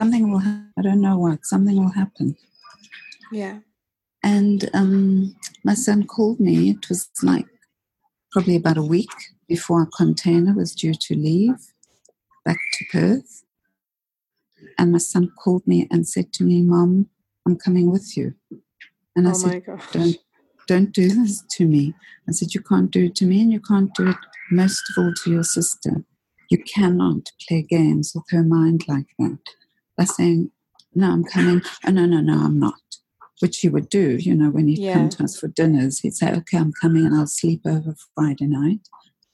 Something 0.00 0.30
will 0.30 0.38
happen. 0.38 0.72
I 0.78 0.82
don't 0.82 1.02
know 1.02 1.18
what. 1.18 1.44
Something 1.44 1.76
will 1.76 1.92
happen. 1.92 2.36
Yeah. 3.30 3.58
And 4.22 4.70
um, 4.72 5.36
my 5.62 5.74
son 5.74 6.06
called 6.06 6.40
me. 6.40 6.70
It 6.70 6.88
was 6.88 7.10
like 7.22 7.46
probably 8.32 8.56
about 8.56 8.78
a 8.78 8.82
week 8.82 9.12
before 9.46 9.80
our 9.80 9.90
container 9.94 10.54
was 10.54 10.74
due 10.74 10.94
to 10.94 11.14
leave 11.14 11.58
back 12.46 12.58
to 12.72 12.84
Perth. 12.90 13.44
And 14.78 14.92
my 14.92 14.98
son 14.98 15.30
called 15.44 15.66
me 15.66 15.86
and 15.90 16.08
said 16.08 16.32
to 16.34 16.44
me, 16.44 16.62
Mom, 16.62 17.10
I'm 17.48 17.56
coming 17.56 17.90
with 17.90 18.14
you. 18.14 18.34
And 19.16 19.26
I 19.26 19.30
oh 19.30 19.34
said, 19.34 19.62
don't, 19.90 20.16
don't 20.66 20.92
do 20.92 21.08
this 21.08 21.42
to 21.52 21.66
me. 21.66 21.94
I 22.28 22.32
said, 22.32 22.54
You 22.54 22.60
can't 22.60 22.90
do 22.90 23.06
it 23.06 23.14
to 23.16 23.24
me, 23.24 23.40
and 23.40 23.50
you 23.50 23.58
can't 23.60 23.92
do 23.94 24.10
it 24.10 24.16
most 24.50 24.82
of 24.90 25.02
all 25.02 25.14
to 25.14 25.30
your 25.30 25.42
sister. 25.44 26.04
You 26.50 26.62
cannot 26.62 27.32
play 27.48 27.62
games 27.62 28.12
with 28.14 28.24
her 28.30 28.42
mind 28.42 28.84
like 28.86 29.06
that 29.18 29.38
by 29.96 30.04
saying, 30.04 30.50
No, 30.94 31.10
I'm 31.10 31.24
coming. 31.24 31.62
Oh, 31.86 31.90
no, 31.90 32.04
no, 32.04 32.20
no, 32.20 32.34
I'm 32.34 32.60
not. 32.60 32.74
Which 33.40 33.60
he 33.60 33.70
would 33.70 33.88
do, 33.88 34.18
you 34.20 34.34
know, 34.34 34.50
when 34.50 34.68
he'd 34.68 34.80
Yeah. 34.80 34.92
come 34.92 35.08
to 35.08 35.24
us 35.24 35.38
for 35.38 35.48
dinners. 35.48 36.00
He'd 36.00 36.16
say, 36.16 36.30
Okay, 36.30 36.58
I'm 36.58 36.72
coming 36.74 37.06
and 37.06 37.14
I'll 37.14 37.26
sleep 37.26 37.62
over 37.64 37.94
Friday 38.14 38.46
night. 38.46 38.80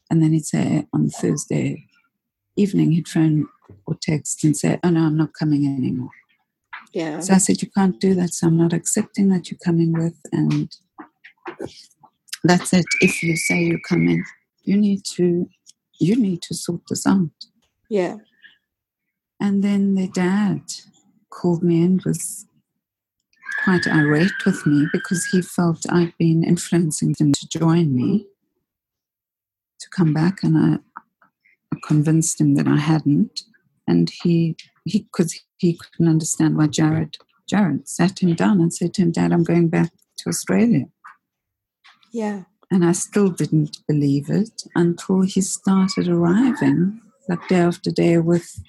And 0.09 0.23
then 0.23 0.33
he'd 0.33 0.47
say, 0.47 0.87
On 0.93 1.09
Thursday 1.09 1.89
evening, 2.55 2.93
he'd 2.93 3.09
phone 3.09 3.49
or 3.87 3.97
text 4.01 4.45
and 4.45 4.57
say, 4.57 4.79
Oh, 4.85 4.91
no, 4.91 5.01
I'm 5.01 5.17
not 5.17 5.35
coming 5.37 5.67
anymore. 5.67 6.11
Yeah. 6.95 7.19
So 7.21 7.35
I 7.35 7.39
said, 7.39 7.61
You 7.61 7.71
can't 7.71 8.01
do 8.01 8.15
that. 8.15 8.33
So 8.33 8.47
I'm 8.47 8.57
not 8.57 8.73
accepting 8.73 9.29
that 9.31 9.51
you're 9.51 9.59
coming 9.65 9.93
with. 9.93 10.17
And 10.33 10.75
that's 12.45 12.73
it. 12.73 12.87
If 13.01 13.23
you 13.23 13.37
say 13.37 13.63
you're 13.65 13.81
coming, 13.87 14.23
you 14.63 14.77
need 14.77 15.05
to 15.17 15.49
you 16.01 16.17
need 16.17 16.43
to 16.43 16.55
sort 16.55 16.83
this 16.89 17.07
out. 17.07 17.31
Yeah. 17.89 18.17
And 19.41 19.63
then 19.63 19.95
their 19.95 20.09
dad 20.09 20.63
called 21.31 21.63
me 21.63 21.83
and 21.83 22.03
was 22.05 22.47
quite 23.63 23.87
irate 23.87 24.45
with 24.45 24.67
me 24.67 24.87
because 24.93 25.27
he 25.27 25.43
felt 25.43 25.85
I'd 25.91 26.17
been 26.19 26.45
influencing 26.45 27.15
him 27.19 27.33
to 27.33 27.49
join 27.49 27.95
me 27.95 28.27
to 29.81 29.89
come 29.91 30.13
back 30.13 30.43
and 30.43 30.57
I, 30.57 30.79
I 31.73 31.79
convinced 31.87 32.41
him 32.41 32.55
that 32.55 32.69
I 32.69 32.77
hadn't. 32.77 33.43
And 33.87 34.11
he 34.23 34.57
he 34.85 35.07
could 35.13 35.31
he 35.59 35.77
couldn't 35.77 36.09
understand 36.09 36.57
why 36.57 36.67
Jared 36.67 37.17
Jared 37.49 37.89
sat 37.89 38.23
him 38.23 38.35
down 38.35 38.61
and 38.61 38.73
said 38.73 38.95
to 38.95 39.03
him, 39.03 39.13
Dad, 39.13 39.33
I'm 39.33 39.45
going 39.45 39.69
back 39.69 39.93
to 40.19 40.29
Australia. 40.29 40.87
Yeah. 42.13 42.45
And 42.71 42.85
I 42.85 42.93
still 42.93 43.29
didn't 43.29 43.79
believe 43.87 44.31
it 44.31 44.63
until 44.75 45.23
he 45.23 45.41
started 45.41 46.09
arriving, 46.09 47.01
like 47.29 47.47
day 47.49 47.61
after 47.61 47.91
day, 47.91 48.19
with 48.19 48.63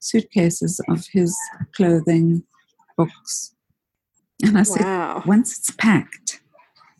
suitcases 0.00 0.80
of 0.88 1.06
his 1.12 1.36
clothing, 1.74 2.42
books. 2.96 3.54
And 4.42 4.58
I 4.58 4.64
said, 4.64 5.24
once 5.24 5.58
it's 5.58 5.70
packed, 5.70 6.40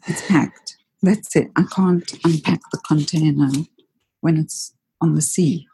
it's 0.07 0.27
packed. 0.29 0.79
That's 1.03 1.35
it. 1.37 1.51
I 1.57 1.65
can't 1.65 2.11
unpack 2.25 2.61
the 2.73 2.79
container 2.87 3.51
when 4.21 4.39
it's 4.39 4.75
on 5.01 5.15
the 5.15 5.21
sea. 5.21 5.67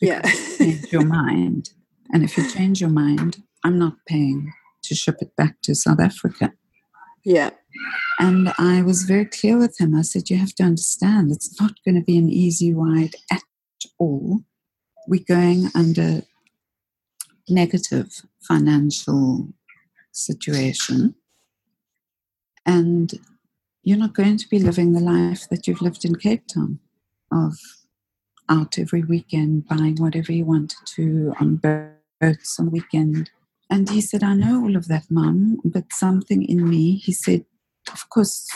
Yeah. 0.00 0.22
Change 0.58 0.92
your 0.92 1.04
mind. 1.20 1.70
And 2.10 2.22
if 2.24 2.36
you 2.36 2.48
change 2.50 2.80
your 2.80 2.90
mind, 2.90 3.42
I'm 3.64 3.78
not 3.78 3.94
paying 4.06 4.52
to 4.84 4.94
ship 4.94 5.16
it 5.20 5.34
back 5.36 5.56
to 5.62 5.74
South 5.74 6.00
Africa. 6.00 6.52
yeah. 7.24 7.50
And 8.18 8.52
I 8.58 8.82
was 8.82 9.02
very 9.02 9.26
clear 9.26 9.58
with 9.58 9.78
him. 9.80 9.94
I 9.94 10.02
said, 10.02 10.30
You 10.30 10.38
have 10.38 10.54
to 10.56 10.64
understand, 10.64 11.30
it's 11.30 11.60
not 11.60 11.74
going 11.84 11.94
to 11.94 12.04
be 12.04 12.18
an 12.18 12.28
easy 12.30 12.72
ride 12.72 13.14
at 13.30 13.42
all. 13.98 14.40
We're 15.06 15.24
going 15.26 15.70
under 15.74 16.22
negative 17.48 18.22
financial 18.42 19.48
situation. 20.12 21.14
And 22.66 23.12
you're 23.82 23.98
not 23.98 24.14
going 24.14 24.36
to 24.36 24.48
be 24.48 24.58
living 24.58 24.92
the 24.92 25.00
life 25.00 25.48
that 25.50 25.66
you've 25.66 25.80
lived 25.82 26.04
in 26.04 26.16
Cape 26.16 26.46
Town 26.52 26.80
of 27.32 27.54
out 28.48 28.78
every 28.78 29.02
weekend, 29.02 29.68
buying 29.68 29.96
whatever 29.96 30.32
he 30.32 30.42
wanted 30.42 30.78
to 30.86 31.34
on 31.40 31.56
boats 31.56 32.58
on 32.58 32.66
the 32.66 32.70
weekend. 32.70 33.30
And 33.70 33.88
he 33.88 34.00
said, 34.00 34.22
I 34.22 34.34
know 34.34 34.62
all 34.62 34.76
of 34.76 34.88
that, 34.88 35.10
Mum, 35.10 35.60
but 35.64 35.92
something 35.92 36.42
in 36.42 36.68
me, 36.68 36.96
he 36.96 37.12
said, 37.12 37.44
of 37.92 38.08
course, 38.08 38.48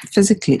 physically, 0.00 0.60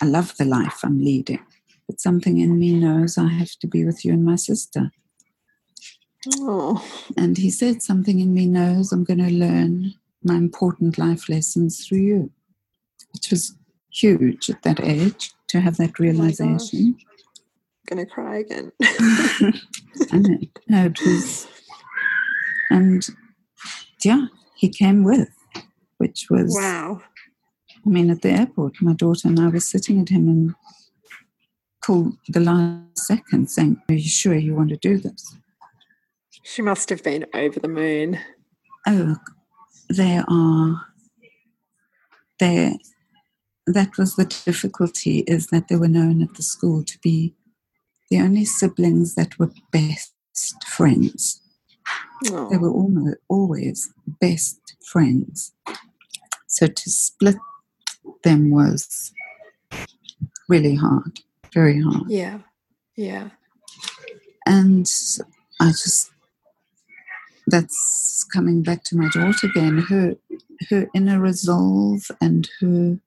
I 0.00 0.04
love 0.04 0.36
the 0.36 0.44
life 0.44 0.80
I'm 0.82 0.98
leading, 0.98 1.44
but 1.88 2.00
something 2.00 2.38
in 2.38 2.58
me 2.58 2.74
knows 2.74 3.16
I 3.16 3.28
have 3.28 3.52
to 3.60 3.66
be 3.66 3.84
with 3.84 4.04
you 4.04 4.12
and 4.12 4.24
my 4.24 4.36
sister. 4.36 4.90
Oh. 6.40 6.84
And 7.16 7.38
he 7.38 7.50
said, 7.50 7.82
something 7.82 8.18
in 8.18 8.34
me 8.34 8.46
knows 8.46 8.90
I'm 8.90 9.04
going 9.04 9.24
to 9.24 9.30
learn 9.30 9.94
my 10.24 10.34
important 10.34 10.98
life 10.98 11.28
lessons 11.28 11.86
through 11.86 11.98
you, 11.98 12.30
which 13.12 13.30
was 13.30 13.56
huge 13.92 14.50
at 14.50 14.62
that 14.62 14.80
age 14.80 15.32
to 15.48 15.60
have 15.60 15.76
that 15.76 15.90
oh 15.90 16.02
realization. 16.02 16.98
Gonna 17.86 18.06
cry 18.06 18.38
again. 18.38 18.72
No, 20.68 20.86
it 20.86 21.00
was, 21.00 21.46
and 22.70 23.06
yeah, 24.04 24.26
he 24.56 24.68
came 24.68 25.04
with, 25.04 25.30
which 25.98 26.26
was, 26.28 26.54
wow. 26.60 27.00
I 27.86 27.88
mean, 27.88 28.10
at 28.10 28.22
the 28.22 28.30
airport, 28.30 28.82
my 28.82 28.94
daughter 28.94 29.28
and 29.28 29.38
I 29.38 29.48
were 29.48 29.60
sitting 29.60 30.00
at 30.00 30.08
him 30.08 30.28
and 30.28 30.54
called 31.80 32.14
the 32.28 32.40
last 32.40 32.98
second 32.98 33.48
saying, 33.48 33.80
Are 33.88 33.94
you 33.94 34.08
sure 34.08 34.34
you 34.34 34.54
want 34.54 34.70
to 34.70 34.76
do 34.76 34.98
this? 34.98 35.36
She 36.42 36.62
must 36.62 36.90
have 36.90 37.02
been 37.02 37.26
over 37.32 37.60
the 37.60 37.68
moon. 37.68 38.18
Oh, 38.86 39.16
they 39.88 40.20
are, 40.28 40.86
there 42.40 42.72
that 43.68 43.98
was 43.98 44.14
the 44.14 44.24
difficulty, 44.24 45.20
is 45.20 45.48
that 45.48 45.68
they 45.68 45.76
were 45.76 45.88
known 45.88 46.22
at 46.22 46.34
the 46.34 46.42
school 46.42 46.84
to 46.84 46.98
be 47.00 47.34
the 48.10 48.20
only 48.20 48.44
siblings 48.44 49.14
that 49.14 49.38
were 49.38 49.50
best 49.72 50.14
friends. 50.66 51.40
Oh. 52.30 52.48
They 52.50 52.56
were 52.56 52.70
almost 52.70 53.18
always 53.28 53.92
best 54.20 54.58
friends. 54.84 55.52
So 56.46 56.66
to 56.66 56.90
split 56.90 57.36
them 58.22 58.50
was 58.50 59.12
really 60.48 60.74
hard, 60.74 61.20
very 61.52 61.80
hard. 61.80 62.04
Yeah. 62.08 62.38
Yeah. 62.96 63.30
And 64.46 64.90
I 65.60 65.68
just, 65.68 66.10
that's 67.46 68.24
coming 68.32 68.62
back 68.62 68.84
to 68.84 68.96
my 68.96 69.08
daughter 69.10 69.46
again. 69.46 69.78
Her 69.78 70.16
her 70.70 70.88
inner 70.94 71.20
resolve 71.20 72.10
and 72.20 72.48
her 72.60 72.98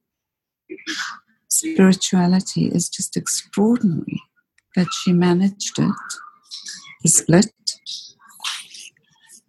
spirituality 1.50 2.68
is 2.68 2.90
just 2.90 3.18
extraordinary 3.18 4.22
that 4.76 4.88
she 4.92 5.14
managed 5.14 5.80
it, 5.80 5.96
the 7.04 7.10
split. 7.10 7.52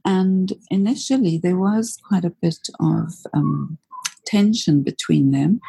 And 0.05 0.53
initially, 0.71 1.39
there 1.39 1.59
was 1.59 1.99
quite 2.09 2.25
a 2.25 2.35
bit 2.43 2.69
of 2.81 3.13
um, 3.35 3.79
tension 4.27 4.83
between 4.83 5.31
them, 5.31 5.61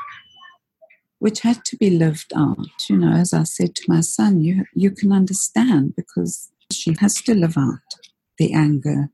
which 1.19 1.41
had 1.41 1.65
to 1.65 1.77
be 1.77 1.89
lived 1.89 2.31
out. 2.35 2.57
You 2.89 2.97
know, 2.97 3.13
as 3.13 3.33
I 3.33 3.43
said 3.43 3.75
to 3.75 3.83
my 3.87 4.01
son, 4.01 4.41
you, 4.41 4.65
you 4.73 4.91
can 4.91 5.11
understand 5.11 5.95
because 5.95 6.49
she 6.71 6.95
has 6.99 7.15
to 7.23 7.35
live 7.35 7.57
out 7.57 7.79
the 8.37 8.53
anger, 8.53 9.09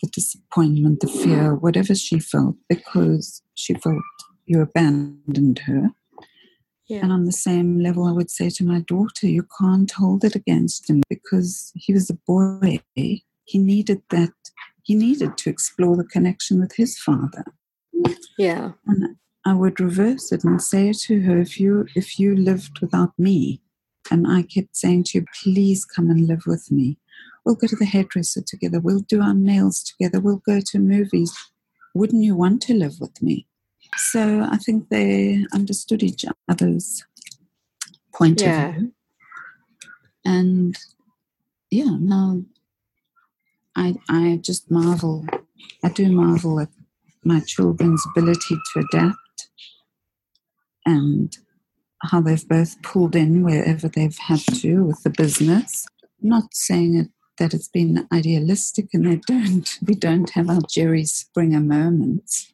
the 0.00 0.08
disappointment, 0.08 1.00
the 1.00 1.08
fear, 1.08 1.54
whatever 1.54 1.94
she 1.94 2.18
felt, 2.18 2.56
because 2.68 3.42
she 3.54 3.74
felt 3.74 4.02
you 4.46 4.60
abandoned 4.60 5.60
her. 5.60 5.90
Yeah. 6.88 7.00
And 7.02 7.12
on 7.12 7.24
the 7.24 7.32
same 7.32 7.78
level, 7.78 8.04
I 8.04 8.12
would 8.12 8.30
say 8.30 8.50
to 8.50 8.64
my 8.64 8.80
daughter, 8.80 9.26
you 9.26 9.46
can't 9.58 9.90
hold 9.90 10.24
it 10.24 10.34
against 10.34 10.90
him 10.90 11.02
because 11.08 11.72
he 11.74 11.92
was 11.92 12.10
a 12.10 12.18
boy. 12.26 12.80
He 12.94 13.58
needed 13.58 14.02
that, 14.10 14.32
he 14.82 14.94
needed 14.94 15.36
to 15.38 15.50
explore 15.50 15.96
the 15.96 16.04
connection 16.04 16.60
with 16.60 16.74
his 16.74 16.98
father. 16.98 17.44
Yeah. 18.38 18.72
And 18.86 19.16
I 19.44 19.54
would 19.54 19.80
reverse 19.80 20.32
it 20.32 20.44
and 20.44 20.62
say 20.62 20.92
to 20.92 21.20
her, 21.22 21.38
if 21.38 21.58
you 21.58 21.86
if 21.94 22.18
you 22.18 22.36
lived 22.36 22.80
without 22.80 23.12
me, 23.18 23.60
and 24.10 24.26
I 24.26 24.42
kept 24.42 24.76
saying 24.76 25.04
to 25.04 25.18
you, 25.18 25.26
please 25.42 25.84
come 25.84 26.10
and 26.10 26.26
live 26.26 26.44
with 26.46 26.70
me. 26.70 26.98
We'll 27.44 27.56
go 27.56 27.66
to 27.66 27.76
the 27.76 27.84
hairdresser 27.84 28.42
together. 28.42 28.78
We'll 28.80 29.00
do 29.00 29.20
our 29.20 29.34
nails 29.34 29.82
together. 29.82 30.20
We'll 30.20 30.42
go 30.46 30.60
to 30.60 30.78
movies. 30.78 31.32
Wouldn't 31.94 32.22
you 32.22 32.36
want 32.36 32.62
to 32.62 32.74
live 32.74 33.00
with 33.00 33.20
me? 33.20 33.46
So 33.96 34.46
I 34.50 34.56
think 34.56 34.88
they 34.88 35.44
understood 35.52 36.02
each 36.02 36.24
other's 36.48 37.04
point 38.14 38.40
yeah. 38.40 38.68
of 38.68 38.74
view. 38.74 38.92
And 40.24 40.78
yeah, 41.70 41.96
now 41.98 42.42
I 43.76 43.96
I 44.08 44.38
just 44.42 44.70
marvel. 44.70 45.26
I 45.82 45.88
do 45.88 46.10
marvel 46.10 46.60
at 46.60 46.68
my 47.24 47.40
children's 47.40 48.04
ability 48.10 48.56
to 48.72 48.80
adapt 48.80 49.48
and 50.84 51.36
how 52.02 52.20
they've 52.20 52.48
both 52.48 52.80
pulled 52.82 53.14
in 53.14 53.42
wherever 53.42 53.88
they've 53.88 54.18
had 54.18 54.40
to 54.40 54.84
with 54.84 55.02
the 55.02 55.10
business. 55.10 55.86
I'm 56.22 56.28
not 56.28 56.54
saying 56.54 56.96
it, 56.96 57.08
that 57.38 57.54
it's 57.54 57.68
been 57.68 58.08
idealistic 58.12 58.88
and 58.92 59.06
they 59.06 59.16
don't 59.26 59.78
we 59.86 59.94
don't 59.94 60.30
have 60.30 60.50
our 60.50 60.62
Jerry 60.68 61.04
Springer 61.04 61.60
moments. 61.60 62.52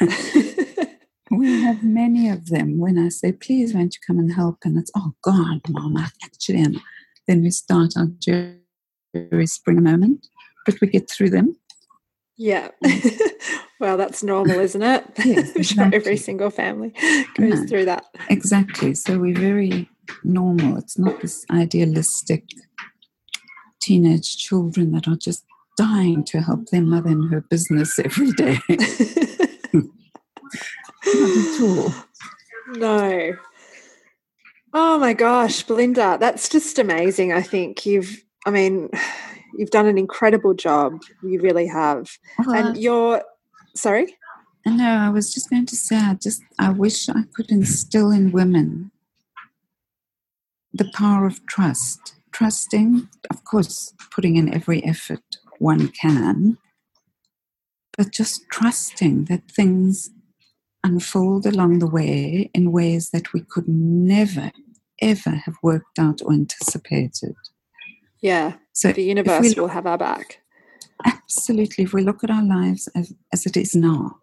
we 1.30 1.62
have 1.62 1.82
many 1.82 2.28
of 2.28 2.46
them 2.46 2.78
when 2.78 2.98
I 2.98 3.08
say, 3.08 3.32
please 3.32 3.74
won't 3.74 3.94
you 3.94 4.00
come 4.06 4.18
and 4.18 4.32
help? 4.32 4.58
And 4.64 4.78
it's, 4.78 4.90
oh 4.96 5.12
God, 5.22 5.60
mom, 5.68 5.96
I 5.96 6.08
actually 6.24 6.60
am. 6.60 6.80
Then 7.26 7.42
we 7.42 7.50
start 7.50 7.94
our 7.96 8.08
Jerry 8.18 9.46
Springer 9.46 9.80
moment, 9.80 10.26
but 10.64 10.80
we 10.80 10.88
get 10.88 11.10
through 11.10 11.30
them. 11.30 11.56
Yeah. 12.36 12.68
Mm. 12.84 13.20
well, 13.80 13.96
that's 13.96 14.22
normal, 14.22 14.60
isn't 14.60 14.82
it? 14.82 15.04
yes, 15.24 15.50
exactly. 15.56 15.96
Every 15.96 16.16
single 16.16 16.50
family 16.50 16.94
goes 17.34 17.60
no, 17.60 17.66
through 17.66 17.84
that. 17.86 18.04
Exactly. 18.30 18.94
So 18.94 19.18
we're 19.18 19.38
very 19.38 19.90
normal. 20.24 20.78
It's 20.78 20.98
not 20.98 21.20
this 21.20 21.44
idealistic 21.50 22.44
teenage 23.80 24.36
children 24.36 24.92
that 24.92 25.08
are 25.08 25.16
just 25.16 25.44
dying 25.76 26.24
to 26.24 26.40
help 26.40 26.66
their 26.66 26.82
mother 26.82 27.10
in 27.10 27.28
her 27.28 27.40
business 27.40 27.98
every 27.98 28.32
day. 28.32 28.58
Not 31.06 31.30
at 31.30 31.60
all. 31.60 31.94
No. 32.68 33.36
Oh 34.74 34.98
my 34.98 35.14
gosh, 35.14 35.62
Belinda, 35.62 36.18
that's 36.20 36.48
just 36.48 36.78
amazing. 36.78 37.32
I 37.32 37.42
think 37.42 37.86
you've, 37.86 38.22
I 38.46 38.50
mean, 38.50 38.90
you've 39.56 39.70
done 39.70 39.86
an 39.86 39.96
incredible 39.96 40.54
job. 40.54 41.00
You 41.22 41.40
really 41.40 41.66
have. 41.66 42.10
Uh, 42.38 42.52
and 42.52 42.76
you're, 42.76 43.22
sorry? 43.74 44.16
No, 44.66 44.88
I 44.88 45.08
was 45.08 45.32
just 45.32 45.48
going 45.48 45.66
to 45.66 45.76
say, 45.76 45.96
I 45.96 46.14
just, 46.14 46.42
I 46.58 46.70
wish 46.70 47.08
I 47.08 47.22
could 47.34 47.50
instill 47.50 48.10
in 48.10 48.32
women 48.32 48.90
the 50.72 50.90
power 50.94 51.26
of 51.26 51.44
trust. 51.46 52.14
Trusting, 52.30 53.08
of 53.30 53.42
course, 53.44 53.94
putting 54.12 54.36
in 54.36 54.54
every 54.54 54.84
effort 54.84 55.38
one 55.58 55.88
can, 55.88 56.58
but 57.96 58.12
just 58.12 58.48
trusting 58.48 59.24
that 59.24 59.50
things 59.50 60.10
unfold 60.84 61.46
along 61.46 61.78
the 61.78 61.86
way 61.86 62.50
in 62.54 62.72
ways 62.72 63.10
that 63.10 63.32
we 63.32 63.40
could 63.40 63.68
never, 63.68 64.50
ever 65.00 65.30
have 65.30 65.56
worked 65.62 65.98
out 65.98 66.20
or 66.22 66.32
anticipated. 66.32 67.34
Yeah. 68.20 68.54
So 68.72 68.92
the 68.92 69.02
universe 69.02 69.56
will 69.56 69.68
have 69.68 69.86
our 69.86 69.98
back. 69.98 70.40
Absolutely. 71.04 71.84
If 71.84 71.92
we 71.92 72.02
look 72.02 72.24
at 72.24 72.30
our 72.30 72.44
lives 72.44 72.88
as, 72.94 73.12
as 73.32 73.46
it 73.46 73.56
is 73.56 73.74
now, 73.74 74.18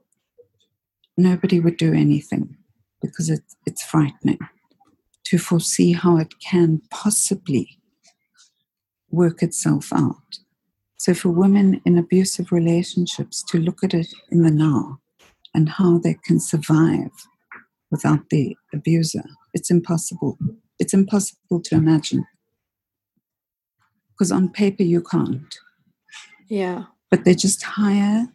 nobody 1.17 1.59
would 1.59 1.77
do 1.77 1.93
anything 1.93 2.57
because 3.01 3.29
it, 3.29 3.41
it's 3.65 3.83
frightening 3.83 4.39
to 5.25 5.37
foresee 5.37 5.93
how 5.93 6.17
it 6.17 6.33
can 6.39 6.81
possibly 6.91 7.79
work 9.09 9.41
itself 9.41 9.93
out. 9.93 10.39
So, 10.97 11.13
for 11.13 11.29
women 11.29 11.81
in 11.85 11.97
abusive 11.97 12.51
relationships 12.51 13.43
to 13.49 13.59
look 13.59 13.83
at 13.83 13.93
it 13.93 14.07
in 14.31 14.43
the 14.43 14.51
now 14.51 14.99
and 15.55 15.69
how 15.69 15.97
they 15.97 16.15
can 16.25 16.39
survive 16.39 17.11
without 17.89 18.29
the 18.29 18.55
abuser. 18.73 19.23
It's 19.53 19.71
impossible. 19.71 20.37
It's 20.79 20.93
impossible 20.93 21.61
to 21.61 21.75
imagine. 21.75 22.25
Because 24.11 24.31
on 24.31 24.49
paper, 24.49 24.83
you 24.83 25.01
can't. 25.01 25.57
Yeah. 26.49 26.85
But 27.09 27.23
they're 27.23 27.33
just 27.33 27.63
higher 27.63 28.27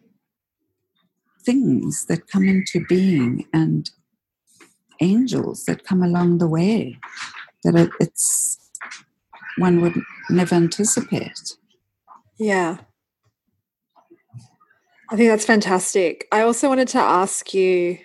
things 1.43 2.07
that 2.07 2.29
come 2.29 2.49
into 2.49 2.85
being 2.87 3.47
and 3.53 3.91
angels 5.01 5.65
that 5.65 5.85
come 5.85 6.03
along 6.03 6.39
the 6.39 6.49
way 6.49 6.99
that 7.65 7.91
it's 8.01 8.59
one 9.59 9.81
would 9.81 9.95
never 10.29 10.55
anticipate. 10.55 11.57
Yeah. 12.39 12.79
I 15.13 15.17
think 15.17 15.29
that's 15.29 15.45
fantastic. 15.45 16.29
I 16.31 16.43
also 16.43 16.69
wanted 16.69 16.89
to 16.89 16.99
ask 16.99 17.53
you 17.53 17.99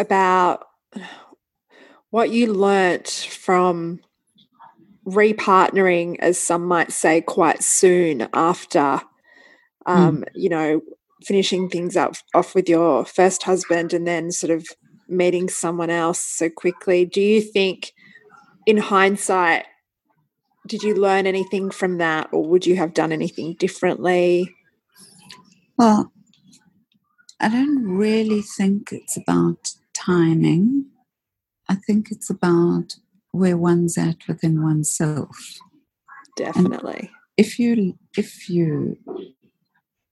about 0.00 0.66
what 2.10 2.30
you 2.30 2.52
learnt 2.52 3.08
from 3.08 4.00
repartnering, 5.06 6.18
as 6.18 6.38
some 6.38 6.66
might 6.66 6.90
say, 6.90 7.20
quite 7.20 7.62
soon 7.62 8.28
after, 8.34 9.00
um, 9.86 10.18
mm. 10.18 10.24
you 10.34 10.48
know, 10.48 10.80
finishing 11.24 11.68
things 11.68 11.96
up 11.96 12.16
off 12.34 12.54
with 12.56 12.68
your 12.68 13.04
first 13.04 13.44
husband 13.44 13.94
and 13.94 14.06
then 14.06 14.32
sort 14.32 14.50
of 14.50 14.66
meeting 15.08 15.48
someone 15.48 15.90
else 15.90 16.18
so 16.18 16.50
quickly. 16.50 17.04
Do 17.04 17.20
you 17.20 17.40
think, 17.40 17.92
in 18.66 18.76
hindsight, 18.76 19.66
did 20.66 20.82
you 20.82 20.94
learn 20.94 21.28
anything 21.28 21.70
from 21.70 21.98
that, 21.98 22.28
or 22.32 22.44
would 22.44 22.66
you 22.66 22.74
have 22.76 22.92
done 22.92 23.12
anything 23.12 23.54
differently? 23.54 24.52
Well, 25.82 26.12
I 27.40 27.48
don't 27.48 27.82
really 27.82 28.40
think 28.40 28.92
it's 28.92 29.16
about 29.16 29.72
timing. 29.94 30.86
I 31.68 31.74
think 31.74 32.12
it's 32.12 32.30
about 32.30 32.94
where 33.32 33.56
one's 33.56 33.98
at 33.98 34.28
within 34.28 34.62
oneself. 34.62 35.36
Definitely. 36.36 36.98
And 37.00 37.08
if 37.36 37.58
you 37.58 37.98
if 38.16 38.48
you 38.48 38.96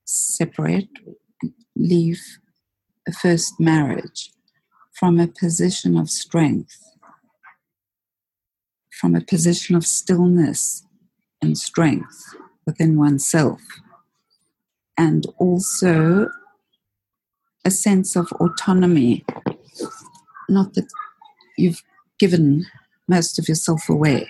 separate, 0.07 0.89
leave 1.77 2.21
a 3.07 3.13
first 3.13 3.61
marriage 3.61 4.33
from 4.99 5.21
a 5.21 5.29
position 5.29 5.97
of 5.97 6.11
strength, 6.11 6.83
from 9.01 9.15
a 9.15 9.21
position 9.21 9.77
of 9.77 9.87
stillness 9.87 10.85
and 11.41 11.57
strength 11.57 12.35
within 12.67 12.99
oneself, 12.99 13.61
and 15.01 15.27
also 15.39 16.29
a 17.65 17.71
sense 17.71 18.17
of 18.17 18.31
autonomy. 18.33 19.25
Not 20.51 20.75
that 20.75 20.89
you've 21.57 21.83
given 22.19 22.67
most 23.09 23.39
of 23.39 23.49
yourself 23.49 23.89
away 23.89 24.29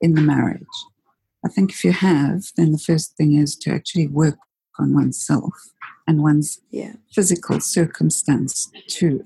in 0.00 0.14
the 0.14 0.20
marriage. 0.20 0.76
I 1.46 1.48
think 1.48 1.70
if 1.70 1.84
you 1.84 1.92
have, 1.92 2.42
then 2.56 2.72
the 2.72 2.78
first 2.78 3.16
thing 3.16 3.36
is 3.36 3.54
to 3.58 3.70
actually 3.70 4.08
work 4.08 4.38
on 4.80 4.94
oneself 4.94 5.54
and 6.08 6.24
one's 6.24 6.60
yeah. 6.70 6.94
physical 7.12 7.60
circumstance 7.60 8.72
to 8.88 9.24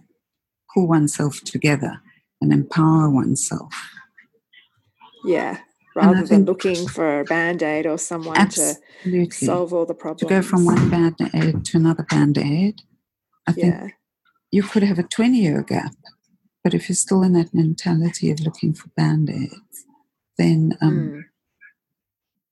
pull 0.75 0.87
oneself 0.87 1.41
together 1.41 2.03
and 2.43 2.53
empower 2.53 3.09
oneself. 3.09 3.73
Yeah, 5.25 5.61
rather 5.99 6.26
than 6.26 6.44
looking 6.44 6.86
for 6.88 7.20
a 7.20 7.24
band 7.24 7.62
aid 7.62 7.86
or 7.86 7.99
someone 7.99 8.36
absolutely. 8.36 9.26
to 9.26 9.46
solve 9.46 9.72
all 9.72 9.86
the 9.86 9.94
problems. 9.94 10.20
To 10.20 10.26
go 10.26 10.42
from 10.42 10.64
one 10.64 10.88
band 10.90 11.16
aid 11.34 11.64
to 11.66 11.76
another 11.76 12.05
band 12.05 12.38
aid, 12.38 12.82
I 13.46 13.53
think 13.53 13.74
yeah. 13.74 13.88
you 14.51 14.62
could 14.62 14.82
have 14.82 14.99
a 14.99 15.03
20 15.03 15.36
year 15.36 15.62
gap. 15.62 15.94
But 16.62 16.74
if 16.74 16.88
you're 16.88 16.96
still 16.96 17.22
in 17.22 17.32
that 17.32 17.55
mentality 17.55 18.30
of 18.30 18.40
looking 18.40 18.74
for 18.74 18.88
band 18.96 19.30
aids, 19.30 19.84
then 20.36 20.76
um, 20.80 21.24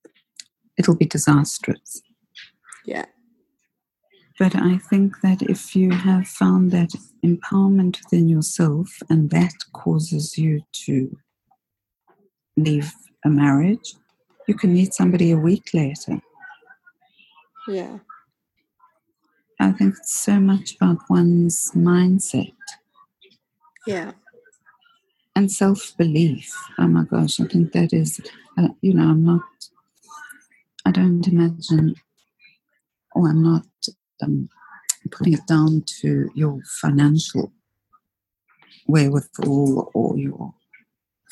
mm. 0.09 0.11
it'll 0.79 0.97
be 0.97 1.07
disastrous. 1.07 2.03
Yeah. 2.85 3.07
But 4.39 4.55
I 4.55 4.79
think 4.79 5.21
that 5.23 5.43
if 5.43 5.75
you 5.75 5.91
have 5.93 6.29
found 6.29 6.71
that 6.71 6.91
empowerment 7.25 7.99
within 8.05 8.29
yourself 8.29 8.99
and 9.09 9.31
that 9.31 9.55
causes 9.73 10.37
you 10.37 10.63
to 10.85 11.17
leave 12.57 12.93
a 13.27 13.31
marriage, 13.31 13.95
you 14.47 14.55
can 14.55 14.73
meet 14.73 14.95
somebody 14.95 15.33
a 15.33 15.37
week 15.37 15.71
later. 15.75 16.21
Yeah. 17.69 17.99
I 19.59 19.73
think 19.73 19.97
it's 19.99 20.21
so 20.21 20.39
much 20.39 20.77
about 20.77 20.99
one's 21.11 21.73
mindset. 21.75 22.53
Yeah. 23.87 24.13
And 25.35 25.51
self 25.51 25.95
belief. 25.99 26.55
Oh 26.79 26.87
my 26.87 27.05
gosh, 27.05 27.41
I 27.41 27.47
think 27.47 27.73
that 27.73 27.93
is, 27.93 28.21
uh, 28.57 28.69
you 28.81 28.95
know, 28.95 29.11
I'm 29.11 29.25
not, 29.25 29.43
I 30.85 30.93
don't 30.93 31.27
imagine, 31.27 31.95
or 33.15 33.29
I'm 33.29 33.43
not 33.43 33.67
um, 34.23 34.49
putting 35.11 35.35
it 35.35 35.47
down 35.47 35.85
to 36.01 36.31
your 36.35 36.61
financial 36.81 37.53
wherewithal 38.87 39.91
or 39.95 40.17
your 40.17 40.55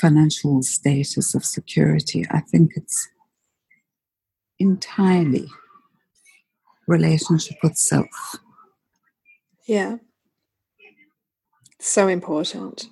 financial 0.01 0.62
status 0.62 1.34
of 1.34 1.45
security. 1.45 2.26
I 2.30 2.40
think 2.40 2.72
it's 2.76 3.09
entirely 4.59 5.49
relationship 6.86 7.57
with 7.62 7.76
self. 7.76 8.36
Yeah. 9.66 9.97
So 11.80 12.09
important. 12.09 12.86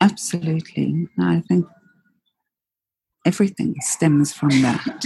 Absolutely. 0.00 1.08
I 1.18 1.40
think 1.48 1.66
everything 3.24 3.76
stems 3.80 4.32
from 4.32 4.50
that. 4.62 5.04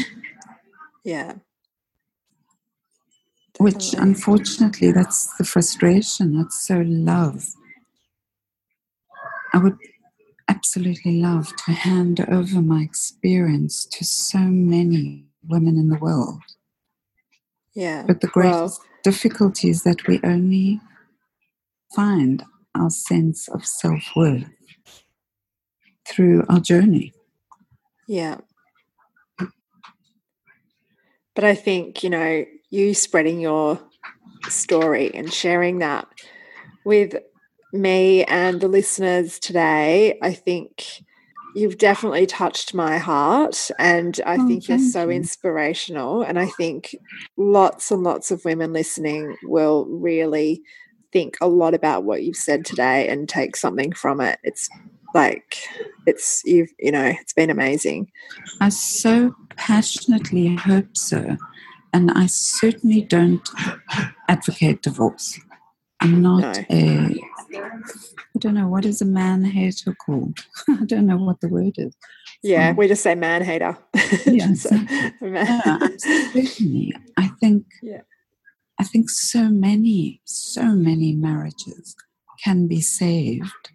Yeah. 1.04 1.34
Which, 3.58 3.94
unfortunately, 3.94 4.92
that's 4.92 5.34
the 5.36 5.44
frustration. 5.44 6.36
That's 6.36 6.66
so 6.66 6.82
love. 6.86 7.44
I 9.54 9.58
would 9.58 9.78
absolutely 10.56 11.20
love 11.20 11.54
to 11.54 11.72
hand 11.72 12.24
over 12.30 12.62
my 12.62 12.80
experience 12.80 13.84
to 13.84 14.04
so 14.04 14.38
many 14.38 15.26
women 15.46 15.76
in 15.76 15.90
the 15.90 15.98
world. 15.98 16.40
Yeah. 17.74 18.04
But 18.06 18.22
the 18.22 18.28
greatest 18.28 18.80
well, 18.80 18.88
difficulty 19.04 19.68
is 19.68 19.82
that 19.82 20.06
we 20.06 20.18
only 20.24 20.80
find 21.94 22.42
our 22.74 22.88
sense 22.88 23.48
of 23.48 23.66
self 23.66 24.02
worth 24.16 24.46
through 26.08 26.44
our 26.48 26.60
journey. 26.60 27.12
Yeah. 28.08 28.38
But 31.34 31.44
I 31.44 31.54
think, 31.54 32.02
you 32.02 32.08
know, 32.08 32.46
you 32.70 32.94
spreading 32.94 33.40
your 33.40 33.78
story 34.48 35.14
and 35.14 35.30
sharing 35.30 35.80
that 35.80 36.08
with 36.86 37.14
me 37.76 38.24
and 38.24 38.60
the 38.60 38.68
listeners 38.68 39.38
today, 39.38 40.18
I 40.22 40.32
think 40.32 41.04
you've 41.54 41.78
definitely 41.78 42.26
touched 42.26 42.74
my 42.74 42.98
heart 42.98 43.70
and 43.78 44.20
I 44.26 44.36
oh, 44.36 44.46
think 44.46 44.68
you're 44.68 44.78
so 44.78 45.08
inspirational. 45.08 46.22
And 46.22 46.38
I 46.38 46.46
think 46.46 46.94
lots 47.38 47.90
and 47.90 48.02
lots 48.02 48.30
of 48.30 48.44
women 48.44 48.74
listening 48.74 49.36
will 49.44 49.86
really 49.86 50.62
think 51.12 51.38
a 51.40 51.48
lot 51.48 51.72
about 51.72 52.04
what 52.04 52.22
you've 52.22 52.36
said 52.36 52.66
today 52.66 53.08
and 53.08 53.26
take 53.26 53.56
something 53.56 53.92
from 53.92 54.20
it. 54.20 54.38
It's 54.42 54.68
like 55.14 55.56
it's 56.06 56.42
you've 56.44 56.68
you 56.78 56.92
know, 56.92 57.06
it's 57.06 57.32
been 57.32 57.48
amazing. 57.48 58.10
I 58.60 58.68
so 58.68 59.34
passionately 59.56 60.54
hope 60.56 60.94
so. 60.94 61.38
And 61.94 62.10
I 62.10 62.26
certainly 62.26 63.00
don't 63.00 63.48
advocate 64.28 64.82
divorce. 64.82 65.40
I'm 66.00 66.22
not 66.22 66.40
no. 66.40 66.64
a 66.70 67.20
I 67.52 68.38
don't 68.38 68.54
know 68.54 68.68
what 68.68 68.84
is 68.84 69.00
a 69.00 69.06
man 69.06 69.44
hater 69.44 69.94
called. 69.94 70.38
I 70.68 70.84
don't 70.84 71.06
know 71.06 71.16
what 71.16 71.40
the 71.40 71.48
word 71.48 71.74
is. 71.76 71.96
Yeah, 72.42 72.70
um, 72.70 72.76
we 72.76 72.88
just 72.88 73.02
say 73.02 73.14
man 73.26 73.42
hater. 73.42 73.78
Yeah, 74.26 74.52
so, 74.54 74.70
man. 74.74 75.10
yeah 75.20 75.88
certainly. 75.98 76.94
I 77.16 77.28
think. 77.40 77.66
Yeah. 77.82 78.02
I 78.78 78.84
think 78.84 79.08
so 79.08 79.48
many, 79.48 80.20
so 80.24 80.66
many 80.66 81.14
marriages 81.14 81.96
can 82.44 82.68
be 82.68 82.82
saved 82.82 83.70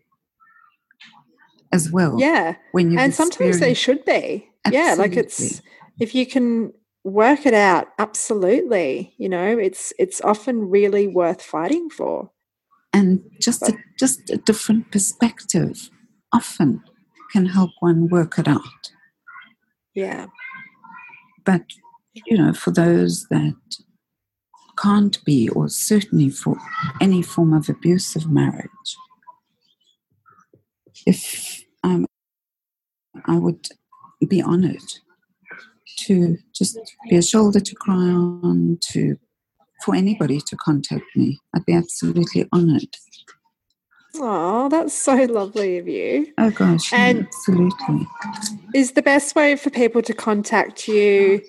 as 1.72 1.92
well. 1.92 2.18
Yeah, 2.20 2.56
when 2.72 2.92
you 2.92 3.00
and 3.00 3.14
sometimes 3.14 3.60
they 3.60 3.74
should 3.74 4.06
be. 4.06 4.48
Absolutely. 4.64 4.72
Yeah, 4.72 4.94
like 4.94 5.18
it's 5.18 5.62
if 6.00 6.14
you 6.14 6.28
can 6.28 6.74
work 7.04 7.46
it 7.46 7.54
out 7.54 7.88
absolutely 7.98 9.14
you 9.18 9.28
know 9.28 9.58
it's 9.58 9.92
it's 9.98 10.22
often 10.22 10.70
really 10.70 11.08
worth 11.08 11.42
fighting 11.42 11.90
for. 11.90 12.32
And 12.94 13.22
just 13.40 13.62
a, 13.64 13.74
just 13.98 14.30
a 14.30 14.38
different 14.38 14.92
perspective 14.92 15.90
often 16.34 16.84
can 17.32 17.46
help 17.46 17.72
one 17.80 18.10
work 18.10 18.38
it 18.38 18.48
out. 18.50 18.92
Yeah. 19.96 20.26
But 21.46 21.64
you 22.14 22.38
know 22.38 22.54
for 22.54 22.72
those 22.72 23.28
that 23.30 23.56
can't 24.78 25.24
be 25.26 25.50
or 25.50 25.70
certainly 25.70 26.30
for 26.30 26.58
any 27.00 27.22
form 27.22 27.54
of 27.54 27.70
abusive 27.70 28.30
marriage 28.30 28.96
if 31.06 31.64
um, 31.84 32.06
i 33.26 33.38
would 33.38 33.68
be 34.28 34.42
honored 34.42 35.00
to 36.06 36.38
just 36.54 36.80
be 37.10 37.18
a 37.18 37.22
shoulder 37.22 37.60
to 37.60 37.76
cry 37.76 37.96
on, 37.96 38.78
to 38.92 39.18
for 39.84 39.96
anybody 39.96 40.40
to 40.40 40.56
contact 40.58 41.06
me. 41.16 41.40
I'd 41.56 41.66
be 41.66 41.74
absolutely 41.74 42.48
honored. 42.52 42.96
Oh, 44.16 44.68
that's 44.70 44.94
so 44.94 45.16
lovely 45.16 45.78
of 45.78 45.88
you. 45.88 46.28
Oh 46.38 46.52
gosh, 46.52 46.92
and 46.92 47.26
absolutely. 47.26 48.08
Is 48.76 48.92
the 48.92 49.02
best 49.02 49.36
way 49.36 49.56
for 49.56 49.70
people 49.70 50.02
to 50.02 50.14
contact 50.14 50.88
you 50.88 51.42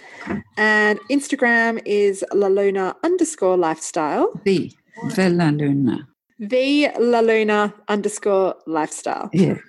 And 0.57 0.99
Instagram 1.10 1.81
is 1.85 2.23
Laluna 2.34 2.95
underscore 3.03 3.57
lifestyle. 3.57 4.31
The 4.43 4.72
Laluna. 5.06 6.07
The 6.39 6.88
Laluna 6.98 7.73
underscore 7.88 8.56
lifestyle. 8.65 9.30
Yes. 9.34 9.60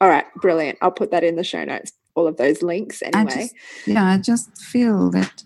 All 0.00 0.08
right, 0.08 0.24
brilliant. 0.36 0.78
I'll 0.80 0.90
put 0.90 1.10
that 1.10 1.22
in 1.24 1.36
the 1.36 1.44
show 1.44 1.64
notes. 1.64 1.92
All 2.14 2.26
of 2.26 2.38
those 2.38 2.62
links 2.62 3.02
anyway. 3.02 3.20
I 3.20 3.24
just, 3.24 3.54
yeah, 3.86 4.04
I 4.04 4.18
just 4.18 4.58
feel 4.58 5.10
that 5.10 5.44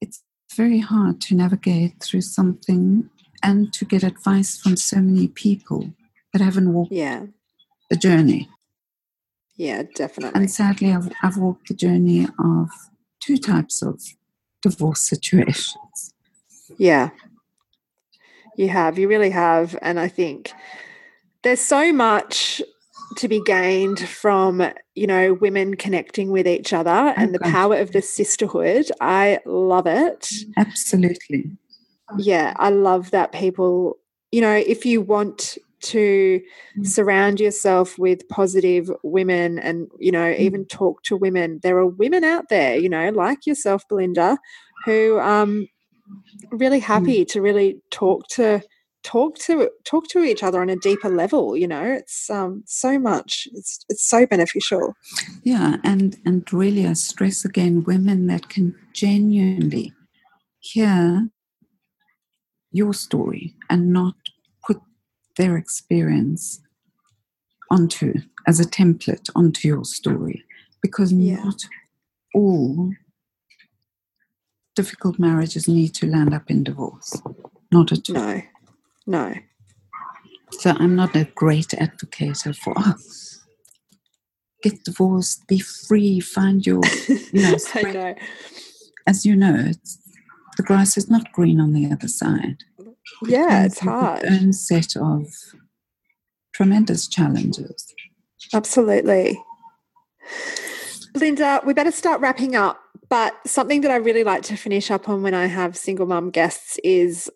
it's 0.00 0.22
very 0.54 0.80
hard 0.80 1.20
to 1.22 1.34
navigate 1.34 2.02
through 2.02 2.22
something 2.22 3.08
and 3.42 3.72
to 3.72 3.84
get 3.84 4.02
advice 4.02 4.58
from 4.58 4.76
so 4.76 4.96
many 4.96 5.28
people 5.28 5.92
that 6.32 6.42
haven't 6.42 6.72
walked 6.72 6.92
yeah. 6.92 7.26
the 7.88 7.96
journey. 7.96 8.48
Yeah, 9.60 9.82
definitely. 9.94 10.40
And 10.40 10.50
sadly, 10.50 10.90
I've, 10.90 11.12
I've 11.22 11.36
walked 11.36 11.68
the 11.68 11.74
journey 11.74 12.26
of 12.42 12.70
two 13.20 13.36
types 13.36 13.82
of 13.82 14.02
divorce 14.62 15.02
situations. 15.06 16.14
Yeah, 16.78 17.10
you 18.56 18.70
have. 18.70 18.98
You 18.98 19.06
really 19.06 19.28
have. 19.28 19.78
And 19.82 20.00
I 20.00 20.08
think 20.08 20.50
there's 21.42 21.60
so 21.60 21.92
much 21.92 22.62
to 23.16 23.28
be 23.28 23.42
gained 23.44 24.00
from 24.00 24.66
you 24.94 25.06
know 25.06 25.34
women 25.34 25.74
connecting 25.74 26.30
with 26.30 26.48
each 26.48 26.72
other 26.72 26.90
oh, 26.90 27.14
and 27.18 27.34
the 27.34 27.40
power 27.40 27.76
of 27.76 27.90
the 27.90 28.00
sisterhood 28.00 28.88
i 29.00 29.40
love 29.44 29.84
it 29.84 30.30
absolutely 30.56 31.50
yeah 32.18 32.54
i 32.56 32.70
love 32.70 33.10
that 33.10 33.32
people 33.32 33.98
you 34.30 34.40
know 34.40 34.54
if 34.54 34.86
you 34.86 35.00
want 35.00 35.58
to 35.80 36.40
mm. 36.78 36.86
surround 36.86 37.40
yourself 37.40 37.98
with 37.98 38.28
positive 38.28 38.90
women 39.02 39.58
and 39.58 39.88
you 39.98 40.12
know 40.12 40.32
mm. 40.32 40.38
even 40.38 40.64
talk 40.66 41.02
to 41.02 41.16
women 41.16 41.60
there 41.62 41.78
are 41.78 41.86
women 41.86 42.24
out 42.24 42.48
there 42.48 42.76
you 42.76 42.88
know 42.88 43.10
like 43.10 43.46
yourself 43.46 43.82
belinda 43.88 44.38
who 44.84 45.18
um 45.20 45.66
really 46.50 46.80
mm. 46.80 46.84
happy 46.84 47.24
mm. 47.24 47.28
to 47.28 47.40
really 47.40 47.80
talk 47.90 48.26
to 48.28 48.62
talk 49.02 49.36
to 49.38 49.70
talk 49.84 50.06
to 50.08 50.22
each 50.22 50.42
other 50.42 50.60
on 50.60 50.68
a 50.68 50.76
deeper 50.76 51.08
level 51.08 51.56
you 51.56 51.66
know 51.66 51.82
it's 51.82 52.28
um 52.28 52.62
so 52.66 52.98
much 52.98 53.48
it's 53.54 53.84
it's 53.88 54.06
so 54.06 54.26
beneficial 54.26 54.94
yeah 55.42 55.76
and 55.84 56.18
and 56.26 56.52
really 56.52 56.86
i 56.86 56.92
stress 56.92 57.44
again 57.44 57.82
women 57.84 58.26
that 58.26 58.50
can 58.50 58.74
genuinely 58.92 59.92
hear 60.58 61.28
your 62.72 62.92
story 62.94 63.54
and 63.68 63.92
not 63.92 64.14
their 65.40 65.56
experience 65.56 66.60
onto 67.70 68.12
as 68.46 68.60
a 68.60 68.64
template 68.64 69.30
onto 69.34 69.66
your 69.66 69.84
story. 69.84 70.44
Because 70.82 71.12
yeah. 71.12 71.42
not 71.42 71.62
all 72.34 72.92
difficult 74.76 75.18
marriages 75.18 75.66
need 75.66 75.94
to 75.94 76.06
land 76.06 76.34
up 76.34 76.50
in 76.50 76.62
divorce. 76.62 77.20
Not 77.72 77.90
at 77.92 78.10
all. 78.10 78.16
No. 78.16 78.42
No. 79.06 79.34
So 80.52 80.74
i'm 80.80 80.96
not 80.96 81.14
a 81.14 81.24
great 81.36 81.72
advocate 81.74 82.42
for 82.60 82.74
oh, 82.76 82.94
get 84.62 84.82
divorced 84.84 85.46
be 85.46 85.60
free 85.60 86.18
find 86.18 86.66
your 86.66 86.82
you 87.32 87.42
know, 87.42 87.56
know. 87.82 88.14
as 89.06 89.24
you 89.24 89.36
know 89.36 89.70
the 90.56 90.62
grass 90.64 90.96
is 90.96 91.08
not 91.08 91.32
green 91.32 91.60
on 91.60 91.72
the 91.72 91.86
other 91.90 92.08
side 92.08 92.64
yeah, 93.26 93.64
it's 93.64 93.80
hard. 93.80 94.22
Its 94.22 94.42
own 94.42 94.52
set 94.52 94.96
of 94.96 95.26
tremendous 96.52 97.08
challenges. 97.08 97.94
Absolutely. 98.52 99.42
Linda, 101.14 101.60
we 101.64 101.74
better 101.74 101.90
start 101.90 102.20
wrapping 102.20 102.56
up. 102.56 102.80
But 103.08 103.34
something 103.44 103.80
that 103.80 103.90
I 103.90 103.96
really 103.96 104.22
like 104.22 104.42
to 104.44 104.56
finish 104.56 104.90
up 104.90 105.08
on 105.08 105.22
when 105.22 105.34
I 105.34 105.46
have 105.46 105.76
single 105.76 106.06
mum 106.06 106.30
guests 106.30 106.78
is 106.84 107.28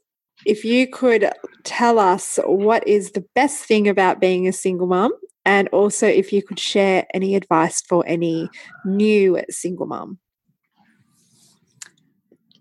if 0.47 0.65
you 0.65 0.87
could 0.87 1.29
tell 1.65 1.99
us 1.99 2.39
what 2.45 2.87
is 2.87 3.11
the 3.11 3.25
best 3.35 3.65
thing 3.65 3.89
about 3.89 4.21
being 4.21 4.47
a 4.47 4.53
single 4.53 4.87
mum, 4.87 5.13
and 5.45 5.69
also 5.69 6.07
if 6.07 6.33
you 6.33 6.43
could 6.43 6.61
share 6.61 7.07
any 7.13 7.35
advice 7.35 7.81
for 7.81 8.05
any 8.07 8.49
new 8.85 9.43
single 9.51 9.87
mum. 9.87 10.19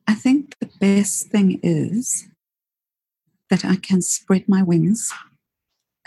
I 0.08 0.16
think 0.16 0.58
the 0.60 0.70
best 0.80 1.28
thing 1.28 1.60
is 1.62 2.28
that 3.54 3.64
I 3.64 3.76
can 3.76 4.02
spread 4.02 4.50
my 4.50 4.64
wings 4.64 5.14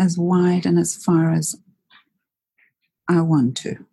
as 0.00 0.18
wide 0.18 0.66
and 0.66 0.80
as 0.80 0.96
far 0.96 1.32
as 1.32 1.54
I 3.08 3.20
want 3.20 3.56
to. 3.58 3.86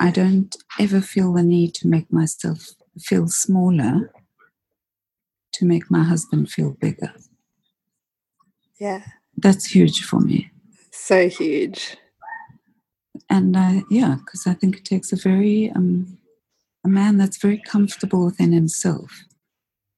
I 0.00 0.10
don't 0.10 0.56
ever 0.80 1.02
feel 1.02 1.34
the 1.34 1.42
need 1.42 1.74
to 1.74 1.88
make 1.88 2.10
myself 2.10 2.70
feel 2.98 3.28
smaller 3.28 4.10
to 5.52 5.66
make 5.66 5.90
my 5.90 6.04
husband 6.04 6.50
feel 6.50 6.70
bigger. 6.70 7.12
Yeah. 8.80 9.02
That's 9.36 9.66
huge 9.66 10.02
for 10.02 10.18
me. 10.18 10.50
So 10.90 11.28
huge. 11.28 11.98
And 13.28 13.54
uh, 13.54 13.82
yeah, 13.90 14.16
because 14.20 14.46
I 14.46 14.54
think 14.54 14.78
it 14.78 14.86
takes 14.86 15.12
a 15.12 15.16
very, 15.16 15.70
um, 15.76 16.16
a 16.82 16.88
man 16.88 17.18
that's 17.18 17.36
very 17.36 17.58
comfortable 17.58 18.24
within 18.24 18.52
himself 18.52 19.24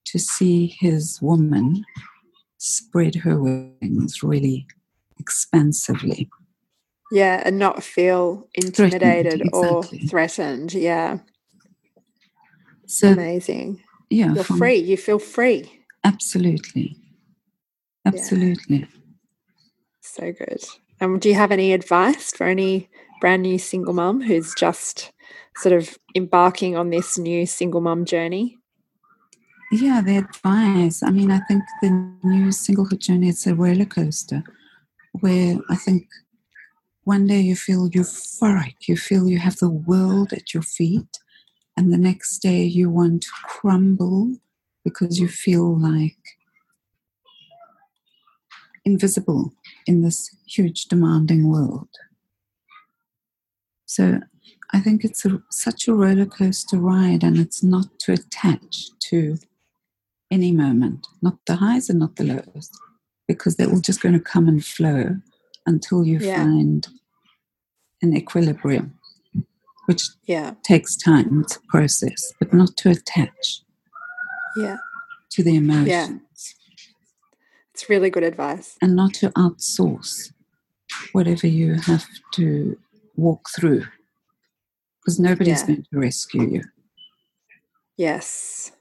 to 0.07 0.19
see 0.19 0.67
his 0.81 1.23
woman 1.23 1.85
spread 2.65 3.15
her 3.15 3.41
wings 3.41 4.23
really 4.23 4.67
expansively. 5.19 6.31
Yeah, 7.13 7.43
and 7.45 7.59
not 7.59 7.83
feel 7.83 8.49
intimidated 8.55 9.43
exactly. 9.43 9.51
or 9.53 9.83
threatened. 10.09 10.73
Yeah. 10.73 11.19
So 12.87 13.09
amazing. 13.09 13.83
Yeah. 14.11 14.33
You're 14.33 14.45
from, 14.45 14.59
free. 14.59 14.77
You 14.77 14.97
feel 14.97 15.19
free. 15.19 15.71
Absolutely. 16.05 16.97
Absolutely. 18.07 18.79
Yeah. 18.79 18.87
So 20.01 20.33
good. 20.33 20.65
Um, 21.01 21.19
do 21.19 21.29
you 21.29 21.35
have 21.35 21.53
any 21.53 21.73
advice 21.73 22.33
for 22.33 22.47
any 22.47 22.89
brand 23.21 23.43
new 23.43 23.59
single 23.59 23.95
mum 23.95 24.21
who's 24.21 24.55
just 24.55 25.13
sort 25.57 25.75
of 25.75 25.99
embarking 26.15 26.77
on 26.77 26.91
this 26.91 27.19
new 27.19 27.47
single 27.47 27.81
mum 27.81 28.05
journey? 28.05 28.59
Yeah, 29.73 30.01
the 30.03 30.19
advice. 30.19 31.03
I 31.03 31.11
mean, 31.11 31.31
I 31.31 31.41
think 31.41 31.63
the 31.83 31.91
new 32.23 32.49
singlehood 32.49 32.99
journey 32.99 33.29
is 33.29 33.47
a 33.47 33.55
roller 33.55 33.85
coaster 33.85 34.43
where 35.21 35.59
I 35.69 35.77
think 35.77 36.07
one 37.05 37.27
day 37.27 37.41
you 37.41 37.57
feel 37.57 37.91
euphoric, 37.91 38.75
you 38.87 38.97
feel 38.97 39.29
you 39.29 39.39
have 39.39 39.57
the 39.57 39.71
world 39.71 40.33
at 40.33 40.55
your 40.55 40.63
feet, 40.63 41.19
and 41.77 41.93
the 41.93 41.99
next 41.99 42.39
day 42.39 42.63
you 42.63 42.89
want 42.89 43.23
to 43.23 43.31
crumble 43.45 44.37
because 44.85 45.19
you 45.19 45.29
feel 45.29 45.79
like 45.79 46.17
invisible 48.85 49.53
in 49.87 50.03
this 50.03 50.35
huge, 50.47 50.85
demanding 50.85 51.49
world. 51.49 51.89
So 53.87 54.21
I 54.73 54.81
think 54.81 55.05
it's 55.05 55.25
a, 55.25 55.43
such 55.51 55.89
a 55.89 55.95
roller 55.95 56.27
coaster 56.27 56.79
ride, 56.79 57.23
and 57.25 57.39
it's 57.39 57.63
not 57.63 57.99
to 58.01 58.13
attach 58.13 58.91
to 59.11 59.39
any 60.31 60.53
moment, 60.53 61.07
not 61.23 61.39
the 61.47 61.57
highs 61.57 61.89
and 61.89 61.99
not 61.99 62.17
the 62.17 62.25
lows, 62.25 62.71
because 63.29 63.57
they're 63.57 63.71
all 63.71 63.81
just 63.81 64.01
going 64.01 64.15
to 64.15 64.21
come 64.21 64.49
and 64.49 64.65
flow 64.65 65.17
until 65.67 66.05
you 66.05 66.19
yeah. 66.19 66.37
find 66.37 66.89
an 68.03 68.17
equilibrium, 68.17 68.99
which 69.87 70.03
yeah. 70.27 70.55
takes 70.63 70.97
time. 70.97 71.43
It's 71.43 71.57
a 71.57 71.61
process, 71.69 72.33
but 72.39 72.53
not 72.53 72.77
to 72.79 72.91
attach 72.91 73.61
yeah. 74.57 74.79
to 75.31 75.43
the 75.43 75.57
emotions. 75.57 75.89
Yeah. 75.89 76.17
It's 77.73 77.89
really 77.89 78.11
good 78.11 78.25
advice. 78.25 78.77
And 78.81 78.95
not 78.95 79.15
to 79.15 79.31
outsource 79.31 80.33
whatever 81.13 81.47
you 81.47 81.75
have 81.75 82.07
to 82.35 82.79
walk 83.17 83.49
through, 83.55 83.85
because 85.01 85.19
nobody's 85.19 85.61
yeah. 85.61 85.67
going 85.67 85.87
to 85.93 85.99
rescue 85.99 86.49
you. 86.49 86.63
Yes 87.97 88.73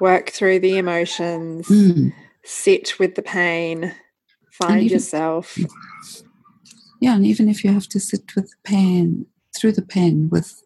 work 0.00 0.30
through 0.30 0.60
the 0.60 0.78
emotions, 0.78 1.68
mm. 1.68 2.12
sit 2.44 2.98
with 2.98 3.14
the 3.14 3.22
pain, 3.22 3.94
find 4.50 4.82
even, 4.82 4.94
yourself. 4.94 5.58
Yeah, 7.00 7.16
and 7.16 7.26
even 7.26 7.48
if 7.48 7.64
you 7.64 7.72
have 7.72 7.88
to 7.88 8.00
sit 8.00 8.34
with 8.34 8.50
the 8.50 8.56
pain, 8.64 9.26
through 9.56 9.72
the 9.72 9.82
pain 9.82 10.28
with 10.30 10.62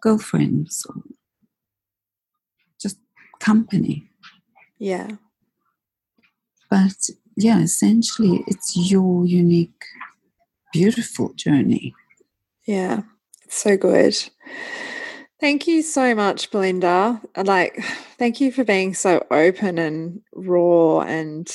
girlfriends 0.00 0.86
or 0.88 1.02
just 2.80 2.98
company. 3.40 4.10
Yeah. 4.78 5.08
But 6.70 7.10
yeah, 7.36 7.60
essentially, 7.60 8.44
it's 8.46 8.76
your 8.76 9.26
unique, 9.26 9.84
beautiful 10.72 11.32
journey. 11.34 11.94
Yeah, 12.66 13.02
it's 13.44 13.56
so 13.56 13.76
good. 13.76 14.16
Thank 15.42 15.66
you 15.66 15.82
so 15.82 16.14
much, 16.14 16.52
Belinda. 16.52 17.20
Like, 17.36 17.82
thank 18.16 18.40
you 18.40 18.52
for 18.52 18.62
being 18.62 18.94
so 18.94 19.26
open 19.28 19.76
and 19.76 20.20
raw 20.32 21.00
and, 21.00 21.50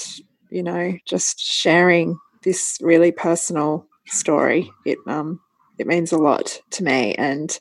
you 0.51 0.61
know, 0.61 0.97
just 1.05 1.39
sharing 1.39 2.19
this 2.43 2.79
really 2.81 3.13
personal 3.13 3.87
story. 4.07 4.69
It 4.85 4.97
um 5.07 5.39
it 5.79 5.87
means 5.87 6.11
a 6.11 6.17
lot 6.17 6.59
to 6.71 6.83
me 6.83 7.15
and 7.15 7.57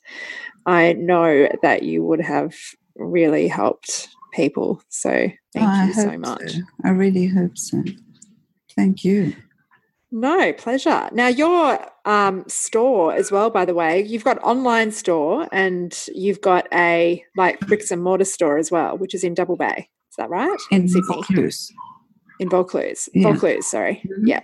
I 0.67 0.95
know 0.95 1.49
that 1.63 1.85
you 1.85 2.03
would 2.03 2.23
have 2.23 2.57
really 2.97 3.47
helped 3.47 4.09
people. 4.35 4.83
So 4.89 5.31
thank 5.53 5.71
oh, 5.71 5.87
you 5.87 5.93
so 5.93 6.19
much. 6.19 6.51
So. 6.51 6.61
I 6.85 6.89
really 6.89 7.29
hope 7.29 7.57
so. 7.57 7.85
Thank 8.75 9.05
you. 9.05 9.37
No, 10.13 10.53
pleasure. 10.53 11.09
Now, 11.13 11.27
your 11.27 11.79
um, 12.05 12.45
store 12.47 13.13
as 13.15 13.33
well, 13.33 13.51
by 13.51 13.65
the 13.65 13.75
way, 13.75 14.03
you've 14.03 14.25
got 14.25 14.43
online 14.43 14.93
store 14.93 15.49
and 15.53 15.99
you've 16.15 16.41
got 16.41 16.69
a 16.73 17.25
like 17.37 17.59
bricks 17.61 17.91
and 17.91 18.03
mortar 18.03 18.25
store 18.25 18.57
as 18.57 18.71
well, 18.71 18.97
which 18.97 19.15
is 19.15 19.25
in 19.25 19.35
Double 19.35 19.57
Bay. 19.57 19.89
Is 20.11 20.17
that 20.17 20.31
right? 20.31 20.59
In, 20.71 20.83
in 20.83 20.89
Sydney. 20.89 21.09
Vaucluse. 21.09 21.73
In 22.39 22.49
Vaucluse. 22.49 23.09
Yeah. 23.15 23.33
Vaucluse, 23.33 23.67
sorry. 23.67 24.03
Mm-hmm. 24.07 24.27
Yeah. 24.27 24.41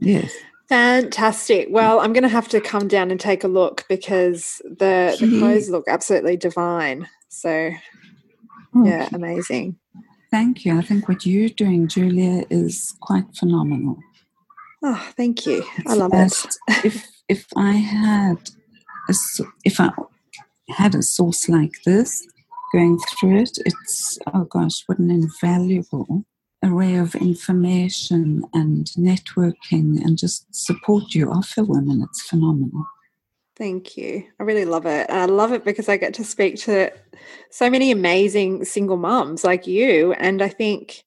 Yes. 0.00 0.34
Fantastic. 0.68 1.68
Well, 1.70 2.00
I'm 2.00 2.12
going 2.12 2.24
to 2.24 2.28
have 2.28 2.48
to 2.48 2.60
come 2.60 2.88
down 2.88 3.10
and 3.10 3.18
take 3.18 3.44
a 3.44 3.48
look 3.48 3.86
because 3.88 4.60
the, 4.64 5.16
the 5.18 5.38
clothes 5.38 5.70
look 5.70 5.84
absolutely 5.88 6.36
divine. 6.36 7.08
So, 7.30 7.70
oh, 8.74 8.84
yeah, 8.84 9.08
amazing. 9.14 9.78
Thank 10.30 10.66
you. 10.66 10.76
I 10.76 10.82
think 10.82 11.08
what 11.08 11.24
you're 11.24 11.48
doing, 11.48 11.88
Julia, 11.88 12.44
is 12.50 12.94
quite 13.00 13.24
phenomenal. 13.34 13.96
Oh, 14.82 15.10
thank 15.16 15.46
you. 15.46 15.64
I 15.86 15.94
love 15.94 16.12
it. 16.14 16.46
if 16.84 17.06
if 17.28 17.46
I 17.56 17.72
had 17.72 18.50
a, 19.08 19.14
if 19.64 19.80
I 19.80 19.90
had 20.70 20.94
a 20.94 21.02
source 21.02 21.48
like 21.48 21.82
this 21.84 22.26
going 22.72 22.98
through 22.98 23.38
it, 23.38 23.58
it's 23.66 24.18
oh 24.32 24.44
gosh, 24.44 24.82
what 24.86 24.98
an 24.98 25.10
invaluable 25.10 26.24
array 26.64 26.96
of 26.96 27.14
information 27.14 28.42
and 28.52 28.86
networking 28.96 30.02
and 30.04 30.18
just 30.18 30.52
support 30.54 31.14
you 31.14 31.30
offer 31.30 31.64
women. 31.64 32.02
It's 32.02 32.22
phenomenal. 32.22 32.86
Thank 33.56 33.96
you. 33.96 34.24
I 34.38 34.44
really 34.44 34.64
love 34.64 34.86
it. 34.86 35.06
And 35.08 35.18
I 35.18 35.24
love 35.24 35.52
it 35.52 35.64
because 35.64 35.88
I 35.88 35.96
get 35.96 36.14
to 36.14 36.24
speak 36.24 36.56
to 36.60 36.92
so 37.50 37.68
many 37.68 37.90
amazing 37.90 38.64
single 38.64 38.96
moms 38.96 39.42
like 39.42 39.66
you. 39.66 40.12
And 40.12 40.40
I 40.42 40.48
think, 40.48 41.02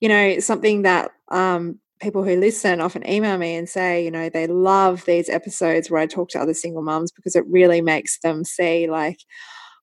you 0.00 0.08
know, 0.08 0.38
something 0.40 0.82
that 0.82 1.10
um, 1.30 1.78
people 2.00 2.24
who 2.24 2.36
listen 2.36 2.80
often 2.80 3.08
email 3.08 3.38
me 3.38 3.54
and 3.56 3.68
say, 3.68 4.04
you 4.04 4.10
know, 4.10 4.28
they 4.28 4.46
love 4.46 5.04
these 5.04 5.28
episodes 5.28 5.90
where 5.90 6.00
I 6.00 6.06
talk 6.06 6.30
to 6.30 6.40
other 6.40 6.54
single 6.54 6.82
moms 6.82 7.12
because 7.12 7.36
it 7.36 7.44
really 7.48 7.80
makes 7.82 8.18
them 8.20 8.44
see, 8.44 8.88
like, 8.88 9.18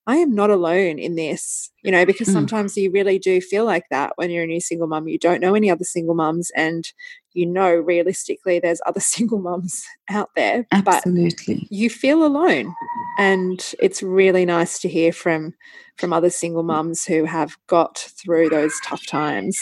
I 0.07 0.15
am 0.17 0.33
not 0.33 0.49
alone 0.49 0.99
in 0.99 1.15
this, 1.15 1.69
you 1.83 1.91
know, 1.91 2.05
because 2.05 2.29
mm. 2.29 2.33
sometimes 2.33 2.77
you 2.77 2.89
really 2.91 3.19
do 3.19 3.41
feel 3.41 3.65
like 3.65 3.83
that 3.91 4.13
when 4.15 4.31
you're 4.31 4.45
a 4.45 4.47
new 4.47 4.61
single 4.61 4.87
mum. 4.87 5.09
You 5.09 5.19
don't 5.19 5.41
know 5.41 5.53
any 5.53 5.69
other 5.69 5.83
single 5.83 6.15
mums, 6.15 6.49
and 6.55 6.85
you 7.33 7.45
know, 7.45 7.75
realistically, 7.75 8.59
there's 8.59 8.79
other 8.85 8.99
single 9.01 9.39
mums 9.39 9.85
out 10.09 10.29
there. 10.35 10.65
Absolutely. 10.71 11.55
But 11.55 11.71
you 11.71 11.89
feel 11.89 12.25
alone. 12.25 12.73
And 13.19 13.73
it's 13.81 14.01
really 14.01 14.45
nice 14.45 14.79
to 14.79 14.89
hear 14.89 15.11
from 15.11 15.53
from 15.97 16.13
other 16.13 16.29
single 16.29 16.63
mums 16.63 17.05
who 17.05 17.25
have 17.25 17.57
got 17.67 17.97
through 17.97 18.49
those 18.49 18.79
tough 18.85 19.05
times. 19.07 19.59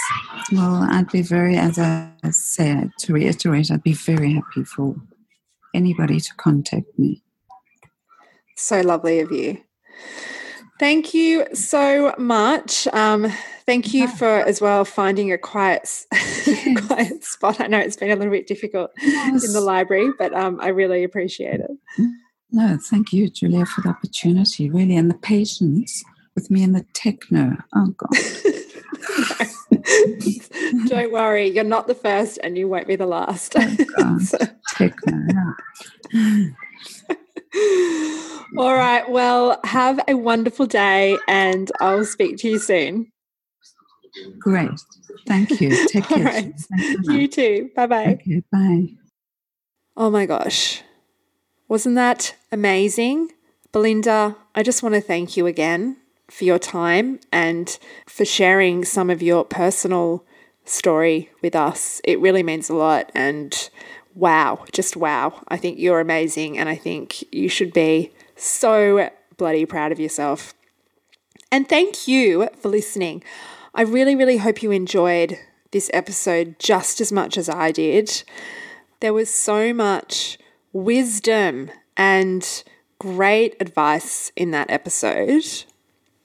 Well, 0.51 0.85
I'd 0.91 1.09
be 1.09 1.21
very, 1.21 1.55
as 1.55 1.79
I 1.79 2.11
said, 2.29 2.91
to 2.99 3.13
reiterate, 3.13 3.71
I'd 3.71 3.83
be 3.83 3.93
very 3.93 4.33
happy 4.33 4.65
for 4.65 4.95
anybody 5.73 6.19
to 6.19 6.35
contact 6.35 6.87
me. 6.99 7.23
So 8.57 8.81
lovely 8.81 9.21
of 9.21 9.31
you. 9.31 9.61
Thank 10.77 11.13
you 11.13 11.45
so 11.53 12.13
much. 12.17 12.85
Um, 12.87 13.31
thank 13.65 13.93
you 13.93 14.09
for 14.09 14.27
as 14.27 14.59
well 14.59 14.83
finding 14.83 15.31
a 15.31 15.37
quiet, 15.37 16.05
quiet 16.87 17.23
spot. 17.23 17.61
I 17.61 17.67
know 17.67 17.79
it's 17.79 17.95
been 17.95 18.11
a 18.11 18.15
little 18.15 18.31
bit 18.31 18.45
difficult 18.45 18.91
yes. 19.01 19.45
in 19.45 19.53
the 19.53 19.61
library, 19.61 20.11
but 20.17 20.33
um, 20.33 20.59
I 20.61 20.67
really 20.69 21.05
appreciate 21.05 21.61
it. 21.61 21.71
No, 22.51 22.77
thank 22.77 23.13
you, 23.13 23.29
Julia, 23.29 23.65
for 23.65 23.81
the 23.81 23.89
opportunity, 23.89 24.69
really, 24.69 24.97
and 24.97 25.09
the 25.09 25.17
patience 25.17 26.03
with 26.35 26.51
me 26.51 26.63
and 26.63 26.75
the 26.75 26.85
techno. 26.93 27.57
Oh 27.73 27.93
God. 27.97 28.09
Don't 30.87 31.11
worry, 31.11 31.47
you're 31.47 31.63
not 31.63 31.87
the 31.87 31.95
first, 31.95 32.39
and 32.43 32.57
you 32.57 32.67
won't 32.67 32.87
be 32.87 32.95
the 32.95 33.05
last. 33.05 33.55
Oh, 33.57 34.19
so. 34.23 34.37
Techno. 34.75 35.25
Yeah. 36.13 36.47
All 38.57 38.73
right. 38.73 39.09
Well, 39.09 39.59
have 39.63 39.99
a 40.07 40.15
wonderful 40.15 40.65
day 40.65 41.17
and 41.27 41.71
I'll 41.79 42.05
speak 42.05 42.37
to 42.37 42.49
you 42.49 42.59
soon. 42.59 43.11
Great. 44.39 44.69
Thank 45.27 45.59
you. 45.61 45.75
Take 45.87 46.07
care. 46.07 46.25
Right. 46.25 46.53
You 47.03 47.27
too. 47.27 47.69
Bye 47.75 47.87
bye. 47.87 48.05
Okay, 48.13 48.41
bye. 48.51 48.87
Oh 49.97 50.09
my 50.09 50.25
gosh. 50.25 50.83
Wasn't 51.67 51.95
that 51.95 52.35
amazing? 52.51 53.31
Belinda, 53.71 54.35
I 54.53 54.63
just 54.63 54.83
want 54.83 54.95
to 54.95 55.01
thank 55.01 55.35
you 55.35 55.47
again 55.47 55.97
for 56.29 56.43
your 56.43 56.59
time 56.59 57.19
and 57.31 57.77
for 58.07 58.25
sharing 58.25 58.85
some 58.85 59.09
of 59.09 59.21
your 59.21 59.43
personal 59.43 60.23
story 60.63 61.29
with 61.41 61.55
us. 61.55 62.01
It 62.03 62.19
really 62.19 62.43
means 62.43 62.69
a 62.69 62.75
lot. 62.75 63.11
And 63.13 63.69
wow, 64.15 64.65
just 64.71 64.95
wow. 64.95 65.43
I 65.49 65.57
think 65.57 65.77
you're 65.77 65.99
amazing. 65.99 66.57
And 66.57 66.67
I 66.67 66.75
think 66.75 67.23
you 67.33 67.49
should 67.49 67.73
be 67.73 68.11
so 68.35 69.09
bloody 69.37 69.65
proud 69.65 69.91
of 69.91 69.99
yourself. 69.99 70.53
And 71.51 71.69
thank 71.69 72.07
you 72.07 72.49
for 72.59 72.69
listening. 72.69 73.23
I 73.73 73.81
really, 73.81 74.15
really 74.15 74.37
hope 74.37 74.63
you 74.63 74.71
enjoyed 74.71 75.37
this 75.71 75.91
episode 75.93 76.55
just 76.57 77.01
as 77.01 77.11
much 77.11 77.37
as 77.37 77.49
I 77.49 77.71
did. 77.71 78.23
There 79.01 79.13
was 79.13 79.29
so 79.29 79.73
much 79.73 80.37
wisdom 80.71 81.69
and 81.97 82.63
great 82.99 83.55
advice 83.59 84.31
in 84.35 84.51
that 84.51 84.69
episode. 84.69 85.43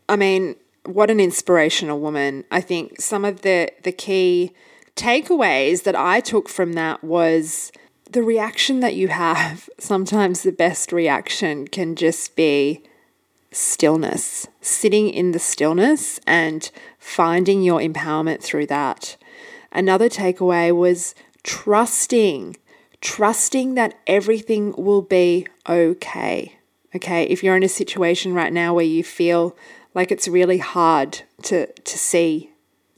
I 0.08 0.16
mean, 0.16 0.56
what 0.84 1.10
an 1.10 1.20
inspirational 1.20 2.00
woman. 2.00 2.44
I 2.50 2.60
think 2.60 3.00
some 3.00 3.24
of 3.24 3.42
the 3.42 3.70
the 3.82 3.92
key 3.92 4.52
takeaways 4.96 5.82
that 5.84 5.96
I 5.96 6.20
took 6.20 6.48
from 6.48 6.72
that 6.74 7.02
was 7.02 7.72
the 8.11 8.23
reaction 8.23 8.81
that 8.81 8.95
you 8.95 9.09
have, 9.09 9.69
sometimes 9.78 10.43
the 10.43 10.53
best 10.53 10.93
reaction 10.93 11.69
can 11.69 11.95
just 11.95 12.37
be 12.37 12.82
stillness, 13.53 14.47
sitting 14.61 15.11
in 15.11 15.32
the 15.32 15.39
stillness 15.39 16.20
and 16.27 16.70
finding 16.99 17.62
your 17.62 17.81
empowerment 17.81 18.43
through 18.43 18.66
that. 18.66 19.16
Another 19.73 20.09
takeaway 20.09 20.77
was 20.77 21.15
trusting, 21.43 22.57
trusting 23.01 23.74
that 23.74 23.95
everything 24.07 24.73
will 24.77 25.03
be 25.03 25.47
okay. 25.69 26.57
Okay, 26.95 27.24
if 27.24 27.45
you're 27.45 27.57
in 27.57 27.62
a 27.62 27.69
situation 27.69 28.35
right 28.35 28.53
now 28.53 28.74
where 28.74 28.85
you 28.85 29.05
feel 29.05 29.57
like 29.95 30.11
it's 30.11 30.27
really 30.27 30.59
hard 30.59 31.23
to, 31.43 31.66
to 31.66 31.99
see 31.99 32.49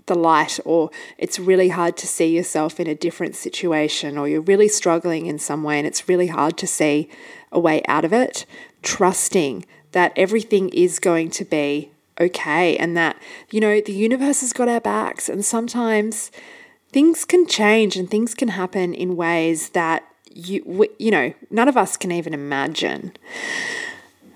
the 0.07 0.15
light, 0.15 0.59
or 0.65 0.91
it's 1.19 1.39
really 1.39 1.69
hard 1.69 1.97
to 1.99 2.07
see 2.07 2.35
yourself 2.35 2.81
in 2.81 2.87
a 2.87 2.95
different 2.95 3.37
situation, 3.37 4.19
or 4.19 4.29
you're 4.29 4.41
really 4.41 4.69
struggling 4.69 5.27
in 5.27 5.39
some 5.39 5.62
way 5.62 5.79
and 5.79 5.87
it's 5.87 6.09
really 6.09 6.29
hard 6.29 6.57
to 6.59 6.66
see 6.66 7.09
a 7.51 7.61
way 7.61 7.83
out 7.87 8.05
of 8.05 8.12
it, 8.12 8.47
trusting 8.83 9.65
that 9.93 10.12
everything 10.16 10.69
is 10.70 10.99
going 10.99 11.31
to 11.31 11.45
be 11.45 11.91
okay 12.20 12.77
and 12.77 12.97
that, 12.97 13.16
you 13.51 13.61
know, 13.61 13.81
the 13.81 13.93
universe 13.93 14.41
has 14.41 14.53
got 14.53 14.69
our 14.69 14.81
backs. 14.81 15.29
And 15.29 15.45
sometimes 15.45 16.31
things 16.91 17.24
can 17.24 17.47
change 17.47 17.97
and 17.97 18.11
things 18.11 18.35
can 18.35 18.49
happen 18.49 18.95
in 18.95 19.16
ways 19.16 19.70
that 19.70 20.05
you, 20.35 20.89
you 20.99 21.11
know, 21.11 21.35
none 21.51 21.69
of 21.69 21.77
us 21.77 21.97
can 21.97 22.11
even 22.11 22.33
imagine. 22.33 23.12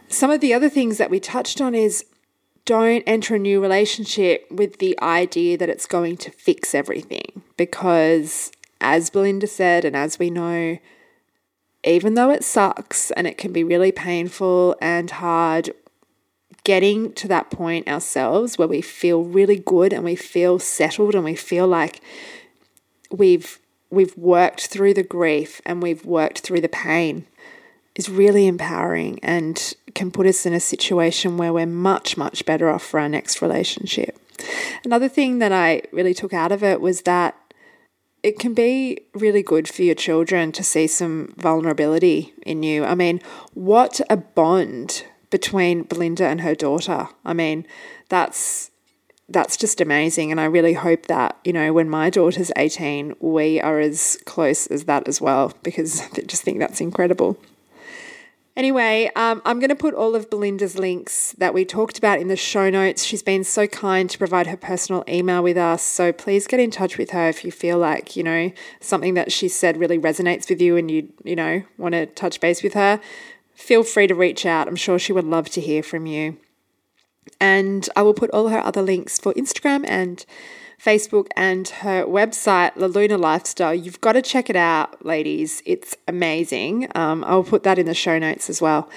Some 0.09 0.31
of 0.31 0.41
the 0.41 0.55
other 0.55 0.69
things 0.69 0.99
that 0.99 1.11
we 1.11 1.21
touched 1.21 1.61
on 1.61 1.75
is 1.75 2.05
don't 2.67 3.05
enter 3.07 3.37
a 3.37 3.39
new 3.39 3.63
relationship 3.63 4.47
with 4.51 4.79
the 4.79 5.01
idea 5.01 5.57
that 5.57 5.71
it's 5.71 5.87
going 5.87 6.17
to 6.19 6.31
fix 6.33 6.75
everything 6.75 7.43
because, 7.57 8.53
as 8.81 9.09
Belinda 9.09 9.47
said, 9.47 9.85
and 9.85 9.97
as 9.97 10.19
we 10.19 10.29
know, 10.29 10.79
even 11.85 12.15
though 12.15 12.31
it 12.31 12.45
sucks 12.45 13.13
and 13.13 13.27
it 13.27 13.39
can 13.39 13.53
be 13.53 13.65
really 13.65 13.93
painful 13.93 14.77
and 14.83 15.11
hard, 15.13 15.71
getting 16.65 17.13
to 17.13 17.29
that 17.29 17.51
point 17.53 17.87
ourselves 17.87 18.59
where 18.59 18.67
we 18.67 18.83
feel 18.83 19.23
really 19.23 19.57
good 19.57 19.93
and 19.93 20.03
we 20.03 20.17
feel 20.17 20.59
settled 20.59 21.15
and 21.15 21.25
we 21.25 21.37
feel 21.37 21.69
like 21.69 22.01
we've 23.11 23.61
we've 23.89 24.17
worked 24.17 24.67
through 24.67 24.93
the 24.93 25.05
grief 25.05 25.63
and 25.65 25.81
we've 25.81 26.05
worked 26.05 26.41
through 26.41 26.61
the 26.61 26.69
pain 26.69 27.25
is 27.97 28.09
really 28.09 28.47
empowering 28.47 29.19
and 29.23 29.75
can 29.95 30.11
put 30.11 30.27
us 30.27 30.47
in 30.47 30.53
a 30.53 30.61
situation 30.61 31.39
where 31.39 31.53
we're 31.53 31.67
much, 31.67 32.17
much 32.17 32.45
better 32.45 32.69
off 32.69 32.85
for 32.85 33.01
our 33.01 33.09
next 33.09 33.43
relationship. 33.43 34.21
Another 34.85 35.09
thing 35.09 35.39
that 35.39 35.51
I 35.51 35.83
really 35.93 36.15
took 36.15 36.35
out 36.35 36.53
of 36.53 36.63
it 36.63 36.81
was 36.81 37.03
that 37.03 37.35
it 38.23 38.39
can 38.39 38.55
be 38.55 38.99
really 39.15 39.43
good 39.43 39.69
for 39.69 39.83
your 39.83 39.95
children 39.95 40.53
to 40.53 40.63
see 40.63 40.87
some 40.87 41.35
vulnerability 41.39 42.35
in 42.43 42.63
you. 42.63 42.85
I 42.85 42.95
mean, 42.95 43.21
what 43.55 44.01
a 44.11 44.17
bond 44.17 45.05
between 45.31 45.85
Belinda 45.85 46.27
and 46.27 46.43
her 46.43 46.55
daughter. 46.55 47.09
I 47.25 47.33
mean, 47.33 47.67
that's 48.09 48.71
that's 49.29 49.57
just 49.57 49.81
amazing 49.81 50.31
and 50.31 50.41
I 50.41 50.45
really 50.45 50.75
hope 50.75 51.07
that, 51.07 51.37
you 51.45 51.53
know, 51.53 51.73
when 51.73 51.91
my 51.91 52.11
daughter's 52.11 52.53
18, 52.57 53.17
we 53.19 53.61
are 53.61 53.81
as 53.81 54.19
close 54.25 54.69
as 54.69 54.85
that 54.85 55.09
as 55.09 55.21
well 55.21 55.53
because 55.65 56.01
I 56.15 56.21
just 56.27 56.43
think 56.43 56.61
that's 56.61 56.81
incredible. 56.81 57.37
Anyway, 58.57 59.11
um, 59.17 59.43
I'm 59.45 59.59
going 59.59 59.69
to 59.69 59.77
put 59.77 59.93
all 59.93 60.15
of 60.15 60.31
Belinda's 60.31 60.79
links 60.79 61.33
that 61.37 61.53
we 61.53 61.67
talked 61.67 61.99
about 61.99 62.21
in 62.21 62.29
the 62.29 62.37
show 62.37 62.71
notes. 62.71 63.05
She's 63.05 63.23
been 63.23 63.45
so 63.45 63.67
kind 63.67 64.09
to 64.09 64.17
provide 64.17 64.47
her 64.47 64.57
personal 64.57 65.05
email 65.07 65.43
with 65.43 65.59
us. 65.59 65.83
So 65.83 66.11
please 66.11 66.47
get 66.47 66.59
in 66.59 66.71
touch 66.71 66.97
with 66.97 67.11
her 67.11 67.29
if 67.29 67.45
you 67.45 67.53
feel 67.53 67.77
like, 67.77 68.17
you 68.17 68.23
know, 68.23 68.51
something 68.81 69.13
that 69.13 69.31
she 69.31 69.49
said 69.49 69.77
really 69.77 69.99
resonates 69.99 70.49
with 70.49 70.63
you 70.63 70.79
and 70.79 70.91
you, 70.91 71.13
you 71.23 71.37
know, 71.37 71.65
want 71.77 71.93
to 71.93 72.07
touch 72.07 72.41
base 72.41 72.63
with 72.63 72.73
her. 72.73 72.99
Feel 73.55 73.85
free 73.85 74.07
to 74.07 74.15
reach 74.15 74.47
out. 74.47 74.69
I'm 74.69 74.77
sure 74.77 74.99
she 74.99 75.13
would 75.13 75.27
love 75.27 75.51
to 75.51 75.61
hear 75.61 75.83
from 75.83 76.07
you. 76.07 76.39
And 77.39 77.87
I 77.95 78.01
will 78.01 78.15
put 78.15 78.31
all 78.31 78.49
her 78.49 78.61
other 78.61 78.81
links 78.81 79.19
for 79.19 79.35
Instagram 79.35 79.85
and 79.87 80.25
Facebook 80.83 81.29
and 81.37 81.69
her 81.69 82.05
website, 82.05 82.73
La 82.77 82.87
Luna 82.87 83.19
Lifestyle. 83.19 83.75
You've 83.75 84.01
got 84.01 84.13
to 84.13 84.23
check 84.23 84.51
it 84.51 84.57
out, 84.57 85.05
ladies. 85.05 85.63
It's 85.65 85.97
amazing. 86.07 86.89
Um, 86.95 87.25
I'll 87.25 87.45
put 87.45 87.63
that 87.65 87.79
in 87.79 87.87
the 87.87 87.95
show 87.95 88.19
notes 88.19 88.51
as 88.51 88.61
well. 88.61 88.89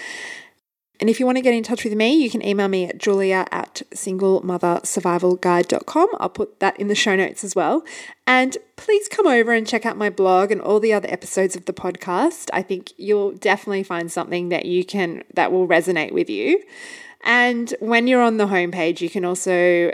And 0.99 1.09
if 1.09 1.19
you 1.19 1.25
want 1.25 1.37
to 1.37 1.41
get 1.41 1.53
in 1.53 1.63
touch 1.63 1.85
with 1.85 1.95
me, 1.95 2.21
you 2.21 2.29
can 2.29 2.45
email 2.45 2.67
me 2.67 2.83
at 2.85 2.97
julia 2.97 3.47
at 3.51 3.81
singlemothersurvivalguide.com. 3.91 6.09
I'll 6.19 6.29
put 6.29 6.59
that 6.59 6.77
in 6.77 6.89
the 6.89 6.95
show 6.95 7.15
notes 7.15 7.45
as 7.45 7.55
well. 7.55 7.85
And 8.27 8.57
please 8.75 9.07
come 9.07 9.25
over 9.25 9.53
and 9.53 9.65
check 9.65 9.85
out 9.85 9.95
my 9.95 10.09
blog 10.09 10.51
and 10.51 10.59
all 10.59 10.81
the 10.81 10.91
other 10.91 11.07
episodes 11.09 11.55
of 11.55 11.63
the 11.65 11.73
podcast. 11.73 12.49
I 12.51 12.61
think 12.61 12.91
you'll 12.97 13.31
definitely 13.31 13.83
find 13.83 14.11
something 14.11 14.49
that 14.49 14.65
you 14.65 14.83
can 14.83 15.23
that 15.35 15.53
will 15.53 15.69
resonate 15.69 16.11
with 16.11 16.29
you. 16.29 16.61
And 17.23 17.73
when 17.79 18.07
you're 18.07 18.21
on 18.21 18.35
the 18.35 18.47
homepage, 18.47 18.99
you 18.99 19.09
can 19.09 19.23
also 19.23 19.93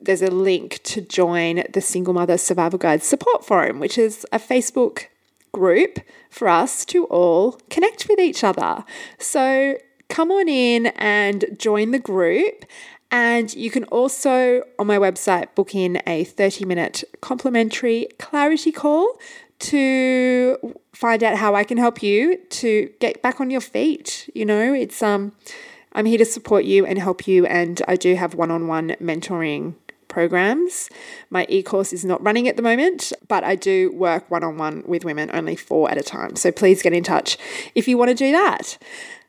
there's 0.00 0.22
a 0.22 0.30
link 0.30 0.80
to 0.84 1.00
join 1.00 1.64
the 1.72 1.80
Single 1.80 2.14
Mother 2.14 2.38
Survival 2.38 2.78
Guide 2.78 3.02
Support 3.02 3.44
Forum, 3.44 3.80
which 3.80 3.98
is 3.98 4.26
a 4.32 4.38
Facebook 4.38 5.06
group 5.52 5.98
for 6.30 6.48
us 6.48 6.84
to 6.86 7.04
all 7.06 7.58
connect 7.70 8.08
with 8.08 8.18
each 8.18 8.42
other. 8.42 8.84
So 9.18 9.78
come 10.08 10.30
on 10.30 10.48
in 10.48 10.86
and 10.86 11.44
join 11.58 11.90
the 11.90 11.98
group. 11.98 12.64
And 13.10 13.52
you 13.54 13.70
can 13.70 13.84
also, 13.84 14.62
on 14.78 14.86
my 14.86 14.96
website, 14.96 15.54
book 15.54 15.74
in 15.74 16.02
a 16.06 16.24
30 16.24 16.64
minute 16.64 17.04
complimentary 17.20 18.08
clarity 18.18 18.72
call 18.72 19.18
to 19.60 20.74
find 20.92 21.22
out 21.22 21.36
how 21.36 21.54
I 21.54 21.62
can 21.62 21.76
help 21.76 22.02
you 22.02 22.38
to 22.38 22.90
get 23.00 23.22
back 23.22 23.40
on 23.40 23.50
your 23.50 23.60
feet. 23.60 24.28
You 24.34 24.46
know, 24.46 24.72
it's, 24.72 25.02
um, 25.02 25.32
I'm 25.94 26.06
here 26.06 26.18
to 26.18 26.24
support 26.24 26.64
you 26.64 26.86
and 26.86 26.98
help 26.98 27.26
you. 27.26 27.46
And 27.46 27.80
I 27.86 27.96
do 27.96 28.14
have 28.14 28.34
one 28.34 28.50
on 28.50 28.66
one 28.66 28.96
mentoring 29.00 29.74
programs. 30.08 30.90
My 31.30 31.46
e 31.48 31.62
course 31.62 31.92
is 31.92 32.04
not 32.04 32.22
running 32.22 32.46
at 32.46 32.56
the 32.56 32.62
moment, 32.62 33.12
but 33.28 33.44
I 33.44 33.56
do 33.56 33.92
work 33.92 34.30
one 34.30 34.44
on 34.44 34.58
one 34.58 34.84
with 34.86 35.04
women, 35.04 35.30
only 35.32 35.56
four 35.56 35.90
at 35.90 35.98
a 35.98 36.02
time. 36.02 36.36
So 36.36 36.52
please 36.52 36.82
get 36.82 36.92
in 36.92 37.02
touch 37.02 37.38
if 37.74 37.88
you 37.88 37.96
want 37.98 38.10
to 38.10 38.14
do 38.14 38.30
that. 38.32 38.78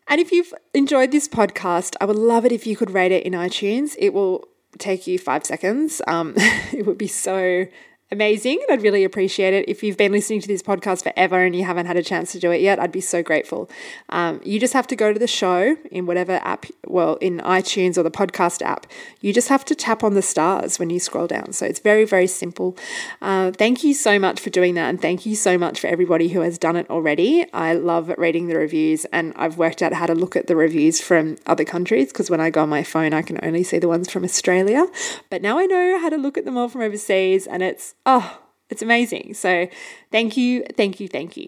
And 0.08 0.20
if 0.20 0.32
you've 0.32 0.54
enjoyed 0.74 1.12
this 1.12 1.28
podcast, 1.28 1.96
I 2.02 2.06
would 2.06 2.18
love 2.18 2.46
it 2.46 2.52
if 2.52 2.68
you 2.68 2.76
could 2.76 2.92
rate 2.92 3.14
it 3.14 3.26
in 3.26 3.34
iTunes. 3.34 3.96
It 3.98 4.14
will 4.14 4.46
take 4.78 5.08
you 5.08 5.18
five 5.18 5.46
seconds. 5.46 6.02
Um, 6.08 6.34
it 6.38 6.86
would 6.86 6.98
be 6.98 7.08
so 7.08 7.66
amazing. 8.12 8.60
And 8.62 8.80
I'd 8.80 8.84
really 8.84 9.04
appreciate 9.04 9.54
it. 9.54 9.68
If 9.68 9.84
you've 9.84 9.98
been 9.98 10.12
listening 10.12 10.40
to 10.42 10.48
this 10.48 10.62
podcast 10.62 11.04
forever 11.04 11.44
and 11.44 11.56
you 11.56 11.64
haven't 11.64 11.88
had 11.88 11.98
a 11.98 12.04
chance 12.04 12.32
to 12.34 12.40
do 12.40 12.52
it 12.52 12.62
yet, 12.62 12.80
I'd 12.80 12.92
be 12.92 13.02
so 13.02 13.24
grateful. 13.24 13.70
Um, 14.10 14.40
you 14.44 14.60
just 14.60 14.74
have 14.74 14.88
to 14.88 14.96
go 14.96 15.12
to 15.12 15.20
the 15.20 15.28
show 15.28 15.76
in 15.92 16.06
whatever 16.06 16.34
app, 16.44 16.66
well, 16.86 17.16
in 17.16 17.40
iTunes 17.40 17.98
or 17.98 18.04
the 18.04 18.12
podcast 18.12 18.62
app. 18.62 18.86
You 19.20 19.34
just 19.34 19.50
have 19.50 19.66
to 19.66 19.76
tap 19.76 20.04
on 20.04 20.14
the 20.14 20.22
stars 20.22 20.78
when 20.78 20.90
you 20.92 21.00
scroll 21.00 21.28
down. 21.28 21.54
So 21.54 21.66
it's 21.66 21.80
very, 21.80 22.06
very 22.06 22.28
simple. 22.28 22.78
Uh, 23.22 23.52
thank 23.52 23.84
you 23.84 23.94
so 23.94 24.20
much 24.20 24.40
for 24.40 24.52
doing 24.52 24.76
that. 24.76 24.90
And 24.90 25.02
thank 25.02 25.26
you 25.26 25.36
so 25.36 25.58
much 25.58 25.80
for 25.80 25.88
everybody 25.88 26.30
who 26.30 26.42
has 26.42 26.58
done 26.60 26.76
it 26.76 26.90
already. 26.90 27.52
I 27.52 27.74
love 27.74 28.14
reading 28.18 28.48
the 28.48 28.58
reviews 28.58 29.06
and 29.06 29.34
I've 29.36 29.58
worked 29.58 29.82
out 29.82 29.94
how 29.94 30.06
to 30.06 30.14
look 30.14 30.36
at 30.36 30.46
the 30.46 30.56
reviews 30.56 31.02
from 31.02 31.38
other 31.48 31.66
countries 31.66 32.10
because 32.10 32.30
when 32.30 32.40
I 32.40 32.52
go 32.52 32.62
on 32.62 32.70
my 32.70 32.84
phone, 32.84 33.14
I 33.14 33.24
can 33.24 33.40
only 33.42 33.64
see 33.64 33.80
the 33.80 33.88
ones 33.88 34.12
from 34.12 34.24
Australia. 34.24 34.86
But 35.32 35.42
now 35.42 35.58
I 35.58 35.66
know 35.66 36.00
how 36.00 36.10
to 36.10 36.18
look 36.18 36.38
at 36.38 36.46
them 36.46 36.58
all 36.58 36.70
from 36.70 36.82
overseas 36.82 37.48
and 37.48 37.64
it's 37.64 37.96
oh, 38.06 38.40
it's 38.70 38.82
amazing. 38.82 39.34
So 39.34 39.68
thank 40.12 40.38
you, 40.38 40.66
thank 40.76 41.00
you, 41.00 41.08
thank 41.08 41.38
you. 41.38 41.48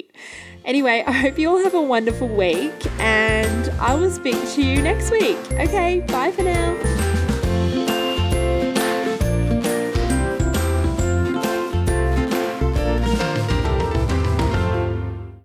Anyway, 0.64 1.04
I 1.06 1.12
hope 1.12 1.38
you 1.40 1.50
all 1.50 1.64
have 1.64 1.74
a 1.74 1.82
wonderful 1.82 2.28
week 2.28 2.74
and 3.00 3.70
I 3.80 3.96
will 3.96 4.12
speak 4.12 4.38
to 4.54 4.64
you 4.64 4.82
next 4.82 5.12
week. 5.12 5.38
Okay, 5.54 6.02
bye 6.08 6.32
for 6.32 6.44
now. 6.44 7.22